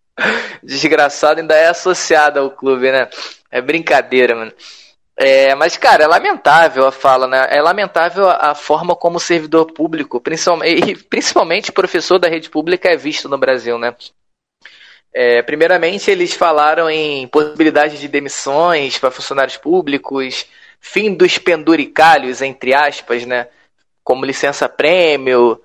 [0.63, 3.09] desgraçado ainda é associado ao clube, né?
[3.51, 4.53] É brincadeira, mano.
[5.17, 7.47] É, mas, cara, é lamentável a fala, né?
[7.49, 12.89] É lamentável a, forma como o servidor público, principalmente, e principalmente professor da rede pública,
[12.89, 13.95] é visto no Brasil, né?
[15.13, 20.45] É, primeiramente, eles falaram em possibilidade de demissões para funcionários públicos,
[20.81, 23.47] fim dos penduricalhos, entre aspas, né?
[24.03, 25.61] Como licença-prêmio,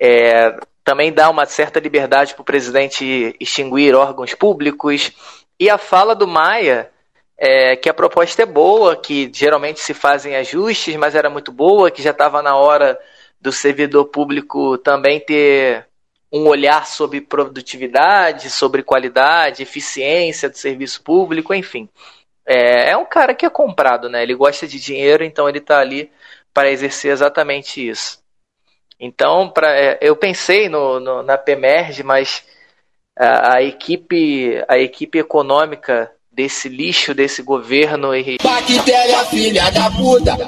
[0.00, 5.10] é, também dá uma certa liberdade para o presidente extinguir órgãos públicos.
[5.58, 6.90] E a fala do Maia
[7.38, 11.90] é que a proposta é boa, que geralmente se fazem ajustes, mas era muito boa,
[11.90, 12.98] que já estava na hora
[13.40, 15.86] do servidor público também ter
[16.32, 21.88] um olhar sobre produtividade, sobre qualidade, eficiência do serviço público, enfim.
[22.46, 24.22] É, é um cara que é comprado, né?
[24.22, 26.10] Ele gosta de dinheiro, então ele está ali
[26.52, 28.23] para exercer exatamente isso.
[29.04, 32.42] Então, pra, é, eu pensei no, no, na PEMERG, mas
[33.14, 38.38] a, a, equipe, a equipe econômica desse lixo desse governo e,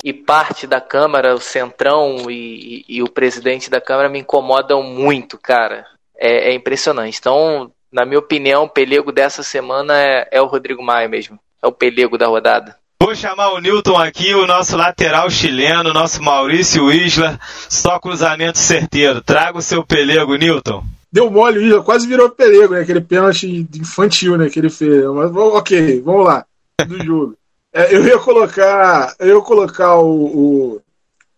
[0.03, 4.83] e parte da Câmara, o Centrão e, e, e o presidente da Câmara me incomodam
[4.83, 5.87] muito, cara.
[6.19, 7.19] É, é impressionante.
[7.20, 11.39] Então, na minha opinião, o pelego dessa semana é, é o Rodrigo Maia mesmo.
[11.62, 12.77] É o pelego da rodada.
[13.01, 19.20] Vou chamar o Newton aqui, o nosso lateral chileno, nosso Maurício Isla, só cruzamento certeiro.
[19.20, 20.82] Traga o seu pelego, Newton.
[21.12, 22.81] Deu mole, o Isla quase virou pelego, né?
[22.81, 24.48] Aquele pênalti infantil, né?
[24.48, 25.05] Que ele fez.
[25.05, 26.44] Mas, ok, vamos lá.
[26.86, 27.36] Do jogo.
[27.73, 30.82] É, eu ia colocar, eu ia colocar o, o,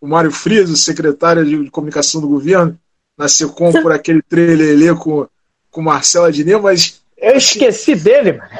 [0.00, 2.78] o Mário Frias, o secretário de comunicação do governo,
[3.18, 5.26] na Secom por aquele trailer com,
[5.72, 7.00] com Marcelo Adnet, mas.
[7.16, 8.50] Eu esqueci dele, mano.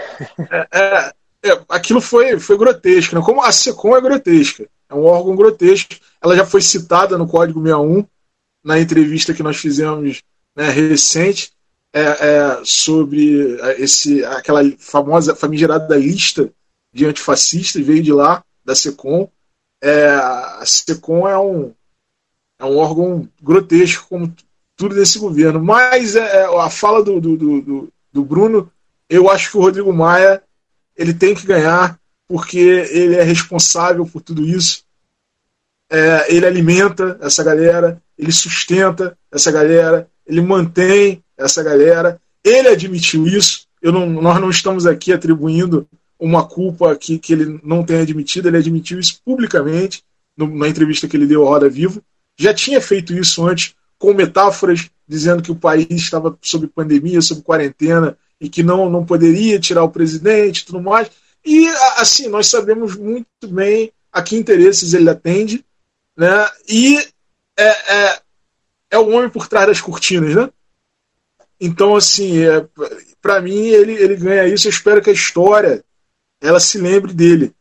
[0.51, 1.13] É, é,
[1.49, 3.23] é, aquilo foi, foi grotesco, né?
[3.25, 5.95] Como a SECOM é grotesca, é um órgão grotesco.
[6.23, 8.05] Ela já foi citada no Código 61,
[8.65, 10.23] na entrevista que nós fizemos
[10.55, 11.53] né, recente,
[11.93, 16.51] é, é, sobre esse, aquela famosa, famigerada lista
[16.93, 19.29] de antifascistas, veio de lá, da SECOM.
[19.81, 21.73] É, a SECOM é um,
[22.59, 24.35] é um órgão grotesco, como
[24.77, 25.63] tudo desse governo.
[25.63, 28.71] Mas é, a fala do, do, do, do Bruno,
[29.09, 30.43] eu acho que o Rodrigo Maia
[30.99, 34.83] ele tem que ganhar porque ele é responsável por tudo isso.
[35.91, 42.21] É, ele alimenta essa galera, ele sustenta essa galera, ele mantém essa galera.
[42.45, 43.67] Ele admitiu isso.
[43.81, 45.89] Eu não, nós não estamos aqui atribuindo
[46.19, 48.49] uma culpa que, que ele não tem admitido.
[48.49, 50.03] Ele admitiu isso publicamente
[50.37, 52.03] no, na entrevista que ele deu ao Roda Vivo.
[52.39, 57.41] Já tinha feito isso antes com metáforas dizendo que o país estava sob pandemia, sob
[57.43, 61.11] quarentena e que não, não poderia tirar o presidente e tudo mais.
[61.45, 61.67] E,
[61.97, 65.65] assim, nós sabemos muito bem a que interesses ele atende,
[66.17, 66.49] né?
[66.69, 66.99] E
[67.57, 68.23] é, é,
[68.93, 70.51] é o homem por trás das cortinas, né?
[71.61, 72.67] Então, assim, é,
[73.21, 74.67] para mim, ele, ele ganha isso.
[74.67, 75.85] Eu espero que a história
[76.41, 77.53] ela se lembre dele.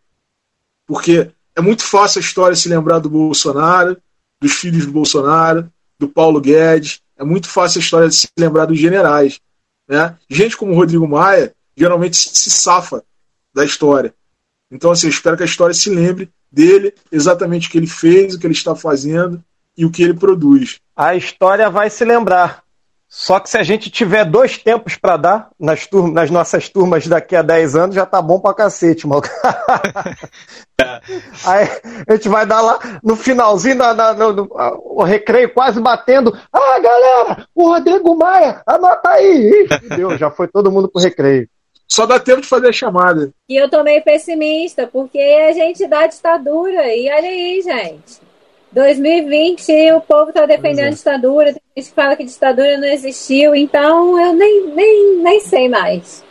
[0.85, 3.97] Porque é muito fácil a história se lembrar do Bolsonaro,
[4.39, 7.01] dos filhos do Bolsonaro, do Paulo Guedes.
[7.17, 9.39] É muito fácil a história se lembrar dos generais.
[9.87, 10.15] Né?
[10.29, 13.03] Gente como Rodrigo Maia geralmente se safa
[13.53, 14.13] da história.
[14.71, 18.33] Então, assim, eu espero que a história se lembre dele, exatamente o que ele fez,
[18.33, 19.43] o que ele está fazendo
[19.77, 20.79] e o que ele produz.
[20.95, 22.63] A história vai se lembrar.
[23.09, 27.07] Só que se a gente tiver dois tempos para dar nas, turmas, nas nossas turmas
[27.07, 29.21] daqui a 10 anos, já tá bom pra cacete, mano.
[31.45, 31.69] Aí
[32.07, 34.49] a gente vai dar lá no finalzinho, na, na, no, no,
[34.83, 36.37] o recreio quase batendo.
[36.51, 39.67] Ah, galera, o Rodrigo Maia, anota aí.
[39.83, 41.49] Ih, deu, já foi todo mundo pro recreio.
[41.87, 43.31] Só dá tempo de fazer a chamada.
[43.49, 46.93] E eu tô meio pessimista, porque a gente dá ditadura.
[46.93, 48.26] E olha aí, gente.
[48.71, 51.53] 2020, o povo tá defendendo a ditadura.
[51.53, 53.55] Tem gente que fala que ditadura não existiu.
[53.55, 56.23] Então eu nem, nem, nem sei mais.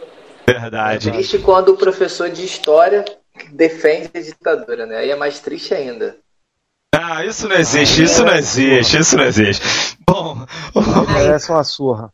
[0.46, 1.08] Verdade.
[1.08, 3.04] É triste quando o professor de história
[3.52, 4.98] defende a ditadura, né?
[4.98, 6.16] Aí é mais triste ainda.
[6.94, 9.98] Ah, isso não existe, isso não existe, isso não existe.
[10.08, 10.46] Bom,
[11.12, 12.10] Merece uma surra.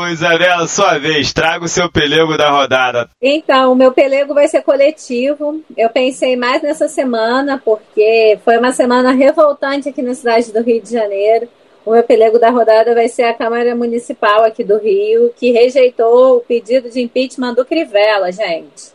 [0.00, 3.08] Ô Isabela, sua vez, traga o seu pelego da rodada.
[3.20, 5.60] Então, o meu pelego vai ser coletivo.
[5.76, 10.80] Eu pensei mais nessa semana, porque foi uma semana revoltante aqui na cidade do Rio
[10.80, 11.48] de Janeiro.
[11.84, 16.36] O meu pelego da rodada vai ser a Câmara Municipal aqui do Rio, que rejeitou
[16.36, 18.92] o pedido de impeachment do Crivella, gente.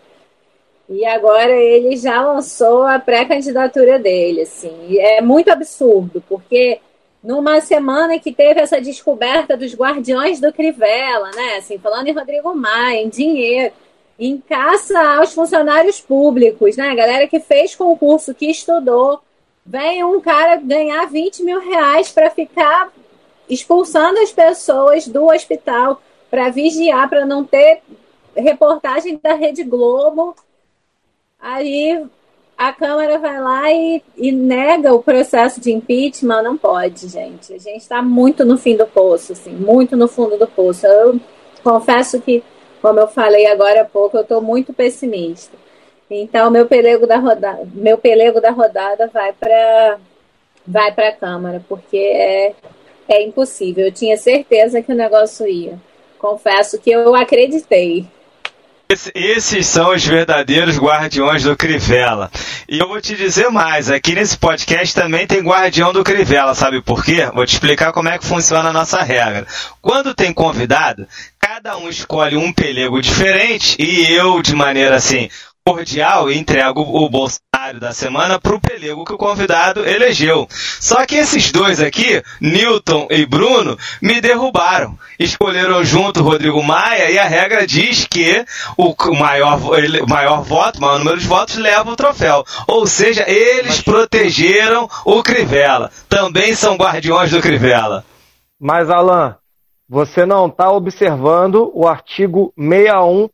[0.87, 4.99] E agora ele já lançou a pré-candidatura dele, assim.
[4.99, 6.79] É muito absurdo, porque
[7.25, 11.55] numa semana que teve essa descoberta dos guardiões do Crivella, né?
[11.57, 13.73] Assim, falando em Rodrigo Maia, em dinheiro,
[14.19, 16.89] em caça aos funcionários públicos, né?
[16.89, 19.19] A galera que fez concurso, que estudou,
[19.65, 22.93] vem um cara ganhar 20 mil reais para ficar
[23.49, 25.99] expulsando as pessoas do hospital
[26.29, 27.81] para vigiar, para não ter
[28.35, 30.35] reportagem da Rede Globo.
[31.39, 32.05] Aí
[32.57, 37.53] a Câmara vai lá e, e, nega o processo de impeachment, não pode, gente.
[37.53, 40.87] A gente está muito no fim do poço, assim, muito no fundo do poço.
[40.87, 41.19] Eu
[41.63, 42.43] confesso que,
[42.81, 45.57] como eu falei agora há pouco, eu estou muito pessimista.
[46.09, 49.97] Então, meu pelego da rodada, meu pelego da rodada vai para
[50.67, 52.53] vai para a Câmara, porque é,
[53.07, 53.85] é impossível.
[53.85, 55.79] Eu tinha certeza que o negócio ia.
[56.17, 58.07] Confesso que eu acreditei.
[59.15, 62.29] Esses são os verdadeiros guardiões do Crivella.
[62.69, 66.83] E eu vou te dizer mais, aqui nesse podcast também tem guardião do Crivella, sabe
[66.83, 67.25] por quê?
[67.33, 69.47] Vou te explicar como é que funciona a nossa regra.
[69.81, 71.07] Quando tem convidado,
[71.39, 75.29] cada um escolhe um pelego diferente e eu, de maneira assim,
[75.67, 77.09] cordial entrego o
[77.55, 80.47] Bolsonaro da semana para o pelego que o convidado elegeu.
[80.51, 84.97] Só que esses dois aqui, Newton e Bruno, me derrubaram.
[85.17, 88.45] Escolheram junto Rodrigo Maia e a regra diz que
[88.77, 89.59] o maior,
[90.07, 92.43] maior voto, o maior número de votos leva o troféu.
[92.67, 95.89] Ou seja, eles protegeram o Crivella.
[96.09, 98.03] Também são guardiões do Crivella.
[98.59, 99.37] Mas, Alan,
[99.87, 103.29] você não está observando o artigo 61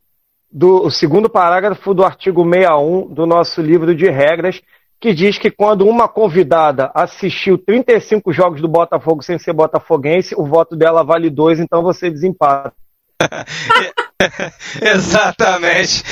[0.52, 4.60] do o segundo parágrafo do artigo 61 do nosso livro de regras,
[5.00, 10.46] que diz que quando uma convidada assistiu 35 jogos do Botafogo sem ser botafoguense, o
[10.46, 12.72] voto dela vale dois, então você desempata.
[14.80, 16.04] Exatamente.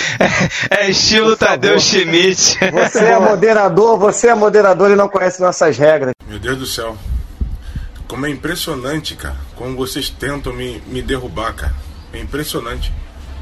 [0.70, 2.58] É, é estilo Tadeu Schmidt.
[2.72, 6.12] Você é moderador, você é moderador e não conhece nossas regras.
[6.26, 6.96] Meu Deus do céu.
[8.08, 9.36] Como é impressionante, cara.
[9.54, 11.74] Como vocês tentam me, me derrubar, cara.
[12.12, 12.92] É impressionante.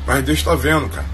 [0.09, 1.07] Mas Deus está vendo, cara.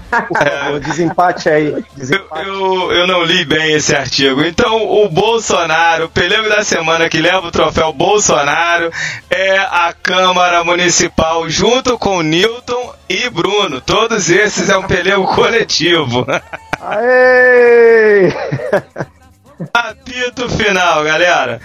[0.49, 1.83] É, o desempate aí.
[1.97, 2.47] Desempate.
[2.47, 4.41] Eu, eu não li bem esse artigo.
[4.41, 8.89] Então, o Bolsonaro, o pelego da semana que leva o troféu Bolsonaro
[9.29, 13.81] é a Câmara Municipal, junto com Newton e Bruno.
[13.81, 16.25] Todos esses é um pelego coletivo.
[16.79, 18.29] Aê!
[19.75, 21.59] Apito final, galera.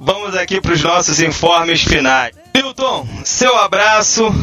[0.00, 2.34] Vamos aqui para os nossos informes finais.
[2.52, 4.34] Newton, seu abraço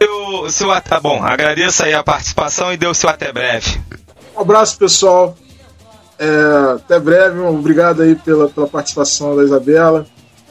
[0.00, 3.80] seu, seu tá bom, agradeço aí a participação e deu seu até breve.
[4.36, 5.36] Um abraço, pessoal.
[6.18, 10.06] É, até breve, obrigado aí pela, pela participação da Isabela.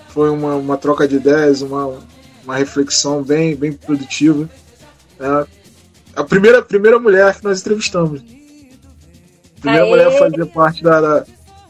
[0.09, 1.99] Foi uma, uma troca de ideias, uma,
[2.43, 4.49] uma reflexão bem, bem produtiva.
[5.19, 5.45] É,
[6.15, 8.21] a primeira, primeira mulher que nós entrevistamos.
[8.21, 9.89] A primeira Aê.
[9.89, 11.25] mulher a fazer parte da, da,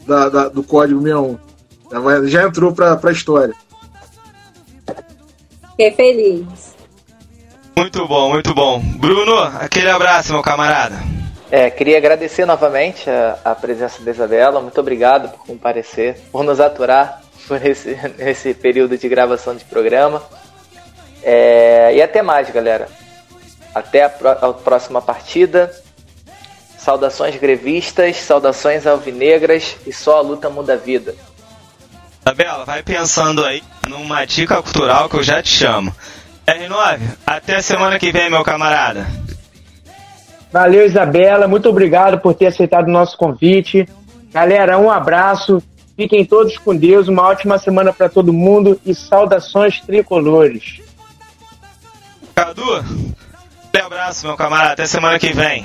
[0.06, 1.38] da, da do Código 61.
[1.90, 3.54] Já, já entrou para a história.
[5.70, 6.75] Fiquei feliz.
[7.78, 8.80] Muito bom, muito bom.
[8.80, 10.96] Bruno, aquele abraço, meu camarada.
[11.50, 14.62] É, queria agradecer novamente a, a, presença da Isabela.
[14.62, 20.22] Muito obrigado por comparecer, por nos aturar por esse, esse período de gravação de programa.
[21.22, 22.88] É, e até mais, galera.
[23.74, 25.70] Até a, a próxima partida.
[26.78, 31.14] Saudações grevistas, saudações alvinegras e só a luta muda a vida.
[32.24, 35.94] Isabela, vai pensando aí numa dica cultural que eu já te chamo.
[36.46, 39.06] R9, até semana que vem, meu camarada.
[40.52, 41.48] Valeu, Isabela.
[41.48, 43.86] Muito obrigado por ter aceitado o nosso convite.
[44.32, 45.62] Galera, um abraço.
[45.96, 47.08] Fiquem todos com Deus.
[47.08, 50.80] Uma ótima semana para todo mundo e saudações tricolores.
[52.34, 54.72] Cadu, um abraço, meu camarada.
[54.72, 55.64] Até semana que vem.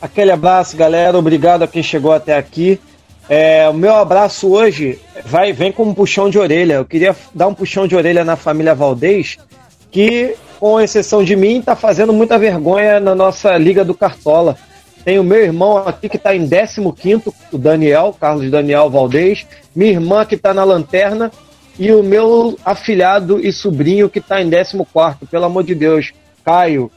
[0.00, 1.18] Aquele abraço, galera.
[1.18, 2.80] Obrigado a quem chegou até aqui.
[3.28, 6.74] É, o meu abraço hoje vai vem com um puxão de orelha.
[6.74, 9.36] Eu queria dar um puxão de orelha na família Valdez,
[9.90, 14.56] que, com exceção de mim, está fazendo muita vergonha na nossa Liga do Cartola.
[15.04, 19.92] Tem o meu irmão aqui que está em 15, o Daniel, Carlos Daniel Valdez, minha
[19.92, 21.30] irmã que está na lanterna
[21.78, 25.18] e o meu afilhado e sobrinho que está em 14.
[25.30, 26.12] Pelo amor de Deus,
[26.44, 26.90] Caio,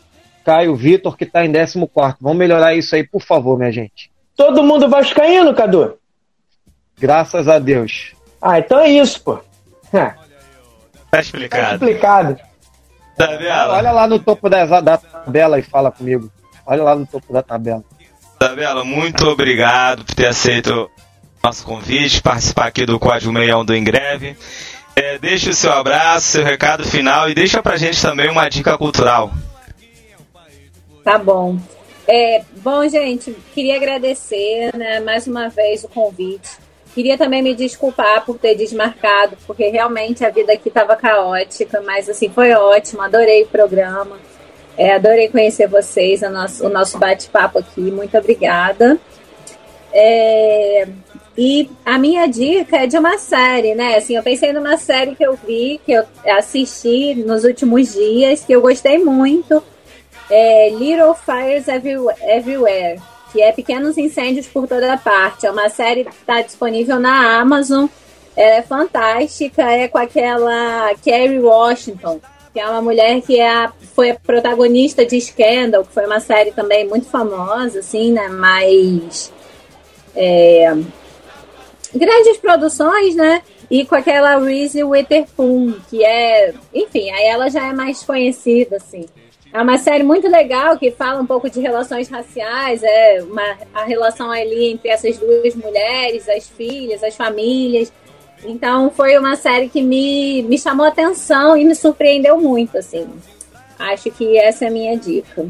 [0.44, 1.86] Caio Vitor que está em 14.
[2.20, 4.12] Vamos melhorar isso aí, por favor, minha gente.
[4.36, 5.98] Todo mundo vascaíno, Cadu?
[7.00, 8.14] Graças a Deus.
[8.42, 9.40] Ah, então é isso, pô.
[11.12, 11.66] Tá explicado.
[11.68, 12.51] Tá explicado.
[13.28, 13.74] Tabela.
[13.74, 16.32] Olha lá no topo da, da tabela e fala comigo.
[16.66, 17.84] Olha lá no topo da tabela.
[18.40, 20.90] Tabela, muito obrigado por ter aceito o
[21.48, 24.36] nosso convite, participar aqui do Código Meião do Ingreve.
[24.96, 28.78] É, deixa o seu abraço, seu recado final e deixa pra gente também uma dica
[28.78, 29.32] cultural.
[31.04, 31.58] Tá bom.
[32.08, 36.50] É, bom, gente, queria agradecer né, mais uma vez o convite.
[36.94, 42.10] Queria também me desculpar por ter desmarcado, porque realmente a vida aqui estava caótica, mas
[42.10, 44.18] assim, foi ótimo, adorei o programa.
[44.78, 47.82] É, adorei conhecer vocês, nosso, o nosso bate-papo aqui.
[47.82, 49.00] Muito obrigada.
[49.94, 50.88] É,
[51.38, 53.96] e a minha dica é de uma série, né?
[53.96, 56.04] Assim, eu pensei numa série que eu vi, que eu
[56.38, 59.64] assisti nos últimos dias, que eu gostei muito.
[60.30, 63.02] É Little Fires Everywhere,
[63.32, 65.46] que é Pequenos Incêndios por Toda Parte.
[65.46, 67.88] É uma série que está disponível na Amazon.
[68.36, 72.20] Ela é fantástica, é com aquela Kerry Washington,
[72.54, 76.20] que é uma mulher que é a, foi a protagonista de Scandal, que foi uma
[76.20, 78.28] série também muito famosa, assim, né?
[78.28, 79.32] Mas.
[80.16, 80.76] É,
[81.96, 83.42] grandes produções, né?
[83.70, 89.06] E com aquela Reese Witherspoon, que é, enfim, aí ela já é mais conhecida, assim.
[89.54, 93.84] É uma série muito legal que fala um pouco de relações raciais, é uma, a
[93.84, 97.92] relação ali entre essas duas mulheres, as filhas, as famílias.
[98.46, 103.08] Então foi uma série que me, me chamou atenção e me surpreendeu muito, assim.
[103.78, 105.46] Acho que essa é a minha dica.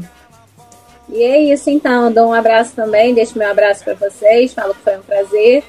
[1.08, 4.80] E é isso então, dou um abraço também, deixo meu abraço para vocês, falo que
[4.80, 5.62] foi um prazer.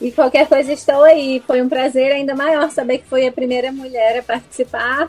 [0.00, 1.42] E qualquer coisa estou aí.
[1.46, 5.08] Foi um prazer ainda maior saber que foi a primeira mulher a participar.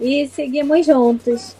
[0.00, 1.54] E seguimos juntos.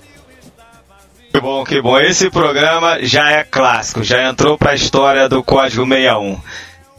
[1.36, 2.00] Que bom, que bom.
[2.00, 6.40] Esse programa já é clássico, já entrou para a história do Código 61.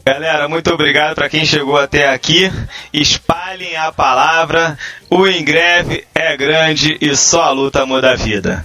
[0.06, 2.48] Galera, muito obrigado para quem chegou até aqui.
[2.92, 4.78] Espalhem a palavra.
[5.10, 8.64] O Ingreve é grande e só a luta muda a vida.